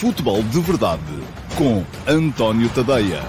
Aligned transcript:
Futebol 0.00 0.44
de 0.44 0.60
Verdade 0.60 1.02
com 1.56 1.82
António 2.08 2.72
Tadeia. 2.72 3.20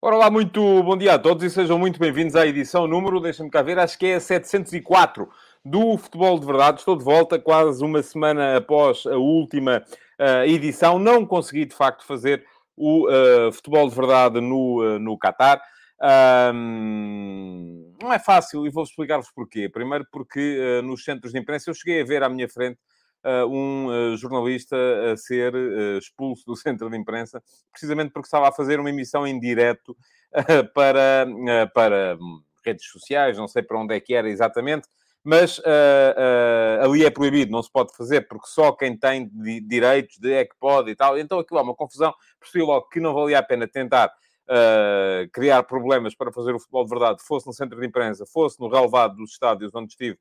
Ora 0.00 0.14
lá, 0.14 0.30
muito 0.30 0.84
bom 0.84 0.96
dia 0.96 1.14
a 1.14 1.18
todos 1.18 1.42
e 1.42 1.50
sejam 1.50 1.76
muito 1.76 1.98
bem-vindos 1.98 2.36
à 2.36 2.46
edição 2.46 2.86
número, 2.86 3.18
deixa-me 3.18 3.50
cá 3.50 3.60
ver, 3.60 3.80
acho 3.80 3.98
que 3.98 4.06
é 4.06 4.14
a 4.14 4.20
704 4.20 5.28
do 5.64 5.98
Futebol 5.98 6.38
de 6.38 6.46
Verdade. 6.46 6.78
Estou 6.78 6.96
de 6.96 7.02
volta 7.02 7.40
quase 7.40 7.84
uma 7.84 8.04
semana 8.04 8.56
após 8.56 9.04
a 9.04 9.16
última 9.16 9.82
uh, 10.16 10.44
edição. 10.46 10.96
Não 11.00 11.26
consegui, 11.26 11.64
de 11.64 11.74
facto, 11.74 12.06
fazer 12.06 12.44
o 12.78 13.08
uh, 13.08 13.52
Futebol 13.52 13.88
de 13.88 13.94
Verdade 13.94 14.40
no, 14.40 14.82
uh, 14.82 14.98
no 14.98 15.18
Qatar. 15.18 15.60
Um, 16.54 17.92
não 18.00 18.12
é 18.12 18.18
fácil 18.18 18.64
e 18.64 18.70
vou-vos 18.70 18.90
explicar-vos 18.90 19.30
porquê. 19.32 19.68
Primeiro 19.68 20.06
porque 20.12 20.80
nos 20.84 21.02
centros 21.02 21.32
de 21.32 21.38
imprensa 21.38 21.70
eu 21.70 21.74
cheguei 21.74 22.00
a 22.00 22.04
ver 22.04 22.22
à 22.22 22.28
minha 22.28 22.48
frente 22.48 22.78
um 23.50 24.16
jornalista 24.16 24.76
a 25.12 25.16
ser 25.16 25.52
expulso 25.98 26.46
do 26.46 26.54
centro 26.56 26.88
de 26.88 26.96
imprensa, 26.96 27.42
precisamente 27.72 28.12
porque 28.12 28.28
estava 28.28 28.48
a 28.48 28.52
fazer 28.52 28.78
uma 28.78 28.90
emissão 28.90 29.26
em 29.26 29.40
direto 29.40 29.96
para, 30.72 31.26
para 31.74 32.16
hum, 32.20 32.40
redes 32.64 32.86
sociais, 32.86 33.36
não 33.36 33.48
sei 33.48 33.62
para 33.62 33.80
onde 33.80 33.96
é 33.96 33.98
que 33.98 34.14
era 34.14 34.30
exatamente, 34.30 34.86
mas 35.24 35.58
uh, 35.58 35.62
uh, 35.62 36.84
ali 36.84 37.04
é 37.04 37.10
proibido, 37.10 37.52
não 37.52 37.62
se 37.62 37.70
pode 37.70 37.94
fazer, 37.96 38.26
porque 38.28 38.46
só 38.46 38.72
quem 38.72 38.96
tem 38.96 39.30
direitos 39.66 40.16
de 40.18 40.32
é 40.32 40.44
que 40.44 40.56
pode 40.58 40.90
e 40.90 40.96
tal. 40.96 41.18
Então 41.18 41.38
aquilo 41.38 41.60
é 41.60 41.62
uma 41.62 41.74
confusão. 41.74 42.14
Percebi 42.40 42.64
logo 42.64 42.88
que 42.88 43.00
não 43.00 43.14
valia 43.14 43.38
a 43.38 43.42
pena 43.42 43.68
tentar 43.68 44.06
uh, 44.08 45.28
criar 45.32 45.62
problemas 45.64 46.14
para 46.14 46.32
fazer 46.32 46.54
o 46.54 46.58
futebol 46.58 46.84
de 46.84 46.90
verdade, 46.90 47.22
fosse 47.22 47.46
no 47.46 47.52
centro 47.52 47.78
de 47.78 47.86
imprensa, 47.86 48.24
fosse 48.26 48.58
no 48.60 48.68
relevado 48.68 49.16
dos 49.16 49.32
estádios 49.32 49.74
onde 49.74 49.92
estive 49.92 50.18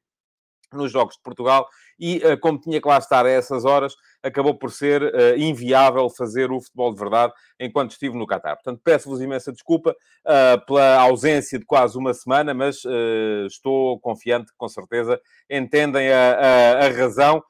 nos 0.73 0.92
Jogos 0.92 1.16
de 1.16 1.22
Portugal 1.22 1.68
e, 2.00 2.22
eh, 2.23 2.38
como 2.38 2.60
tinha 2.60 2.82
que 2.82 2.88
lá 2.88 2.98
estar 2.98 3.26
a 3.26 3.30
essas 3.30 3.66
horas, 3.66 3.96
acabou 4.22 4.56
por 4.56 4.72
ser 4.72 5.02
uh, 5.02 5.38
inviável 5.38 6.09
fazer 6.09 6.52
o 6.52 6.62
futebol 6.62 6.94
de 6.94 7.00
verdade 7.00 7.34
enquanto 7.59 7.92
estive 7.92 8.18
no 8.18 8.28
Qatar. 8.28 8.56
Portanto, 8.56 8.82
peço-vos 8.84 9.22
imensa 9.22 9.52
desculpa 9.52 9.92
uh, 9.92 10.66
pela 10.66 11.02
ausência 11.02 11.58
de 11.58 11.66
quase 11.66 11.98
uma 11.98 12.14
semana, 12.14 12.54
mas 12.54 12.84
uh, 12.86 13.48
estou 13.48 14.00
confiante 14.00 14.52
que, 14.52 14.58
com 14.58 14.68
certeza, 14.68 15.20
entendem 15.50 16.12
a, 16.12 16.34
a, 16.34 16.86
a 16.86 16.90
razão. 16.90 17.44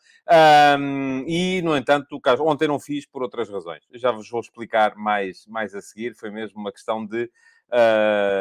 Um, 0.79 1.23
e, 1.25 1.61
no 1.61 1.75
entanto, 1.75 2.19
caso, 2.19 2.43
ontem 2.43 2.67
não 2.67 2.79
fiz 2.79 3.05
por 3.05 3.23
outras 3.23 3.49
razões. 3.49 3.83
Já 3.93 4.11
vos 4.11 4.29
vou 4.29 4.41
explicar 4.41 4.95
mais, 4.95 5.45
mais 5.47 5.73
a 5.73 5.81
seguir. 5.81 6.15
Foi 6.15 6.29
mesmo 6.29 6.59
uma 6.59 6.71
questão 6.71 7.05
de 7.05 7.29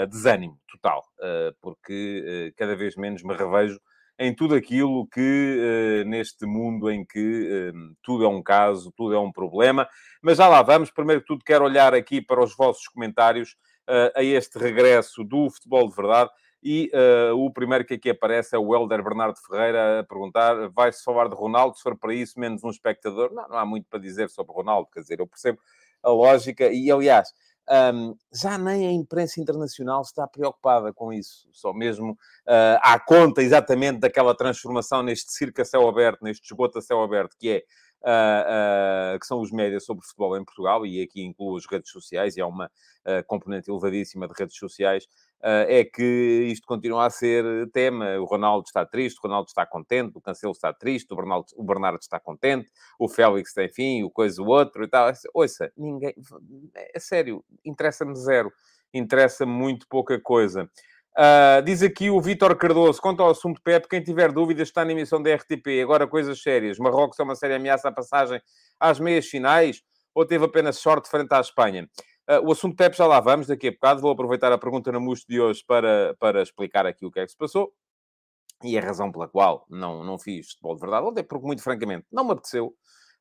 desânimo 0.08 0.56
total, 0.68 1.04
porque 1.60 2.54
cada 2.56 2.76
vez 2.76 2.94
menos 2.94 3.24
me 3.24 3.34
revejo 3.34 3.80
em 4.18 4.34
tudo 4.34 4.54
aquilo 4.54 5.06
que, 5.08 6.00
uh, 6.04 6.08
neste 6.08 6.46
mundo 6.46 6.90
em 6.90 7.04
que 7.04 7.72
uh, 7.72 7.96
tudo 8.02 8.24
é 8.24 8.28
um 8.28 8.42
caso, 8.42 8.92
tudo 8.96 9.14
é 9.14 9.18
um 9.18 9.30
problema. 9.30 9.88
Mas 10.22 10.38
já 10.38 10.48
lá 10.48 10.62
vamos. 10.62 10.90
Primeiro 10.90 11.22
tudo, 11.22 11.44
quero 11.44 11.64
olhar 11.64 11.94
aqui 11.94 12.20
para 12.20 12.42
os 12.42 12.56
vossos 12.56 12.88
comentários 12.88 13.56
uh, 13.88 14.18
a 14.18 14.22
este 14.22 14.58
regresso 14.58 15.22
do 15.22 15.50
futebol 15.50 15.88
de 15.88 15.94
verdade. 15.94 16.30
E 16.68 16.90
o 17.36 17.48
primeiro 17.52 17.84
que 17.84 17.94
aqui 17.94 18.10
aparece 18.10 18.56
é 18.56 18.58
o 18.58 18.74
Helder 18.74 19.00
Bernardo 19.00 19.38
Ferreira 19.46 20.00
a 20.00 20.04
perguntar: 20.04 20.68
vai-se 20.70 21.04
falar 21.04 21.28
de 21.28 21.36
Ronaldo? 21.36 21.76
Se 21.76 21.82
for 21.82 21.96
para 21.96 22.12
isso, 22.12 22.40
menos 22.40 22.64
um 22.64 22.70
espectador. 22.70 23.32
Não, 23.32 23.46
não 23.46 23.56
há 23.56 23.64
muito 23.64 23.86
para 23.88 24.00
dizer 24.00 24.28
sobre 24.30 24.52
Ronaldo, 24.52 24.88
quer 24.92 25.00
dizer, 25.00 25.20
eu 25.20 25.28
percebo 25.28 25.60
a 26.02 26.10
lógica. 26.10 26.66
E 26.72 26.90
aliás, 26.90 27.28
um, 27.68 28.16
já 28.32 28.56
nem 28.56 28.86
a 28.86 28.92
imprensa 28.92 29.40
internacional 29.40 30.02
está 30.02 30.26
preocupada 30.26 30.92
com 30.92 31.12
isso, 31.12 31.48
só 31.52 31.72
mesmo 31.72 32.12
uh, 32.12 32.78
à 32.80 32.98
conta 32.98 33.42
exatamente 33.42 33.98
daquela 33.98 34.36
transformação 34.36 35.02
neste 35.02 35.32
circo 35.32 35.60
a 35.60 35.64
céu 35.64 35.88
aberto, 35.88 36.22
neste 36.22 36.44
esgoto 36.44 36.78
a 36.78 36.82
céu 36.82 37.02
aberto, 37.02 37.36
que 37.36 37.50
é 37.50 37.64
uh, 38.02 39.16
uh, 39.16 39.18
que 39.18 39.26
são 39.26 39.40
os 39.40 39.50
médias 39.50 39.84
sobre 39.84 40.06
futebol 40.06 40.36
em 40.36 40.44
Portugal, 40.44 40.86
e 40.86 41.02
aqui 41.02 41.22
incluo 41.22 41.56
as 41.56 41.66
redes 41.66 41.90
sociais, 41.90 42.36
e 42.36 42.40
há 42.40 42.46
uma 42.46 42.70
componente 43.28 43.70
elevadíssima 43.70 44.26
de 44.26 44.34
redes 44.36 44.56
sociais, 44.56 45.06
é 45.42 45.84
que 45.84 46.48
isto 46.50 46.66
continua 46.66 47.06
a 47.06 47.10
ser 47.10 47.44
tema. 47.70 48.18
O 48.18 48.24
Ronaldo 48.24 48.64
está 48.66 48.84
triste, 48.84 49.18
o 49.18 49.22
Ronaldo 49.22 49.48
está 49.48 49.64
contente, 49.66 50.12
o 50.16 50.20
Cancelo 50.20 50.52
está 50.52 50.72
triste, 50.72 51.12
o 51.12 51.16
o 51.56 51.64
Bernardo 51.64 52.00
está 52.00 52.18
contente, 52.18 52.70
o 52.98 53.08
Félix 53.08 53.52
tem 53.52 53.68
fim, 53.68 54.02
o 54.02 54.10
coisa 54.10 54.42
o 54.42 54.46
outro 54.46 54.84
e 54.84 54.88
tal. 54.88 55.12
Ouça, 55.34 55.70
ninguém... 55.76 56.14
É 56.94 56.98
sério, 56.98 57.44
interessa-me 57.64 58.16
zero. 58.16 58.52
Interessa-me 58.92 59.52
muito 59.52 59.86
pouca 59.88 60.20
coisa. 60.20 60.68
Uh, 61.16 61.62
diz 61.64 61.82
aqui 61.82 62.10
o 62.10 62.20
Vítor 62.20 62.54
Cardoso, 62.56 63.00
quanto 63.00 63.22
ao 63.22 63.30
assunto 63.30 63.62
Pep, 63.62 63.88
quem 63.88 64.02
tiver 64.02 64.30
dúvidas 64.30 64.68
está 64.68 64.84
na 64.84 64.92
emissão 64.92 65.22
da 65.22 65.34
RTP. 65.34 65.80
Agora, 65.82 66.06
coisas 66.06 66.42
sérias. 66.42 66.78
Marrocos 66.78 67.18
é 67.18 67.22
uma 67.22 67.34
séria 67.34 67.56
ameaça 67.56 67.88
à 67.88 67.92
passagem 67.92 68.40
às 68.78 69.00
meias 69.00 69.26
finais 69.26 69.82
ou 70.14 70.26
teve 70.26 70.44
apenas 70.44 70.76
sorte 70.76 71.08
frente 71.08 71.32
à 71.32 71.40
Espanha? 71.40 71.88
Uh, 72.28 72.44
o 72.44 72.52
assunto 72.52 72.76
Pep 72.76 72.96
já 72.96 73.06
lá 73.06 73.20
vamos, 73.20 73.46
daqui 73.46 73.68
a 73.68 73.72
bocado. 73.72 74.00
Vou 74.00 74.10
aproveitar 74.10 74.52
a 74.52 74.58
pergunta 74.58 74.90
na 74.90 74.98
Musto 74.98 75.26
de 75.28 75.40
hoje 75.40 75.62
para, 75.66 76.14
para 76.18 76.42
explicar 76.42 76.84
aqui 76.86 77.06
o 77.06 77.10
que 77.10 77.20
é 77.20 77.24
que 77.24 77.30
se 77.30 77.36
passou. 77.36 77.72
E 78.64 78.76
a 78.76 78.80
razão 78.80 79.12
pela 79.12 79.28
qual 79.28 79.66
não, 79.68 80.02
não 80.02 80.18
fiz 80.18 80.50
futebol 80.50 80.74
de 80.74 80.80
verdade. 80.80 81.06
Ontem, 81.06 81.22
porque, 81.22 81.46
muito 81.46 81.62
francamente, 81.62 82.06
não 82.10 82.24
me 82.24 82.32
apeteceu. 82.32 82.74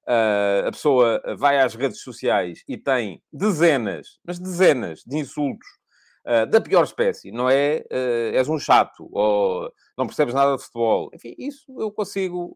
Uh, 0.08 0.68
a 0.68 0.72
pessoa 0.72 1.22
vai 1.38 1.60
às 1.60 1.74
redes 1.74 2.02
sociais 2.02 2.64
e 2.68 2.78
tem 2.78 3.22
dezenas, 3.34 4.20
mas 4.24 4.40
dezenas 4.40 5.02
de 5.06 5.18
insultos 5.18 5.68
uh, 6.26 6.46
da 6.46 6.62
pior 6.62 6.84
espécie, 6.84 7.32
não 7.32 7.50
é? 7.50 7.84
Uh, 7.92 8.36
és 8.36 8.48
um 8.48 8.60
chato, 8.60 9.10
ou 9.12 9.72
não 9.98 10.06
percebes 10.06 10.34
nada 10.34 10.56
de 10.56 10.64
futebol. 10.64 11.10
Enfim, 11.14 11.34
isso 11.38 11.66
eu 11.80 11.92
consigo 11.92 12.54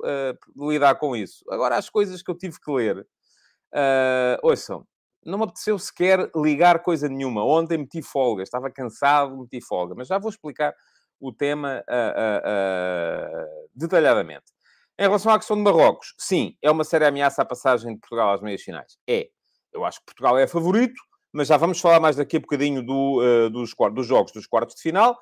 lidar 0.55 0.95
com 0.95 1.15
isso. 1.15 1.43
Agora, 1.49 1.75
as 1.75 1.89
coisas 1.89 2.21
que 2.21 2.29
eu 2.29 2.37
tive 2.37 2.59
que 2.59 2.71
ler, 2.71 2.99
uh, 2.99 4.37
ouçam, 4.43 4.85
não 5.25 5.37
me 5.37 5.43
apeteceu 5.43 5.77
sequer 5.77 6.29
ligar 6.35 6.81
coisa 6.81 7.07
nenhuma. 7.07 7.43
Ontem 7.43 7.77
meti 7.77 8.01
folga, 8.01 8.43
estava 8.43 8.69
cansado, 8.69 9.37
meti 9.37 9.61
folga, 9.61 9.93
mas 9.95 10.07
já 10.07 10.17
vou 10.17 10.29
explicar 10.29 10.73
o 11.19 11.33
tema 11.33 11.83
detalhadamente. 13.75 14.45
Em 14.97 15.03
relação 15.03 15.31
à 15.31 15.37
questão 15.37 15.55
de 15.55 15.63
Marrocos, 15.63 16.13
sim, 16.17 16.57
é 16.61 16.69
uma 16.69 16.83
séria 16.83 17.07
ameaça 17.07 17.41
à 17.41 17.45
passagem 17.45 17.93
de 17.93 17.99
Portugal 17.99 18.33
às 18.33 18.41
meias 18.41 18.61
finais. 18.61 18.97
É. 19.07 19.29
Eu 19.71 19.85
acho 19.85 19.99
que 19.99 20.05
Portugal 20.07 20.37
é 20.37 20.47
favorito, 20.47 20.99
mas 21.31 21.47
já 21.47 21.55
vamos 21.55 21.79
falar 21.79 21.99
mais 21.99 22.15
daqui 22.15 22.37
a 22.37 22.39
bocadinho 22.39 22.83
do, 22.83 23.21
uh, 23.21 23.49
dos, 23.49 23.73
dos, 23.93 24.07
jogos 24.07 24.31
dos 24.31 24.47
quartos 24.47 24.75
de 24.75 24.81
final. 24.81 25.17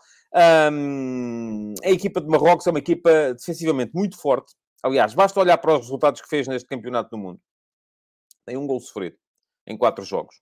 Um, 0.71 1.73
a 1.83 1.89
equipa 1.89 2.21
de 2.21 2.27
Marrocos 2.27 2.65
é 2.65 2.69
uma 2.69 2.79
equipa 2.79 3.33
defensivamente 3.33 3.91
muito 3.93 4.17
forte. 4.17 4.53
Aliás, 4.81 5.13
basta 5.13 5.39
olhar 5.39 5.57
para 5.57 5.73
os 5.73 5.81
resultados 5.81 6.21
que 6.21 6.29
fez 6.29 6.47
neste 6.47 6.67
campeonato 6.67 7.09
do 7.09 7.17
mundo. 7.17 7.39
Tem 8.45 8.55
um 8.55 8.65
gol 8.65 8.79
sofrido 8.79 9.17
em 9.67 9.77
quatro 9.77 10.03
jogos. 10.03 10.35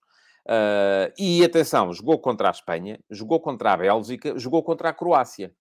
Uh, 0.48 1.12
e 1.18 1.44
atenção, 1.44 1.92
jogou 1.92 2.20
contra 2.20 2.48
a 2.48 2.52
Espanha, 2.52 3.00
jogou 3.10 3.40
contra 3.40 3.74
a 3.74 3.78
Bélgica, 3.78 4.38
jogou 4.38 4.64
contra 4.64 4.90
a 4.90 4.94
Croácia. 4.94 5.52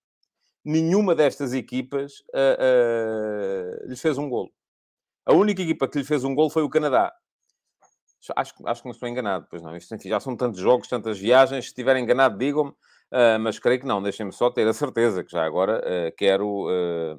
Nenhuma 0.64 1.14
destas 1.14 1.52
equipas 1.52 2.20
uh, 2.34 3.84
uh, 3.84 3.88
lhe 3.88 3.96
fez 3.96 4.18
um 4.18 4.28
golo. 4.28 4.52
A 5.26 5.32
única 5.32 5.62
equipa 5.62 5.88
que 5.88 5.98
lhe 5.98 6.04
fez 6.04 6.22
um 6.22 6.34
golo 6.34 6.50
foi 6.50 6.62
o 6.62 6.70
Canadá. 6.70 7.12
Acho, 8.36 8.54
acho 8.64 8.82
que 8.82 8.88
não 8.88 8.92
estou 8.92 9.08
enganado, 9.08 9.46
pois 9.50 9.62
não. 9.62 9.76
Isto, 9.76 9.94
enfim, 9.94 10.08
já 10.08 10.20
são 10.20 10.36
tantos 10.36 10.60
jogos, 10.60 10.88
tantas 10.88 11.18
viagens. 11.18 11.64
Se 11.64 11.70
estiver 11.70 11.96
enganado, 11.96 12.38
digam-me. 12.38 12.70
Uh, 12.70 13.38
mas 13.40 13.58
creio 13.58 13.80
que 13.80 13.86
não. 13.86 14.02
Deixem-me 14.02 14.32
só 14.32 14.50
ter 14.50 14.66
a 14.66 14.72
certeza 14.72 15.24
que 15.24 15.32
já 15.32 15.44
agora 15.44 15.78
uh, 15.80 16.14
quero... 16.16 16.66
Uh, 16.68 17.16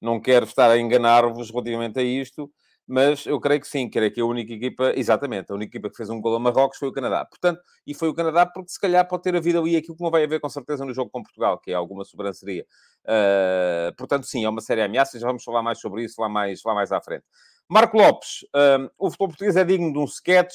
não 0.00 0.20
quero 0.20 0.44
estar 0.44 0.70
a 0.70 0.78
enganar-vos 0.78 1.50
relativamente 1.50 1.98
a 1.98 2.02
isto, 2.02 2.52
mas 2.86 3.24
eu 3.26 3.40
creio 3.40 3.60
que 3.60 3.66
sim, 3.66 3.88
creio 3.88 4.12
que 4.12 4.20
a 4.20 4.24
única 4.24 4.52
equipa, 4.52 4.92
exatamente, 4.94 5.50
a 5.50 5.54
única 5.54 5.70
equipa 5.70 5.90
que 5.90 5.96
fez 5.96 6.10
um 6.10 6.20
gol 6.20 6.36
a 6.36 6.38
Marrocos 6.38 6.78
foi 6.78 6.88
o 6.88 6.92
Canadá. 6.92 7.24
Portanto, 7.24 7.60
e 7.86 7.94
foi 7.94 8.08
o 8.08 8.14
Canadá 8.14 8.44
porque 8.44 8.70
se 8.70 8.78
calhar 8.78 9.06
pode 9.08 9.22
ter 9.22 9.34
havido 9.34 9.58
ali 9.58 9.76
aquilo 9.76 9.96
que 9.96 10.02
não 10.02 10.10
vai 10.10 10.24
haver 10.24 10.40
com 10.40 10.48
certeza 10.48 10.84
no 10.84 10.92
jogo 10.92 11.10
com 11.10 11.22
Portugal, 11.22 11.58
que 11.58 11.70
é 11.70 11.74
alguma 11.74 12.04
sobranceria. 12.04 12.66
Uh, 13.04 13.94
portanto, 13.96 14.26
sim, 14.26 14.44
é 14.44 14.48
uma 14.48 14.60
séria 14.60 14.84
ameaça, 14.84 15.18
já 15.18 15.26
vamos 15.26 15.42
falar 15.42 15.62
mais 15.62 15.80
sobre 15.80 16.04
isso 16.04 16.20
lá 16.20 16.28
mais, 16.28 16.60
lá 16.64 16.74
mais 16.74 16.92
à 16.92 17.00
frente. 17.00 17.24
Marco 17.68 17.96
Lopes, 17.96 18.42
uh, 18.54 18.90
o 18.98 19.08
futebol 19.08 19.28
português 19.28 19.56
é 19.56 19.64
digno 19.64 19.92
de 19.92 19.98
um 19.98 20.04
sketch. 20.04 20.54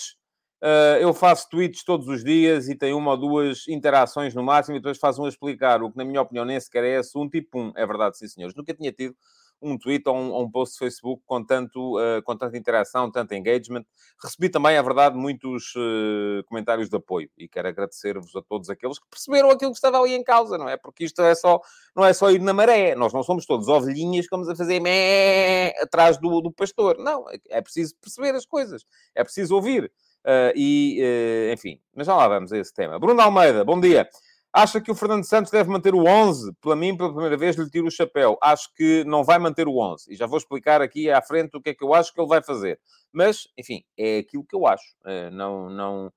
Uh, 0.62 1.00
eu 1.00 1.14
faço 1.14 1.50
tweets 1.50 1.86
todos 1.86 2.08
os 2.10 2.22
dias 2.22 2.68
e 2.68 2.76
tenho 2.76 2.98
uma 2.98 3.12
ou 3.12 3.18
duas 3.18 3.66
interações 3.68 4.36
no 4.36 4.44
máximo 4.44 4.76
e 4.76 4.80
depois 4.80 4.98
faço 4.98 5.22
um 5.22 5.26
a 5.26 5.30
explicar 5.30 5.82
o 5.82 5.90
que, 5.90 5.98
na 5.98 6.04
minha 6.04 6.22
opinião, 6.22 6.44
nem 6.44 6.60
sequer 6.60 6.84
é 6.84 6.98
assunto 6.98 7.36
e 7.36 7.42
pum, 7.42 7.72
é 7.76 7.88
verdade, 7.88 8.18
sim 8.18 8.28
senhores. 8.28 8.56
Nunca 8.56 8.74
tinha 8.74 8.92
tido 8.92 9.16
um 9.62 9.78
tweet 9.78 10.08
ou 10.08 10.16
um, 10.16 10.42
um 10.42 10.50
post 10.50 10.74
de 10.74 10.80
Facebook 10.80 11.22
com, 11.26 11.44
tanto, 11.44 11.98
uh, 11.98 12.22
com 12.24 12.36
tanta 12.36 12.58
interação, 12.58 13.12
tanto 13.12 13.34
engagement. 13.34 13.86
Recebi 14.22 14.50
também, 14.50 14.76
é 14.76 14.84
verdade, 14.84 15.18
muitos 15.18 15.74
uh, 15.76 16.44
comentários 16.46 16.90
de 16.90 16.96
apoio 16.96 17.30
e 17.38 17.48
quero 17.48 17.68
agradecer-vos 17.68 18.36
a 18.36 18.42
todos 18.42 18.70
aqueles 18.70 19.00
que 19.00 19.08
perceberam 19.10 19.50
aquilo 19.50 19.72
que 19.72 19.78
estava 19.78 20.00
ali 20.00 20.14
em 20.14 20.24
causa, 20.24 20.58
não 20.58 20.70
é? 20.70 20.78
Porque 20.78 21.04
isto 21.04 21.22
é 21.22 21.36
só, 21.36 21.60
não 21.96 22.06
é 22.06 22.14
só 22.14 22.32
ir 22.32 22.42
na 22.42 22.54
maré. 22.54 22.96
Nós 22.96 23.14
não 23.14 23.24
somos 23.24 23.46
todos 23.46 23.68
ovelhinhas 23.68 24.26
que 24.26 24.32
vamos 24.32 24.50
a 24.50 24.56
fazer 24.56 24.80
mé 24.80 25.74
atrás 25.82 26.18
do, 26.18 26.42
do 26.42 26.52
pastor. 26.52 26.98
Não, 26.98 27.30
é, 27.30 27.38
é 27.50 27.62
preciso 27.62 27.96
perceber 28.02 28.36
as 28.36 28.46
coisas, 28.46 28.86
é 29.16 29.24
preciso 29.24 29.56
ouvir. 29.56 29.92
Uh, 30.20 30.52
e, 30.54 31.02
uh, 31.02 31.54
enfim, 31.54 31.80
mas 31.96 32.06
já 32.06 32.16
lá 32.16 32.28
vamos 32.28 32.52
a 32.52 32.58
esse 32.58 32.74
tema. 32.74 33.00
Bruno 33.00 33.22
Almeida, 33.22 33.64
bom 33.64 33.80
dia. 33.80 34.08
Acha 34.52 34.82
que 34.82 34.92
o 34.92 34.96
Fernando 34.96 35.24
Santos 35.24 35.52
deve 35.52 35.70
manter 35.70 35.94
o 35.94 36.06
11? 36.08 36.54
Para 36.60 36.76
mim, 36.76 36.98
pela 36.98 37.12
primeira 37.12 37.38
vez, 37.38 37.56
lhe 37.56 37.70
tiro 37.70 37.88
o 37.88 37.92
chapéu. 37.92 38.38
Acho 38.42 38.74
que 38.74 39.04
não 39.04 39.24
vai 39.24 39.38
manter 39.38 39.68
o 39.68 39.78
11. 39.78 40.12
E 40.12 40.16
já 40.16 40.26
vou 40.26 40.40
explicar 40.40 40.82
aqui 40.82 41.10
à 41.12 41.22
frente 41.22 41.56
o 41.56 41.62
que 41.62 41.70
é 41.70 41.74
que 41.74 41.84
eu 41.84 41.94
acho 41.94 42.12
que 42.14 42.20
ele 42.20 42.28
vai 42.28 42.42
fazer. 42.42 42.80
Mas, 43.12 43.48
enfim, 43.58 43.84
é 43.96 44.18
aquilo 44.18 44.44
que 44.44 44.56
eu 44.56 44.66
acho. 44.66 44.96
Uh, 45.06 45.30
não, 45.32 45.70
não, 45.70 46.14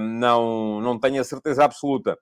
não, 0.00 0.80
não 0.80 0.98
tenho 0.98 1.20
a 1.20 1.24
certeza 1.24 1.64
absoluta. 1.64 2.18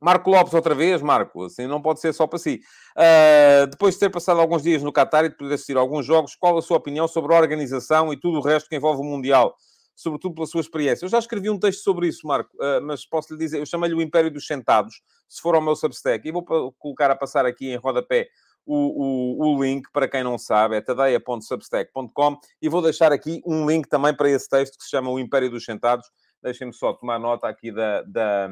Marco 0.00 0.30
Lopes, 0.30 0.52
outra 0.52 0.74
vez, 0.74 1.00
Marco, 1.00 1.44
assim 1.44 1.68
não 1.68 1.80
pode 1.80 2.00
ser 2.00 2.12
só 2.12 2.26
para 2.26 2.38
si. 2.38 2.60
Uh, 2.96 3.68
depois 3.68 3.94
de 3.94 4.00
ter 4.00 4.10
passado 4.10 4.40
alguns 4.40 4.62
dias 4.62 4.82
no 4.82 4.92
Qatar 4.92 5.26
e 5.26 5.28
de 5.28 5.36
poder 5.36 5.54
assistir 5.54 5.76
a 5.76 5.80
alguns 5.80 6.04
jogos, 6.04 6.34
qual 6.34 6.58
a 6.58 6.62
sua 6.62 6.78
opinião 6.78 7.06
sobre 7.06 7.32
a 7.32 7.38
organização 7.38 8.12
e 8.12 8.16
tudo 8.16 8.38
o 8.38 8.42
resto 8.42 8.68
que 8.68 8.74
envolve 8.74 9.00
o 9.00 9.04
Mundial? 9.04 9.54
Sobretudo 9.94 10.34
pela 10.34 10.46
sua 10.46 10.60
experiência. 10.60 11.04
Eu 11.04 11.08
já 11.10 11.18
escrevi 11.18 11.50
um 11.50 11.58
texto 11.58 11.82
sobre 11.82 12.08
isso, 12.08 12.26
Marco, 12.26 12.50
uh, 12.56 12.82
mas 12.82 13.04
posso 13.04 13.32
lhe 13.32 13.38
dizer, 13.38 13.58
eu 13.58 13.66
chamei-lhe 13.66 13.94
o 13.94 14.00
Império 14.00 14.30
dos 14.30 14.46
Sentados, 14.46 15.02
se 15.28 15.40
for 15.40 15.54
ao 15.54 15.60
meu 15.60 15.76
Substack, 15.76 16.26
e 16.26 16.32
vou 16.32 16.44
colocar 16.44 17.10
a 17.10 17.16
passar 17.16 17.44
aqui 17.44 17.68
em 17.70 17.76
rodapé 17.76 18.28
o, 18.64 18.76
o, 18.76 19.56
o, 19.56 19.62
link, 19.62 19.90
para 19.92 20.08
quem 20.08 20.22
não 20.22 20.38
sabe, 20.38 20.76
é 20.76 20.80
tadeia.substack.com 20.80 22.40
e 22.60 22.68
vou 22.68 22.80
deixar 22.80 23.12
aqui 23.12 23.42
um 23.44 23.68
link 23.68 23.88
também 23.88 24.14
para 24.14 24.30
esse 24.30 24.48
texto 24.48 24.78
que 24.78 24.84
se 24.84 24.90
chama 24.90 25.10
O 25.10 25.18
Império 25.18 25.50
dos 25.50 25.64
Sentados. 25.64 26.08
Deixem-me 26.42 26.72
só 26.72 26.92
tomar 26.92 27.18
nota 27.18 27.48
aqui 27.48 27.72
da, 27.72 28.02
da, 28.02 28.50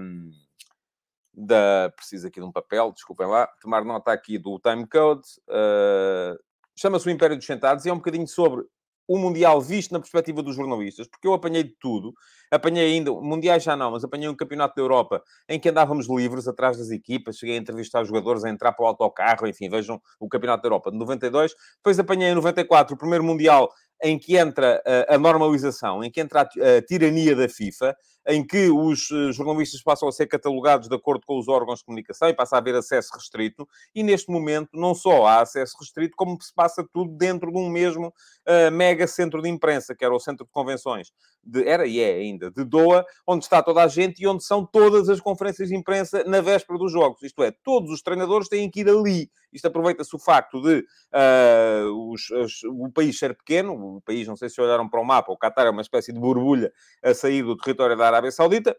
da... 1.33 1.93
Preciso 1.95 2.27
aqui 2.27 2.41
de 2.41 2.47
um 2.47 2.53
papel, 2.53 2.93
desculpem 2.93 3.27
lá. 3.27 3.47
Tomar 3.61 3.85
nota 3.85 4.13
aqui 4.13 4.39
do 4.39 4.59
timecode. 4.59 5.23
Uh, 5.49 6.39
Chama-se 6.77 7.07
o 7.07 7.11
Império 7.11 7.37
dos 7.37 7.45
Sentados 7.45 7.85
e 7.85 7.91
é 7.91 7.93
um 7.93 7.97
bocadinho 7.97 8.27
sobre 8.27 8.65
o 9.11 9.19
Mundial 9.19 9.61
visto 9.61 9.91
na 9.91 9.99
perspectiva 9.99 10.41
dos 10.41 10.55
jornalistas, 10.55 11.09
porque 11.09 11.27
eu 11.27 11.33
apanhei 11.33 11.65
de 11.65 11.75
tudo. 11.81 12.15
Apanhei 12.49 12.93
ainda, 12.93 13.11
Mundiais 13.11 13.61
já 13.61 13.75
não, 13.75 13.91
mas 13.91 14.05
apanhei 14.05 14.29
um 14.29 14.37
campeonato 14.37 14.77
da 14.77 14.83
Europa 14.83 15.21
em 15.49 15.59
que 15.59 15.69
andávamos 15.69 16.09
livres 16.09 16.47
atrás 16.47 16.79
das 16.79 16.93
equipas, 16.93 17.37
cheguei 17.37 17.57
a 17.57 17.59
entrevistar 17.59 18.05
jogadores, 18.05 18.45
a 18.45 18.49
entrar 18.49 18.71
para 18.71 18.85
o 18.85 18.87
autocarro, 18.87 19.49
enfim, 19.49 19.69
vejam 19.69 20.01
o 20.21 20.29
campeonato 20.29 20.63
da 20.63 20.69
Europa 20.69 20.93
de 20.93 20.97
92. 20.97 21.53
Depois 21.79 21.99
apanhei 21.99 22.29
em 22.29 22.37
94 22.37 22.95
o 22.95 22.97
primeiro 22.97 23.25
Mundial 23.25 23.69
em 24.01 24.17
que 24.17 24.37
entra 24.37 24.81
a, 24.87 25.17
a 25.17 25.19
normalização, 25.19 26.05
em 26.05 26.11
que 26.11 26.21
entra 26.21 26.43
a 26.43 26.83
tirania 26.87 27.35
da 27.35 27.49
FIFA, 27.49 27.97
em 28.27 28.47
que 28.47 28.71
os 28.71 29.11
eh, 29.11 29.33
jornalistas 29.33 29.83
passam 29.83 30.09
a 30.09 30.13
ser 30.13 30.27
catalogados 30.27 30.89
de 30.89 30.95
acordo 30.95 31.25
com 31.27 31.39
os 31.39 31.49
órgãos 31.49 31.79
de 31.79 31.85
comunicação 31.85 32.29
e 32.29 32.35
passa 32.35 32.57
a 32.57 32.59
haver 32.59 32.75
acesso 32.75 33.11
restrito, 33.15 33.67
e 33.95 34.03
neste 34.03 34.31
momento 34.31 34.71
não 34.75 34.95
só 34.95 35.27
há 35.27 35.41
acesso 35.41 35.77
restrito, 35.81 36.15
como 36.17 36.41
se 36.41 36.55
passa 36.55 36.87
tudo 36.93 37.17
dentro 37.17 37.51
de 37.51 37.59
um 37.59 37.69
mesmo 37.69 38.09
uh, 38.09 38.71
mega 38.73 39.07
centro 39.07 39.41
de 39.41 39.49
imprensa, 39.49 39.95
que 39.95 40.05
era 40.05 40.15
o 40.15 40.21
centro 40.21 40.45
de 40.45 40.53
convenções, 40.53 41.13
de, 41.43 41.67
era 41.67 41.87
e 41.87 42.01
é 42.01 42.15
ainda, 42.15 42.51
de 42.51 42.65
Doha, 42.65 43.05
onde 43.27 43.45
está 43.45 43.63
toda 43.63 43.83
a 43.83 43.89
gente 43.89 44.23
e 44.23 44.27
onde 44.27 44.45
são 44.45 44.65
todas 44.65 45.09
as 45.09 45.21
conferências 45.21 45.69
de 45.69 45.77
imprensa 45.77 46.23
na 46.25 46.41
véspera 46.41 46.79
dos 46.79 46.93
jogos. 46.93 47.23
Isto 47.23 47.43
é, 47.43 47.53
todos 47.65 47.91
os 47.91 48.03
treinadores 48.03 48.49
têm 48.49 48.71
que 48.71 48.81
ir 48.81 48.89
ali. 48.89 49.31
Isto 49.53 49.67
aproveita-se 49.67 50.15
o 50.15 50.19
facto 50.19 50.61
de 50.61 50.85
uh, 51.13 52.13
os, 52.13 52.31
os, 52.31 52.63
o 52.65 52.91
país 52.93 53.19
ser 53.19 53.35
pequeno, 53.35 53.97
o 53.97 54.01
país, 54.01 54.29
não 54.29 54.37
sei 54.37 54.49
se 54.49 54.61
olharam 54.61 54.89
para 54.89 55.01
o 55.01 55.05
mapa, 55.05 55.33
o 55.33 55.37
Qatar 55.37 55.67
é 55.67 55.71
uma 55.71 55.83
espécie 55.83 56.13
de 56.13 56.21
borbulha 56.21 56.73
a 57.03 57.13
sair 57.15 57.43
do 57.43 57.57
território 57.57 57.97
da 57.97 58.10
Arábia 58.11 58.31
Saudita. 58.31 58.77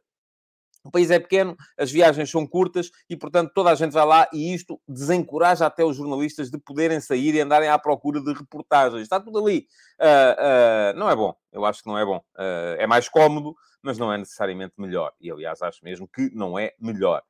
O 0.84 0.90
país 0.90 1.12
é 1.12 1.20
pequeno, 1.20 1.56
as 1.78 1.92
viagens 1.92 2.32
são 2.32 2.46
curtas 2.48 2.90
e, 3.08 3.16
portanto, 3.16 3.52
toda 3.54 3.70
a 3.70 3.76
gente 3.76 3.92
vai 3.92 4.06
lá 4.06 4.28
e 4.34 4.52
isto 4.54 4.82
desencoraja 4.88 5.68
até 5.68 5.86
os 5.86 5.96
jornalistas 5.96 6.50
de 6.50 6.58
poderem 6.58 7.00
sair 7.00 7.36
e 7.36 7.40
andarem 7.40 7.70
à 7.70 7.78
procura 7.78 8.20
de 8.20 8.34
reportagens. 8.34 9.04
Está 9.04 9.20
tudo 9.20 9.38
ali. 9.38 9.68
Uh, 10.00 10.96
uh, 10.96 11.00
não 11.00 11.08
é 11.08 11.16
bom. 11.16 11.36
Eu 11.52 11.66
acho 11.66 11.84
que 11.84 11.88
não 11.88 12.00
é 12.00 12.04
bom. 12.04 12.18
Uh, 12.36 12.80
é 12.80 12.88
mais 12.88 13.08
cómodo, 13.08 13.56
mas 13.84 14.00
não 14.00 14.12
é 14.12 14.18
necessariamente 14.18 14.74
melhor. 14.76 15.14
E, 15.22 15.30
aliás, 15.30 15.62
acho 15.62 15.84
mesmo 15.84 16.08
que 16.08 16.34
não 16.34 16.58
é 16.58 16.74
melhor. 16.80 17.22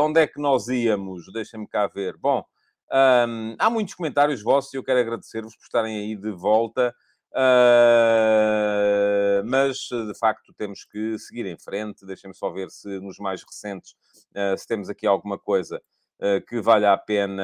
onde 0.00 0.20
é 0.20 0.28
que 0.28 0.40
nós 0.40 0.68
íamos? 0.68 1.24
Deixem-me 1.32 1.66
cá 1.66 1.88
ver. 1.88 2.16
Bom, 2.16 2.44
um, 2.92 3.56
há 3.58 3.68
muitos 3.68 3.94
comentários 3.94 4.42
vossos 4.42 4.72
e 4.72 4.76
eu 4.76 4.84
quero 4.84 5.00
agradecer-vos 5.00 5.56
por 5.56 5.64
estarem 5.64 5.98
aí 5.98 6.14
de 6.14 6.30
volta. 6.30 6.94
Uh, 7.36 9.44
mas 9.44 9.76
de 9.76 10.18
facto 10.18 10.54
temos 10.56 10.86
que 10.86 11.18
seguir 11.18 11.44
em 11.44 11.58
frente. 11.58 12.06
Deixem-me 12.06 12.34
só 12.34 12.50
ver 12.50 12.70
se 12.70 12.98
nos 13.00 13.18
mais 13.18 13.42
recentes 13.42 13.94
uh, 14.34 14.56
se 14.56 14.66
temos 14.66 14.88
aqui 14.88 15.06
alguma 15.06 15.38
coisa 15.38 15.82
uh, 16.18 16.40
que 16.46 16.62
valha 16.62 16.94
a 16.94 16.96
pena. 16.96 17.42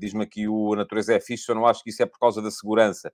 Diz-me 0.00 0.24
aqui 0.24 0.48
o 0.48 0.74
natureza 0.74 1.14
é 1.14 1.20
fixe, 1.20 1.44
eu 1.46 1.54
não 1.54 1.66
acho 1.66 1.84
que 1.84 1.90
isso 1.90 2.02
é 2.02 2.06
por 2.06 2.18
causa 2.18 2.40
da 2.40 2.50
segurança. 2.50 3.12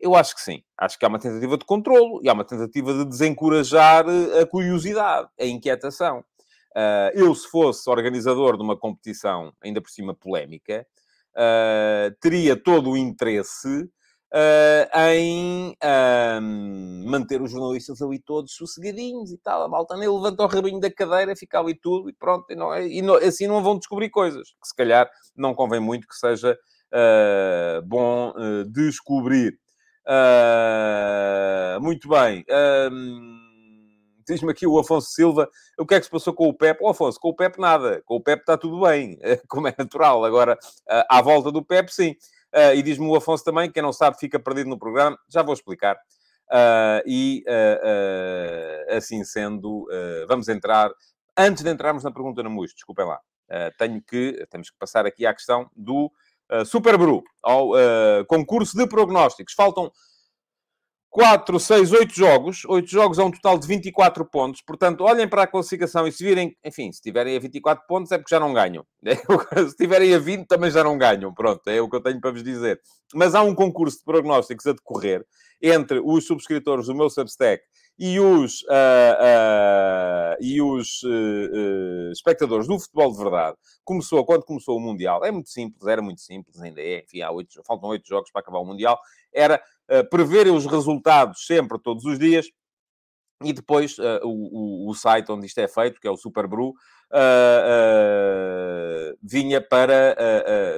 Eu 0.00 0.14
acho 0.14 0.34
que 0.34 0.40
sim. 0.40 0.62
Acho 0.78 0.98
que 0.98 1.04
há 1.04 1.08
uma 1.08 1.18
tentativa 1.18 1.58
de 1.58 1.66
controlo 1.66 2.20
e 2.22 2.28
há 2.30 2.32
uma 2.32 2.44
tentativa 2.44 2.94
de 2.94 3.04
desencorajar 3.04 4.06
a 4.40 4.46
curiosidade, 4.46 5.28
a 5.38 5.44
inquietação. 5.44 6.24
eu, 7.12 7.34
se 7.34 7.46
fosse 7.50 7.90
organizador 7.90 8.56
de 8.56 8.62
uma 8.62 8.78
competição, 8.78 9.52
ainda 9.62 9.82
por 9.82 9.90
cima 9.90 10.14
polémica, 10.14 10.86
teria 12.22 12.56
todo 12.56 12.92
o 12.92 12.96
interesse 12.96 13.90
uh, 14.32 14.98
em 15.12 15.76
uh, 15.82 16.40
manter 17.08 17.42
os 17.42 17.50
jornalistas 17.50 18.00
ali 18.00 18.18
todos 18.18 18.54
sossegadinhos 18.54 19.32
e 19.32 19.38
tal. 19.38 19.62
A 19.62 19.68
malta 19.68 19.96
nem 19.96 20.08
levanta 20.08 20.44
o 20.44 20.46
rabinho 20.46 20.80
da 20.80 20.90
cadeira, 20.90 21.36
fica 21.36 21.58
ali 21.58 21.74
tudo 21.74 22.08
e 22.08 22.12
pronto. 22.12 22.46
E, 22.50 22.54
não, 22.54 22.72
é, 22.72 22.86
e 22.86 23.02
não, 23.02 23.16
assim 23.16 23.46
não 23.46 23.62
vão 23.62 23.78
descobrir 23.78 24.10
coisas 24.10 24.50
que 24.50 24.68
se 24.68 24.74
calhar 24.74 25.10
não 25.36 25.54
convém 25.54 25.80
muito 25.80 26.06
que 26.06 26.14
seja 26.14 26.58
uh, 26.92 27.82
bom 27.86 28.32
descobrir. 28.72 29.58
muito 31.80 32.08
bem. 32.08 32.44
Diz-me 34.26 34.52
aqui 34.52 34.64
o 34.64 34.78
Afonso 34.78 35.10
Silva, 35.10 35.50
o 35.76 35.84
que 35.84 35.94
é 35.94 35.98
que 35.98 36.04
se 36.04 36.10
passou 36.10 36.32
com 36.32 36.48
o 36.48 36.54
Pep? 36.54 36.80
O 36.80 36.86
oh, 36.86 36.90
Afonso, 36.90 37.18
com 37.18 37.30
o 37.30 37.34
Pep 37.34 37.58
nada. 37.58 38.00
Com 38.04 38.14
o 38.14 38.20
Pep 38.20 38.40
está 38.40 38.56
tudo 38.56 38.80
bem, 38.82 39.18
como 39.48 39.66
é 39.66 39.74
natural. 39.76 40.24
Agora, 40.24 40.56
à 41.08 41.20
volta 41.20 41.50
do 41.50 41.64
Pep, 41.64 41.92
sim. 41.92 42.14
Uh, 42.54 42.74
e 42.74 42.82
diz-me 42.82 43.06
o 43.06 43.14
Afonso 43.14 43.44
também, 43.44 43.70
quem 43.70 43.82
não 43.82 43.92
sabe 43.92 44.18
fica 44.18 44.38
perdido 44.38 44.68
no 44.68 44.78
programa, 44.78 45.16
já 45.28 45.42
vou 45.42 45.54
explicar. 45.54 45.96
Uh, 46.50 47.02
e 47.06 47.44
uh, 47.46 48.96
assim 48.96 49.22
sendo, 49.24 49.86
vamos 50.26 50.48
entrar. 50.48 50.90
Antes 51.36 51.62
de 51.62 51.70
entrarmos 51.70 52.02
na 52.02 52.10
pergunta 52.10 52.42
no 52.42 52.50
MUS, 52.50 52.74
desculpem 52.74 53.06
lá, 53.06 53.18
tenho 53.78 54.02
que, 54.02 54.44
temos 54.50 54.68
que 54.68 54.76
passar 54.78 55.06
aqui 55.06 55.24
à 55.24 55.32
questão 55.32 55.70
do 55.74 56.10
Super 56.66 56.98
Bru, 56.98 57.22
ao 57.40 57.70
concurso 58.26 58.76
de 58.76 58.86
prognósticos. 58.86 59.54
Faltam 59.54 59.90
4, 61.10 61.58
6, 61.58 61.92
8 61.92 62.14
jogos. 62.14 62.64
8 62.64 62.88
jogos 62.88 63.18
é 63.18 63.24
um 63.24 63.30
total 63.30 63.58
de 63.58 63.66
24 63.66 64.24
pontos. 64.24 64.62
Portanto, 64.62 65.02
olhem 65.02 65.28
para 65.28 65.42
a 65.42 65.46
classificação 65.46 66.06
e 66.06 66.12
se 66.12 66.22
virem, 66.22 66.56
enfim, 66.64 66.92
se 66.92 67.02
tiverem 67.02 67.36
a 67.36 67.40
24 67.40 67.84
pontos 67.86 68.12
é 68.12 68.18
porque 68.18 68.32
já 68.34 68.38
não 68.38 68.54
ganham. 68.54 68.86
se 69.68 69.76
tiverem 69.76 70.14
a 70.14 70.18
20 70.18 70.46
também 70.46 70.70
já 70.70 70.84
não 70.84 70.96
ganham. 70.96 71.34
Pronto, 71.34 71.68
é 71.68 71.80
o 71.80 71.90
que 71.90 71.96
eu 71.96 72.02
tenho 72.02 72.20
para 72.20 72.30
vos 72.30 72.44
dizer. 72.44 72.80
Mas 73.12 73.34
há 73.34 73.42
um 73.42 73.54
concurso 73.54 73.98
de 73.98 74.04
prognósticos 74.04 74.66
a 74.66 74.72
decorrer 74.72 75.26
entre 75.60 76.00
os 76.02 76.26
subscritores 76.26 76.86
do 76.86 76.94
meu 76.94 77.10
Substack 77.10 77.62
e 77.98 78.18
os, 78.18 78.62
uh, 78.62 78.66
uh, 79.20 80.36
e 80.40 80.62
os 80.62 81.02
uh, 81.02 82.10
espectadores 82.12 82.66
do 82.66 82.78
futebol 82.78 83.12
de 83.12 83.18
verdade. 83.18 83.58
Começou, 83.84 84.24
quando 84.24 84.44
começou 84.44 84.78
o 84.78 84.80
Mundial, 84.80 85.22
é 85.22 85.30
muito 85.30 85.50
simples, 85.50 85.86
era 85.86 86.00
muito 86.00 86.22
simples, 86.22 86.58
ainda 86.62 86.80
é, 86.80 87.00
enfim, 87.00 87.20
há 87.20 87.30
8, 87.30 87.60
faltam 87.66 87.90
8 87.90 88.08
jogos 88.08 88.30
para 88.30 88.40
acabar 88.40 88.58
o 88.58 88.64
Mundial. 88.64 88.98
Era 89.34 89.62
preverem 90.10 90.52
os 90.52 90.66
resultados 90.66 91.46
sempre, 91.46 91.78
todos 91.78 92.04
os 92.04 92.18
dias, 92.18 92.46
e 93.42 93.52
depois 93.52 93.98
uh, 93.98 94.20
o, 94.22 94.90
o, 94.90 94.94
site 94.94 95.32
onde 95.32 95.46
isto 95.46 95.58
é 95.58 95.66
feito, 95.66 95.98
que 96.00 96.06
é 96.06 96.10
o 96.10 96.16
Superbru, 96.16 96.68
uh, 96.68 96.74
uh, 99.12 99.18
vinha 99.22 99.60
para, 99.60 100.16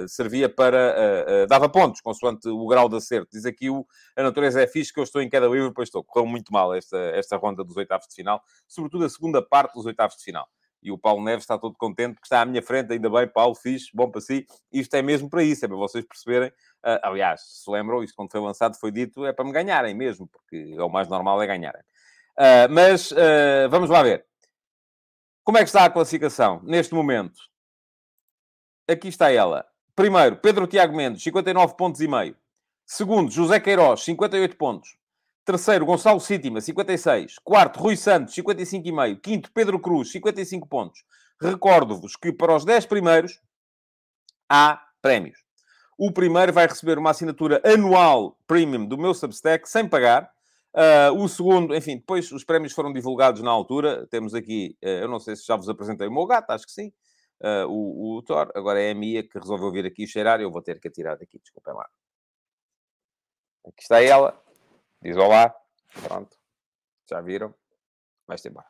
servia 0.07 0.49
para, 0.49 1.47
dava 1.49 1.69
pontos, 1.69 2.00
consoante 2.00 2.49
o 2.49 2.66
grau 2.66 2.88
de 2.88 2.97
acerto. 2.97 3.31
Diz 3.33 3.45
aqui 3.45 3.69
o 3.69 3.85
A 4.16 4.23
Natureza 4.23 4.62
é 4.62 4.66
fixe, 4.66 4.92
que 4.92 5.00
eu 5.00 5.04
estou 5.04 5.21
em 5.21 5.28
queda 5.28 5.47
livre, 5.47 5.73
pois 5.75 5.88
estou. 5.88 6.04
Correu 6.04 6.26
muito 6.26 6.52
mal 6.52 6.73
esta, 6.75 6.97
esta 6.99 7.37
ronda 7.37 7.64
dos 7.64 7.76
oitavos 7.76 8.07
de 8.07 8.14
final, 8.14 8.42
sobretudo 8.69 9.04
a 9.04 9.09
segunda 9.09 9.42
parte 9.42 9.75
dos 9.75 9.85
oitavos 9.87 10.16
de 10.16 10.23
final. 10.23 10.47
E 10.83 10.91
o 10.91 10.99
Paulo 10.99 11.23
Neves 11.23 11.45
está 11.45 11.57
todo 11.57 11.77
contente 11.77 12.15
porque 12.15 12.27
está 12.27 12.41
à 12.41 12.45
minha 12.45 12.62
frente, 12.62 12.93
ainda 12.93 13.09
bem, 13.09 13.29
Paulo, 13.29 13.55
fixe, 13.55 13.91
bom 13.95 14.11
para 14.11 14.21
si. 14.21 14.47
Isto 14.73 14.95
é 14.97 15.03
mesmo 15.03 15.31
para 15.31 15.43
isso, 15.43 15.65
é 15.65 15.69
para 15.69 15.77
vocês 15.77 16.05
perceberem. 16.05 16.49
Uh, 16.49 16.99
aliás, 17.03 17.41
se 17.41 17.71
lembram, 17.71 18.03
isto 18.03 18.17
quando 18.17 18.33
foi 18.33 18.41
lançado 18.41 18.77
foi 18.79 18.91
dito, 18.91 19.25
é 19.25 19.33
para 19.33 19.45
me 19.45 19.53
ganharem 19.53 19.95
mesmo, 19.95 20.27
porque 20.27 20.75
é 20.77 20.83
o 20.83 20.89
mais 20.89 21.09
normal 21.09 21.41
é 21.41 21.47
ganharem. 21.47 21.83
Uh, 22.37 22.69
mas 22.71 23.12
uh, 23.12 23.69
vamos 23.71 23.91
lá 23.91 24.03
ver. 24.03 24.27
Como 25.45 25.59
é 25.59 25.62
que 25.62 25.69
está 25.69 25.85
a 25.85 25.91
classificação 25.91 26.61
neste 26.65 26.95
momento? 26.95 27.41
Aqui 28.89 29.09
está 29.09 29.31
ela. 29.31 29.67
Primeiro, 29.95 30.37
Pedro 30.37 30.67
Tiago 30.67 30.97
Mendes, 30.97 31.23
59 31.23 31.77
pontos 31.77 32.01
e 32.01 32.09
meio. 32.09 32.37
Segundo, 32.85 33.31
José 33.31 33.61
Queiroz, 33.61 34.03
58 34.05 34.57
pontos. 34.57 34.97
Terceiro, 35.44 35.84
Gonçalo 35.84 36.20
Sítima, 36.20 36.61
56. 36.61 37.37
Quarto, 37.42 37.80
Rui 37.80 37.96
Santos, 37.96 38.34
55,5. 38.34 39.20
Quinto, 39.20 39.50
Pedro 39.52 39.80
Cruz, 39.80 40.12
55 40.12 40.68
pontos. 40.68 41.04
Recordo-vos 41.40 42.16
que 42.16 42.32
para 42.32 42.54
os 42.54 42.64
10 42.64 42.87
primeiros 42.87 43.40
há 44.49 44.80
prémios. 45.00 45.38
O 45.99 46.12
primeiro 46.12 46.52
vai 46.52 46.66
receber 46.66 46.99
uma 46.99 47.11
assinatura 47.11 47.61
anual 47.64 48.38
premium 48.46 48.87
do 48.87 48.96
meu 48.96 49.12
Substack, 49.14 49.68
sem 49.68 49.88
pagar. 49.88 50.30
Uh, 50.75 51.22
o 51.22 51.28
segundo, 51.28 51.75
enfim, 51.75 51.96
depois 51.96 52.32
os 52.32 52.44
prémios 52.44 52.72
foram 52.72 52.92
divulgados 52.92 53.42
na 53.42 53.50
altura. 53.50 54.06
Temos 54.06 54.34
aqui, 54.34 54.76
uh, 54.82 54.87
eu 54.87 55.08
não 55.08 55.18
sei 55.18 55.37
se 55.37 55.46
já 55.46 55.54
vos 55.56 55.68
apresentei 55.68 56.08
o 56.08 56.12
meu 56.12 56.25
gato, 56.26 56.50
acho 56.50 56.64
que 56.64 56.72
sim, 56.72 56.92
uh, 57.42 57.66
o, 57.68 58.16
o 58.16 58.22
Thor. 58.22 58.50
Agora 58.54 58.80
é 58.80 58.90
a 58.90 58.94
Mia 58.94 59.22
que 59.22 59.38
resolveu 59.38 59.70
vir 59.70 59.84
aqui 59.84 60.06
cheirar 60.06 60.40
eu 60.40 60.50
vou 60.50 60.62
ter 60.62 60.80
que 60.80 60.88
atirar 60.88 61.18
daqui, 61.18 61.38
desculpem 61.38 61.75
lá. 61.75 61.87
Aqui 63.66 63.82
está 63.82 64.02
ela, 64.02 64.42
diz 65.02 65.16
olá, 65.16 65.54
pronto, 66.02 66.37
já 67.09 67.21
viram? 67.21 67.54
Vai-se 68.26 68.49
embora. 68.49 68.66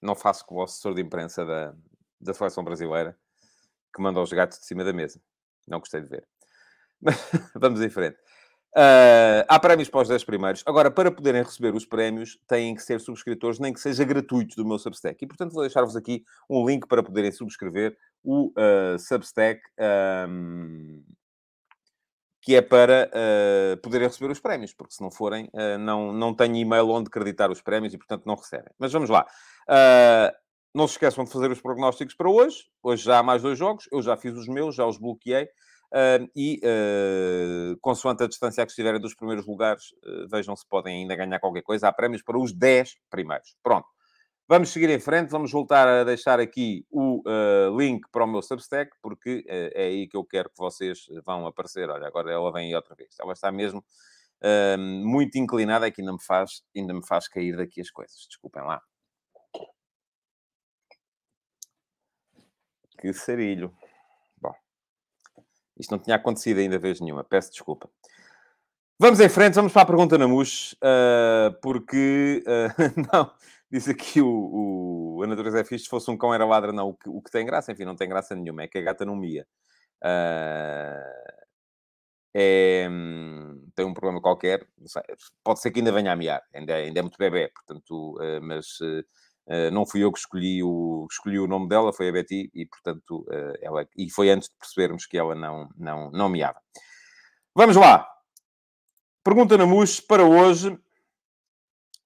Não 0.00 0.14
faço 0.14 0.44
como 0.44 0.60
o 0.60 0.64
assessor 0.64 0.94
de 0.94 1.02
imprensa 1.02 1.44
da, 1.44 1.74
da 2.20 2.34
seleção 2.34 2.62
brasileira 2.62 3.18
que 3.94 4.02
manda 4.02 4.20
os 4.20 4.32
gatos 4.32 4.58
de 4.58 4.66
cima 4.66 4.84
da 4.84 4.92
mesa. 4.92 5.20
Não 5.66 5.78
gostei 5.78 6.00
de 6.00 6.08
ver. 6.08 6.26
Vamos 7.54 7.80
em 7.80 7.90
frente. 7.90 8.18
Uh, 8.74 9.44
há 9.48 9.60
prémios 9.60 9.90
para 9.90 10.00
os 10.00 10.08
10 10.08 10.24
primeiros. 10.24 10.62
Agora, 10.64 10.90
para 10.90 11.12
poderem 11.12 11.42
receber 11.42 11.74
os 11.74 11.84
prémios, 11.84 12.38
têm 12.48 12.74
que 12.74 12.82
ser 12.82 13.00
subscritores, 13.00 13.58
nem 13.58 13.72
que 13.72 13.80
seja 13.80 14.02
gratuitos 14.02 14.56
do 14.56 14.64
meu 14.64 14.78
Substack. 14.78 15.22
E, 15.22 15.26
portanto, 15.26 15.52
vou 15.52 15.62
deixar-vos 15.62 15.94
aqui 15.94 16.24
um 16.48 16.66
link 16.66 16.86
para 16.86 17.02
poderem 17.02 17.30
subscrever 17.30 17.96
o 18.24 18.46
uh, 18.48 18.98
Substack, 18.98 19.60
um, 20.28 21.04
que 22.42 22.56
é 22.56 22.60
para 22.60 23.08
uh, 23.08 23.76
poderem 23.80 24.08
receber 24.08 24.30
os 24.30 24.40
prémios, 24.40 24.74
porque 24.74 24.94
se 24.94 25.00
não 25.00 25.10
forem, 25.10 25.48
não, 25.78 26.12
não 26.12 26.34
tenho 26.34 26.56
e-mail 26.56 26.88
onde 26.88 27.06
acreditar 27.06 27.50
os 27.50 27.62
prémios 27.62 27.94
e, 27.94 27.98
portanto, 27.98 28.24
não 28.26 28.34
recebem. 28.34 28.72
Mas 28.78 28.92
vamos 28.92 29.08
lá. 29.08 29.24
não 30.74 30.88
se 30.88 30.94
esqueçam 30.94 31.24
de 31.24 31.30
fazer 31.30 31.52
os 31.52 31.60
prognósticos 31.60 32.16
para 32.16 32.28
hoje. 32.28 32.64
Hoje 32.82 33.04
já 33.04 33.20
há 33.20 33.22
mais 33.22 33.42
dois 33.42 33.56
jogos. 33.56 33.88
Eu 33.92 34.02
já 34.02 34.16
fiz 34.16 34.34
os 34.34 34.48
meus, 34.48 34.74
já 34.74 34.84
os 34.84 34.98
bloqueei. 34.98 35.48
Uh, 35.92 36.24
e, 36.34 36.58
uh, 36.64 37.76
consoante 37.82 38.24
a 38.24 38.26
distância 38.26 38.64
que 38.64 38.72
estiverem 38.72 38.98
dos 38.98 39.14
primeiros 39.14 39.46
lugares, 39.46 39.92
uh, 40.06 40.26
vejam 40.26 40.56
se 40.56 40.66
podem 40.66 41.02
ainda 41.02 41.14
ganhar 41.14 41.38
qualquer 41.38 41.62
coisa. 41.62 41.86
Há 41.86 41.92
prémios 41.92 42.22
para 42.22 42.38
os 42.38 42.50
10 42.50 42.96
primeiros. 43.10 43.54
Pronto. 43.62 43.86
Vamos 44.52 44.68
seguir 44.68 44.90
em 44.90 45.00
frente, 45.00 45.30
vamos 45.30 45.50
voltar 45.50 45.88
a 45.88 46.04
deixar 46.04 46.38
aqui 46.38 46.84
o 46.90 47.22
uh, 47.26 47.74
link 47.74 48.06
para 48.12 48.22
o 48.22 48.26
meu 48.26 48.42
Substack, 48.42 48.92
porque 49.00 49.42
é 49.48 49.84
aí 49.84 50.06
que 50.06 50.14
eu 50.14 50.22
quero 50.22 50.50
que 50.50 50.58
vocês 50.58 51.06
vão 51.24 51.46
aparecer. 51.46 51.88
Olha, 51.88 52.06
agora 52.06 52.30
ela 52.30 52.52
vem 52.52 52.66
aí 52.66 52.74
outra 52.74 52.94
vez. 52.94 53.16
Ela 53.18 53.32
está 53.32 53.50
mesmo 53.50 53.82
muito 54.78 55.38
inclinada, 55.38 55.86
é 55.86 55.90
que 55.90 56.02
ainda 56.02 56.12
me, 56.12 56.22
faz, 56.22 56.62
ainda 56.76 56.92
me 56.92 57.00
faz 57.02 57.28
cair 57.28 57.56
daqui 57.56 57.80
as 57.80 57.90
coisas. 57.90 58.26
Desculpem 58.28 58.62
lá. 58.62 58.82
Que 63.00 63.10
sarilho. 63.14 63.74
Isto 65.78 65.92
não 65.92 65.98
tinha 65.98 66.16
acontecido 66.16 66.58
ainda 66.58 66.78
vez 66.78 67.00
nenhuma, 67.00 67.24
peço 67.24 67.52
desculpa. 67.52 67.88
Vamos 68.98 69.18
em 69.18 69.30
frente, 69.30 69.54
vamos 69.54 69.72
para 69.72 69.82
a 69.82 69.86
pergunta 69.86 70.18
na 70.18 70.28
MUS, 70.28 70.74
uh, 70.74 71.58
porque, 71.62 72.44
uh, 72.46 73.08
não, 73.12 73.34
diz 73.72 73.88
aqui 73.88 74.20
o, 74.20 75.16
o 75.16 75.22
A 75.22 75.26
Natureza 75.26 75.60
é 75.60 75.64
fixe, 75.64 75.84
se 75.84 75.90
fosse 75.90 76.10
um 76.10 76.16
cão 76.16 76.34
era 76.34 76.44
ladra, 76.44 76.72
não, 76.72 76.90
o 76.90 76.94
que, 76.94 77.08
o 77.08 77.22
que 77.22 77.30
tem 77.30 77.46
graça, 77.46 77.72
enfim, 77.72 77.84
não 77.84 77.96
tem 77.96 78.08
graça 78.08 78.34
nenhuma, 78.34 78.62
é 78.62 78.68
que 78.68 78.78
a 78.78 78.82
gata 78.82 79.04
não 79.04 79.16
mia. 79.16 79.46
Uh, 80.04 81.42
é, 82.34 82.88
tem 83.74 83.84
um 83.86 83.94
problema 83.94 84.20
qualquer, 84.20 84.66
sei, 84.86 85.02
pode 85.42 85.60
ser 85.60 85.70
que 85.70 85.80
ainda 85.80 85.92
venha 85.92 86.12
a 86.12 86.16
miar, 86.16 86.42
ainda, 86.54 86.74
ainda 86.74 86.98
é 86.98 87.02
muito 87.02 87.18
bebê, 87.18 87.48
portanto, 87.48 88.18
mas 88.42 88.78
Uh, 89.46 89.72
não 89.72 89.84
fui 89.84 90.04
eu 90.04 90.12
que 90.12 90.20
escolhi 90.20 90.62
o, 90.62 91.06
escolhi 91.10 91.38
o 91.38 91.48
nome 91.48 91.68
dela, 91.68 91.92
foi 91.92 92.08
a 92.08 92.12
Betty, 92.12 92.48
e 92.54 92.64
portanto, 92.64 93.26
uh, 93.28 93.58
ela, 93.60 93.86
e 93.96 94.08
foi 94.08 94.30
antes 94.30 94.48
de 94.48 94.54
percebermos 94.56 95.04
que 95.04 95.18
ela 95.18 95.34
não, 95.34 95.68
não, 95.76 96.10
não 96.12 96.28
meava. 96.28 96.60
Vamos 97.54 97.76
lá. 97.76 98.08
Pergunta 99.24 99.58
na 99.58 99.66
MUS 99.66 100.00
para 100.00 100.24
hoje. 100.24 100.78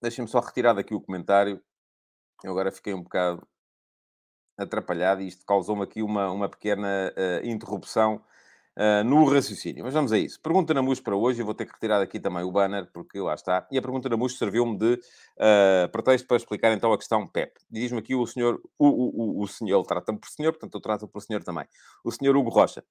Deixem-me 0.07 0.31
só 0.31 0.39
retirar 0.39 0.73
daqui 0.73 0.95
o 0.95 1.01
comentário. 1.01 1.61
Eu 2.45 2.53
agora 2.53 2.71
fiquei 2.71 2.95
um 2.95 3.03
bocado 3.03 3.45
atrapalhado 4.57 5.21
e 5.21 5.27
isto 5.27 5.45
causou-me 5.45 5.83
aqui 5.83 6.01
uma, 6.01 6.31
uma 6.31 6.49
pequena 6.49 7.13
uh, 7.13 7.45
interrupção 7.45 8.23
uh, 8.77 9.03
no 9.03 9.25
raciocínio. 9.25 9.83
Mas 9.83 9.95
vamos 9.95 10.13
a 10.13 10.19
isso. 10.19 10.41
Pergunta 10.41 10.73
na 10.73 10.81
MUS 10.81 11.01
para 11.01 11.17
hoje. 11.17 11.43
Eu 11.43 11.45
vou 11.45 11.57
ter 11.57 11.67
que 11.67 11.73
retirar 11.73 12.01
aqui 12.01 12.21
também 12.21 12.45
o 12.45 12.53
banner, 12.53 12.89
porque 12.93 13.19
lá 13.19 13.35
está. 13.35 13.67
E 13.69 13.77
a 13.77 13.83
pergunta 13.83 14.09
na 14.09 14.17
MUS 14.17 14.39
serviu-me 14.39 14.79
de 14.79 14.95
uh, 14.95 15.89
pretexto 15.91 16.29
para 16.29 16.37
explicar 16.37 16.73
então 16.73 16.93
a 16.93 16.97
questão 16.97 17.27
PEP. 17.27 17.59
Diz-me 17.69 17.99
aqui 17.99 18.15
o 18.15 18.25
senhor, 18.29 18.63
o, 18.79 18.87
o, 18.87 19.41
o, 19.41 19.43
o 19.43 19.49
senhor, 19.49 19.77
ele 19.77 19.89
trata-me 19.89 20.21
por 20.21 20.29
senhor, 20.29 20.53
portanto 20.53 20.75
eu 20.77 20.81
trato 20.81 21.09
por 21.09 21.21
senhor 21.21 21.43
também. 21.43 21.67
O 22.05 22.13
senhor 22.13 22.37
Hugo 22.37 22.51
Rocha. 22.51 22.85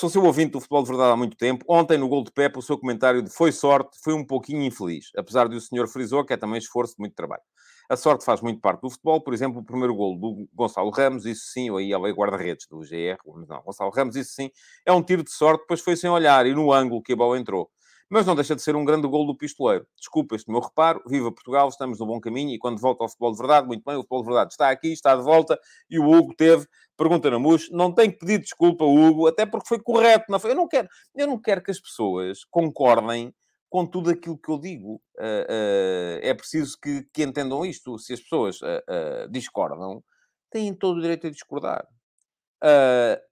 Sou 0.00 0.08
seu 0.08 0.22
ouvinte 0.22 0.52
do 0.52 0.60
futebol 0.60 0.84
de 0.84 0.90
verdade 0.90 1.12
há 1.12 1.16
muito 1.16 1.36
tempo. 1.36 1.64
Ontem, 1.68 1.98
no 1.98 2.08
gol 2.08 2.22
de 2.22 2.30
Pepe, 2.30 2.56
o 2.56 2.62
seu 2.62 2.78
comentário 2.78 3.20
de 3.20 3.30
foi 3.30 3.50
sorte 3.50 3.98
foi 4.00 4.14
um 4.14 4.24
pouquinho 4.24 4.62
infeliz, 4.62 5.06
apesar 5.16 5.48
de 5.48 5.56
o 5.56 5.60
senhor 5.60 5.88
frisou 5.88 6.24
que 6.24 6.32
é 6.32 6.36
também 6.36 6.56
esforço 6.58 6.94
de 6.94 7.00
muito 7.00 7.16
trabalho. 7.16 7.42
A 7.90 7.96
sorte 7.96 8.24
faz 8.24 8.40
muito 8.40 8.60
parte 8.60 8.82
do 8.82 8.90
futebol. 8.90 9.20
Por 9.20 9.34
exemplo, 9.34 9.58
o 9.60 9.64
primeiro 9.64 9.92
gol 9.96 10.16
do 10.16 10.48
Gonçalo 10.54 10.90
Ramos, 10.90 11.26
isso 11.26 11.46
sim, 11.52 11.76
aí 11.76 11.92
ela 11.92 12.08
é 12.08 12.12
guarda-redes 12.12 12.68
do 12.70 12.78
GR, 12.78 13.18
não, 13.48 13.60
Gonçalo 13.60 13.90
Ramos, 13.90 14.14
isso 14.14 14.34
sim, 14.34 14.52
é 14.86 14.92
um 14.92 15.02
tiro 15.02 15.24
de 15.24 15.32
sorte, 15.32 15.62
depois 15.62 15.80
foi 15.80 15.96
sem 15.96 16.08
olhar 16.08 16.46
e 16.46 16.54
no 16.54 16.72
ângulo 16.72 17.02
que 17.02 17.14
a 17.14 17.16
bola 17.16 17.36
entrou. 17.36 17.68
Mas 18.10 18.24
não 18.24 18.34
deixa 18.34 18.56
de 18.56 18.62
ser 18.62 18.74
um 18.74 18.84
grande 18.84 19.06
gol 19.06 19.26
do 19.26 19.36
pistoleiro. 19.36 19.86
Desculpa 19.96 20.34
este 20.34 20.50
meu 20.50 20.60
reparo, 20.60 21.02
viva 21.06 21.30
Portugal, 21.30 21.68
estamos 21.68 21.98
no 21.98 22.06
bom 22.06 22.18
caminho 22.20 22.54
e 22.54 22.58
quando 22.58 22.80
volta 22.80 23.04
ao 23.04 23.08
futebol 23.08 23.32
de 23.32 23.38
verdade, 23.38 23.66
muito 23.66 23.84
bem, 23.84 23.96
o 23.96 24.00
futebol 24.00 24.22
de 24.22 24.26
verdade 24.28 24.52
está 24.52 24.70
aqui, 24.70 24.92
está 24.92 25.14
de 25.14 25.22
volta 25.22 25.58
e 25.90 25.98
o 25.98 26.08
Hugo 26.08 26.34
teve, 26.34 26.66
pergunta 26.96 27.30
na 27.30 27.38
não 27.70 27.92
tem 27.92 28.10
que 28.10 28.18
pedir 28.18 28.38
desculpa, 28.38 28.84
Hugo, 28.84 29.26
até 29.26 29.44
porque 29.44 29.68
foi 29.68 29.78
correto, 29.78 30.24
não 30.30 30.40
foi? 30.40 30.52
Eu 30.52 30.56
não 30.56 30.66
quero, 30.66 30.88
eu 31.14 31.26
não 31.26 31.38
quero 31.38 31.62
que 31.62 31.70
as 31.70 31.80
pessoas 31.80 32.44
concordem 32.50 33.34
com 33.68 33.86
tudo 33.86 34.10
aquilo 34.10 34.38
que 34.38 34.50
eu 34.50 34.58
digo. 34.58 34.94
Uh, 35.16 35.44
uh, 35.48 36.18
é 36.22 36.34
preciso 36.34 36.78
que, 36.80 37.06
que, 37.12 37.22
entendam 37.22 37.64
isto. 37.64 37.98
Se 37.98 38.12
as 38.14 38.20
pessoas 38.20 38.60
uh, 38.62 39.28
discordam, 39.30 40.02
têm 40.50 40.74
todo 40.74 40.98
o 40.98 41.00
direito 41.02 41.26
a 41.26 41.30
discordar. 41.30 41.86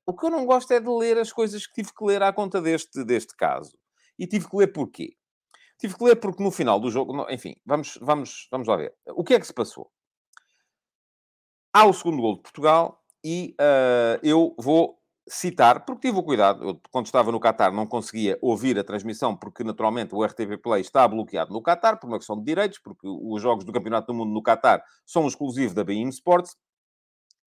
o 0.06 0.14
que 0.14 0.26
eu 0.26 0.30
não 0.30 0.44
gosto 0.44 0.70
é 0.72 0.80
de 0.80 0.88
ler 0.88 1.18
as 1.18 1.32
coisas 1.32 1.66
que 1.66 1.74
tive 1.74 1.94
que 1.94 2.04
ler 2.04 2.22
à 2.22 2.32
conta 2.32 2.60
deste, 2.60 3.04
deste 3.04 3.34
caso. 3.36 3.76
E 4.18 4.26
tive 4.26 4.48
que 4.48 4.56
ler 4.56 4.72
porquê? 4.72 5.16
Tive 5.78 5.96
que 5.96 6.04
ler 6.04 6.16
porque 6.16 6.42
no 6.42 6.50
final 6.50 6.80
do 6.80 6.90
jogo... 6.90 7.30
Enfim, 7.30 7.54
vamos, 7.64 7.98
vamos, 8.00 8.48
vamos 8.50 8.66
lá 8.66 8.76
ver. 8.76 8.94
O 9.08 9.22
que 9.22 9.34
é 9.34 9.40
que 9.40 9.46
se 9.46 9.52
passou? 9.54 9.90
Há 11.72 11.84
o 11.84 11.92
segundo 11.92 12.22
gol 12.22 12.36
de 12.36 12.42
Portugal 12.42 13.02
e 13.22 13.54
eu 14.22 14.54
vou 14.58 14.98
citar, 15.28 15.84
porque 15.84 16.08
tive 16.08 16.20
o 16.20 16.22
cuidado, 16.22 16.62
eu, 16.62 16.80
quando 16.90 17.06
estava 17.06 17.32
no 17.32 17.40
Qatar 17.40 17.72
não 17.72 17.86
conseguia 17.86 18.38
ouvir 18.40 18.78
a 18.78 18.84
transmissão, 18.84 19.36
porque 19.36 19.64
naturalmente 19.64 20.14
o 20.14 20.24
RTP 20.24 20.56
Play 20.62 20.80
está 20.80 21.06
bloqueado 21.08 21.52
no 21.52 21.60
Qatar, 21.60 21.98
por 21.98 22.06
uma 22.06 22.18
questão 22.18 22.38
de 22.38 22.44
direitos, 22.44 22.78
porque 22.78 23.06
os 23.06 23.42
jogos 23.42 23.64
do 23.64 23.72
Campeonato 23.72 24.06
do 24.06 24.14
Mundo 24.14 24.32
no 24.32 24.42
Qatar 24.42 24.82
são 25.04 25.26
exclusivos 25.26 25.74
da 25.74 25.82
Bein 25.82 26.08
Sports, 26.10 26.56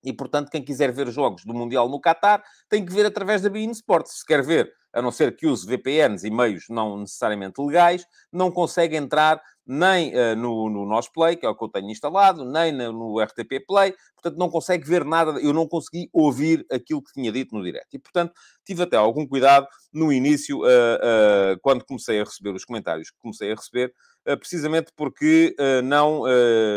e 0.03 0.13
portanto 0.13 0.49
quem 0.49 0.63
quiser 0.63 0.91
ver 0.91 1.09
jogos 1.11 1.43
do 1.45 1.53
Mundial 1.53 1.89
no 1.89 1.99
Qatar 1.99 2.43
tem 2.69 2.85
que 2.85 2.93
ver 2.93 3.05
através 3.05 3.41
da 3.41 3.49
Bein 3.49 3.71
Sports. 3.71 4.19
Se 4.19 4.25
quer 4.25 4.43
ver, 4.43 4.71
a 4.93 5.01
não 5.01 5.11
ser 5.11 5.35
que 5.35 5.45
use 5.45 5.67
VPNs 5.67 6.25
e 6.25 6.31
meios 6.31 6.65
não 6.69 6.97
necessariamente 6.99 7.61
legais, 7.61 8.05
não 8.31 8.51
consegue 8.51 8.95
entrar 8.95 9.41
nem 9.65 10.11
uh, 10.15 10.35
no, 10.35 10.67
no 10.67 10.83
Nós 10.83 11.07
Play, 11.07 11.35
que 11.35 11.45
é 11.45 11.49
o 11.49 11.55
que 11.55 11.63
eu 11.63 11.69
tenho 11.69 11.91
instalado, 11.91 12.43
nem 12.43 12.71
no, 12.71 12.91
no, 12.91 13.21
RTP 13.21 13.63
Play, 13.67 13.93
portanto 14.15 14.39
não 14.39 14.49
consegue 14.49 14.83
ver 14.87 15.05
nada, 15.05 15.39
eu 15.39 15.53
não 15.53 15.67
consegui 15.67 16.09
ouvir 16.11 16.65
aquilo 16.71 17.03
que 17.03 17.13
tinha 17.13 17.31
dito 17.31 17.55
no 17.55 17.63
direto. 17.63 17.87
E, 17.93 17.99
portanto, 17.99 18.33
tive 18.65 18.81
até 18.81 18.97
algum 18.97 19.27
cuidado 19.27 19.67
no 19.93 20.11
início, 20.11 20.61
uh, 20.61 20.63
uh, 20.63 21.59
quando 21.61 21.85
comecei 21.85 22.19
a 22.19 22.23
receber 22.23 22.55
os 22.55 22.65
comentários 22.65 23.11
que 23.11 23.19
comecei 23.19 23.51
a 23.51 23.55
receber, 23.55 23.93
precisamente 24.39 24.91
porque 24.95 25.55
não, 25.83 26.23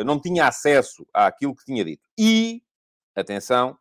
não 0.07 0.19
tinha 0.19 0.47
acesso 0.47 1.05
àquilo 1.13 1.55
que 1.55 1.65
tinha 1.67 1.85
dito. 1.85 2.01
E, 2.17 2.63
atenção, 3.15 3.77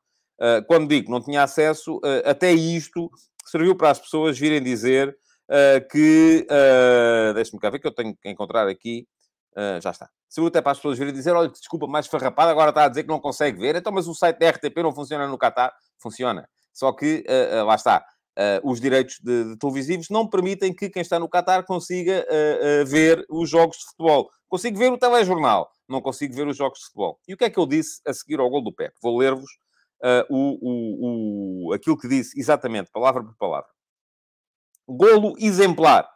quando 0.68 0.88
digo 0.88 1.06
que 1.06 1.12
não 1.12 1.22
tinha 1.22 1.44
acesso, 1.44 2.02
até 2.26 2.52
isto 2.52 3.12
serviu 3.46 3.76
para 3.76 3.92
as 3.92 4.00
pessoas 4.00 4.38
virem 4.38 4.62
dizer 4.62 5.16
uh, 5.50 5.88
que. 5.90 6.48
Deixa-me 7.36 7.60
cá 7.60 7.70
ver 7.70 7.80
que 7.80 7.88
eu 7.88 7.92
tenho 7.92 8.16
que 8.16 8.30
encontrar 8.30 8.68
aqui. 8.68 9.08
Já 9.82 9.92
está. 9.92 10.10
Serviu 10.30 10.48
até 10.48 10.62
para 10.62 10.72
as 10.72 10.78
pessoas 10.78 10.98
virem 10.98 11.14
dizer: 11.14 11.32
olha, 11.32 11.50
desculpa, 11.50 11.86
mais 11.88 12.08
farrapada, 12.08 12.52
agora 12.52 12.70
está 12.70 12.86
a 12.86 12.88
dizer 12.88 13.04
que 13.04 13.10
não 13.10 13.20
consegue 13.20 13.60
ver. 13.60 13.76
Então, 13.76 13.92
mas 13.92 14.08
o 14.08 14.14
site 14.14 14.40
da 14.40 14.50
RTP 14.50 14.78
não 14.78 14.94
funciona 14.94 15.28
no 15.28 15.38
Qatar? 15.38 15.74
Funciona. 16.00 16.50
Só 16.74 16.92
que, 16.94 17.26
lá 17.66 17.76
está. 17.76 18.06
Os 18.64 18.80
direitos 18.80 19.18
de, 19.22 19.52
de, 19.52 19.58
televisivos 19.58 20.10
não 20.10 20.28
permitem 20.28 20.74
que 20.74 20.90
quem 20.90 21.02
está 21.02 21.20
no 21.20 21.30
Qatar 21.30 21.66
consiga 21.66 22.26
ver 22.88 23.26
os 23.30 23.50
jogos 23.50 23.78
de 23.78 23.86
futebol. 23.86 24.30
Consigo 24.48 24.78
ver 24.78 24.92
o 24.92 24.98
telejornal, 24.98 25.72
não 25.88 26.02
consigo 26.02 26.34
ver 26.34 26.48
os 26.48 26.58
jogos 26.58 26.80
de 26.80 26.86
futebol. 26.86 27.20
E 27.28 27.34
o 27.34 27.38
que 27.38 27.46
é 27.46 27.50
que 27.50 27.60
eu 27.60 27.66
disse 27.66 28.02
a 28.06 28.14
seguir 28.14 28.40
ao 28.40 28.50
gol 28.50 28.64
do 28.64 28.74
Pep? 28.74 28.94
Vou 29.02 29.18
ler-vos 29.18 29.50
uh, 30.02 30.26
o, 30.30 30.58
o, 30.62 31.68
o, 31.70 31.74
aquilo 31.74 31.98
que 31.98 32.08
disse 32.08 32.38
exatamente, 32.40 32.92
palavra 32.92 33.24
por 33.24 33.36
palavra. 33.38 33.70
Golo 34.88 35.36
exemplar, 35.38 36.10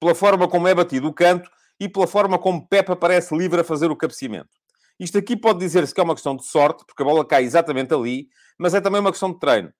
pela 0.00 0.14
forma 0.14 0.48
como 0.48 0.68
é 0.68 0.74
batido 0.74 1.08
o 1.08 1.12
canto 1.12 1.50
e 1.78 1.88
pela 1.88 2.06
forma 2.06 2.38
como 2.38 2.66
Pepe 2.66 2.92
aparece 2.92 3.36
livre 3.36 3.60
a 3.60 3.64
fazer 3.64 3.90
o 3.90 3.96
cabeceamento. 3.96 4.50
Isto 4.98 5.18
aqui 5.18 5.36
pode 5.36 5.58
dizer-se 5.58 5.92
que 5.92 6.00
é 6.00 6.04
uma 6.04 6.14
questão 6.14 6.36
de 6.36 6.46
sorte, 6.46 6.84
porque 6.86 7.02
a 7.02 7.04
bola 7.06 7.26
cai 7.26 7.44
exatamente 7.44 7.92
ali, 7.92 8.28
mas 8.58 8.72
é 8.72 8.80
também 8.80 9.00
uma 9.00 9.10
questão 9.10 9.32
de 9.32 9.38
treino. 9.38 9.72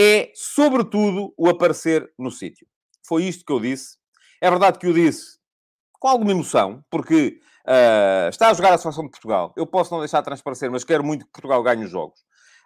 É, 0.00 0.30
sobretudo, 0.32 1.34
o 1.36 1.48
aparecer 1.48 2.08
no 2.16 2.30
sítio. 2.30 2.68
Foi 3.04 3.24
isto 3.24 3.44
que 3.44 3.52
eu 3.52 3.58
disse. 3.58 3.96
É 4.40 4.48
verdade 4.48 4.78
que 4.78 4.86
eu 4.86 4.92
disse 4.92 5.38
com 5.98 6.06
alguma 6.06 6.30
emoção, 6.30 6.84
porque 6.88 7.40
uh, 7.66 8.28
está 8.28 8.50
a 8.50 8.54
jogar 8.54 8.72
a 8.72 8.78
seleção 8.78 9.02
de 9.02 9.10
Portugal. 9.10 9.52
Eu 9.56 9.66
posso 9.66 9.92
não 9.92 9.98
deixar 9.98 10.20
de 10.20 10.26
transparecer, 10.26 10.70
mas 10.70 10.84
quero 10.84 11.02
muito 11.02 11.24
que 11.26 11.32
Portugal 11.32 11.60
ganhe 11.64 11.84
os 11.84 11.90
jogos. 11.90 12.20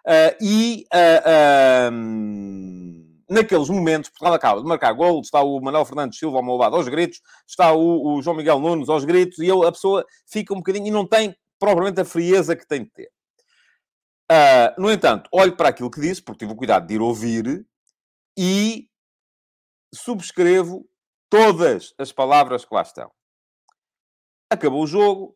Uh, 0.05 0.37
e 0.39 0.85
naqueles 3.27 3.69
momentos, 3.69 4.11
Portugal 4.11 4.35
acaba 4.35 4.61
de 4.61 4.67
marcar 4.67 4.93
gol, 4.93 5.19
está 5.21 5.41
o 5.41 5.59
Manuel 5.59 5.85
Fernandes 5.85 6.19
Silva 6.19 6.37
ao 6.37 6.43
meu 6.43 6.55
lado 6.55 6.75
aos 6.75 6.87
gritos, 6.87 7.19
está 7.47 7.73
o, 7.73 8.17
o 8.17 8.21
João 8.21 8.37
Miguel 8.37 8.59
Nunes 8.59 8.89
aos 8.89 9.05
gritos, 9.05 9.39
e 9.39 9.47
eu, 9.47 9.63
a 9.63 9.71
pessoa 9.71 10.05
fica 10.27 10.53
um 10.53 10.57
bocadinho 10.57 10.85
e 10.85 10.91
não 10.91 11.07
tem 11.07 11.35
propriamente 11.57 11.99
a 11.99 12.05
frieza 12.05 12.55
que 12.55 12.67
tem 12.67 12.83
de 12.83 12.91
ter. 12.91 13.09
Uh, 14.31 14.81
no 14.81 14.91
entanto, 14.91 15.29
olho 15.31 15.55
para 15.55 15.69
aquilo 15.69 15.91
que 15.91 16.01
disse, 16.01 16.21
porque 16.21 16.39
tive 16.39 16.53
o 16.53 16.55
cuidado 16.55 16.87
de 16.87 16.95
ir 16.95 17.01
ouvir, 17.01 17.65
e 18.37 18.89
subscrevo 19.93 20.87
todas 21.29 21.93
as 21.97 22.11
palavras 22.11 22.65
que 22.65 22.73
lá 22.73 22.81
estão. 22.81 23.11
Acabou 24.49 24.83
o 24.83 24.87
jogo, 24.87 25.35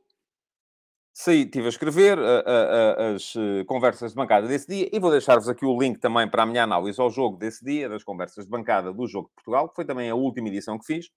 saí, 1.13 1.41
estive 1.41 1.65
a 1.65 1.70
escrever 1.70 2.20
as 2.20 3.36
eh, 3.36 3.63
conversas 3.65 4.12
de 4.12 4.15
bancada 4.15 4.48
desse 4.48 4.67
dia 4.67 4.89
e 4.91 5.00
vou 5.00 5.10
deixar-vos 5.10 5.50
aqui 5.50 5.65
o 5.65 5.79
link 5.79 6.00
também 6.00 6.29
para 6.29 6.44
a 6.44 6.46
minha 6.46 6.63
análise 6.63 7.01
ao 7.01 7.10
jogo 7.10 7.38
desse 7.38 7.65
dia, 7.65 7.89
das 7.89 8.03
conversas 8.03 8.46
de 8.46 8.51
bancada 8.51 8.94
do 8.94 9.08
Jogo 9.08 9.29
de 9.29 9.34
Portugal, 9.36 9.70
que 9.70 9.75
foi 9.75 9.86
também 9.86 10.10
a 10.10 10.15
última 10.15 10.48
edição 10.50 10.77
que 10.77 10.86
fiz. 10.86 11.10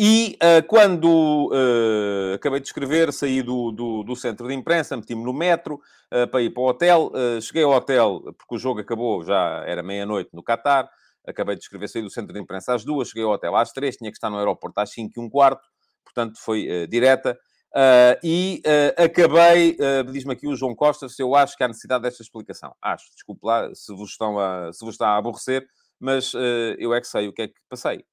E 0.00 0.38
uh, 0.40 0.64
quando 0.68 1.50
uh, 1.50 2.34
acabei 2.34 2.60
de 2.60 2.68
escrever, 2.68 3.12
saí 3.12 3.42
do, 3.42 3.72
do, 3.72 4.04
do 4.04 4.14
centro 4.14 4.46
de 4.46 4.54
imprensa, 4.54 4.96
meti-me 4.96 5.24
no 5.24 5.32
metro 5.32 5.80
uh, 6.14 6.28
para 6.28 6.40
ir 6.40 6.50
para 6.50 6.62
o 6.62 6.68
hotel. 6.68 7.10
cheguei 7.42 7.64
ao 7.64 7.72
hotel, 7.72 8.22
porque 8.38 8.54
o 8.54 8.58
jogo 8.58 8.78
acabou, 8.78 9.24
já 9.24 9.64
era 9.66 9.82
meia-noite 9.82 10.30
no 10.32 10.42
Qatar. 10.42 10.88
Acabei 11.26 11.56
de 11.56 11.62
escrever, 11.62 11.88
saí 11.88 12.00
do 12.00 12.10
centro 12.10 12.32
de 12.32 12.38
imprensa 12.40 12.74
às 12.74 12.84
duas, 12.84 13.08
cheguei 13.08 13.24
ao 13.24 13.32
hotel 13.32 13.56
às 13.56 13.72
três, 13.72 13.96
tinha 13.96 14.10
que 14.10 14.16
estar 14.16 14.30
no 14.30 14.38
aeroporto 14.38 14.78
às 14.78 14.90
cinco 14.90 15.14
e 15.16 15.20
um 15.20 15.28
quarto, 15.28 15.66
portanto 16.04 16.38
foi 16.38 16.86
direta. 16.86 17.36
e 18.22 18.62
acabei, 18.96 19.76
diz-me 20.10 20.32
aqui 20.32 20.46
o 20.46 20.56
João 20.56 20.74
Costa, 20.76 21.08
se 21.08 21.20
eu 21.20 21.34
acho 21.34 21.56
que 21.56 21.64
há 21.64 21.68
necessidade 21.68 22.02
desta 22.02 22.22
explicação. 22.22 22.72
Acho, 22.80 23.04
desculpe 23.12 23.44
lá 23.44 23.68
se 23.74 23.92
vos, 23.94 24.10
estão 24.10 24.38
a, 24.38 24.72
se 24.72 24.82
vos 24.84 24.94
está 24.94 25.08
a 25.08 25.16
aborrecer, 25.18 25.66
mas 26.00 26.32
eu 26.78 26.94
é 26.94 27.00
que 27.00 27.08
sei 27.08 27.28
o 27.28 27.32
que 27.32 27.42
é 27.42 27.48
que 27.48 27.54
passei 27.68 28.04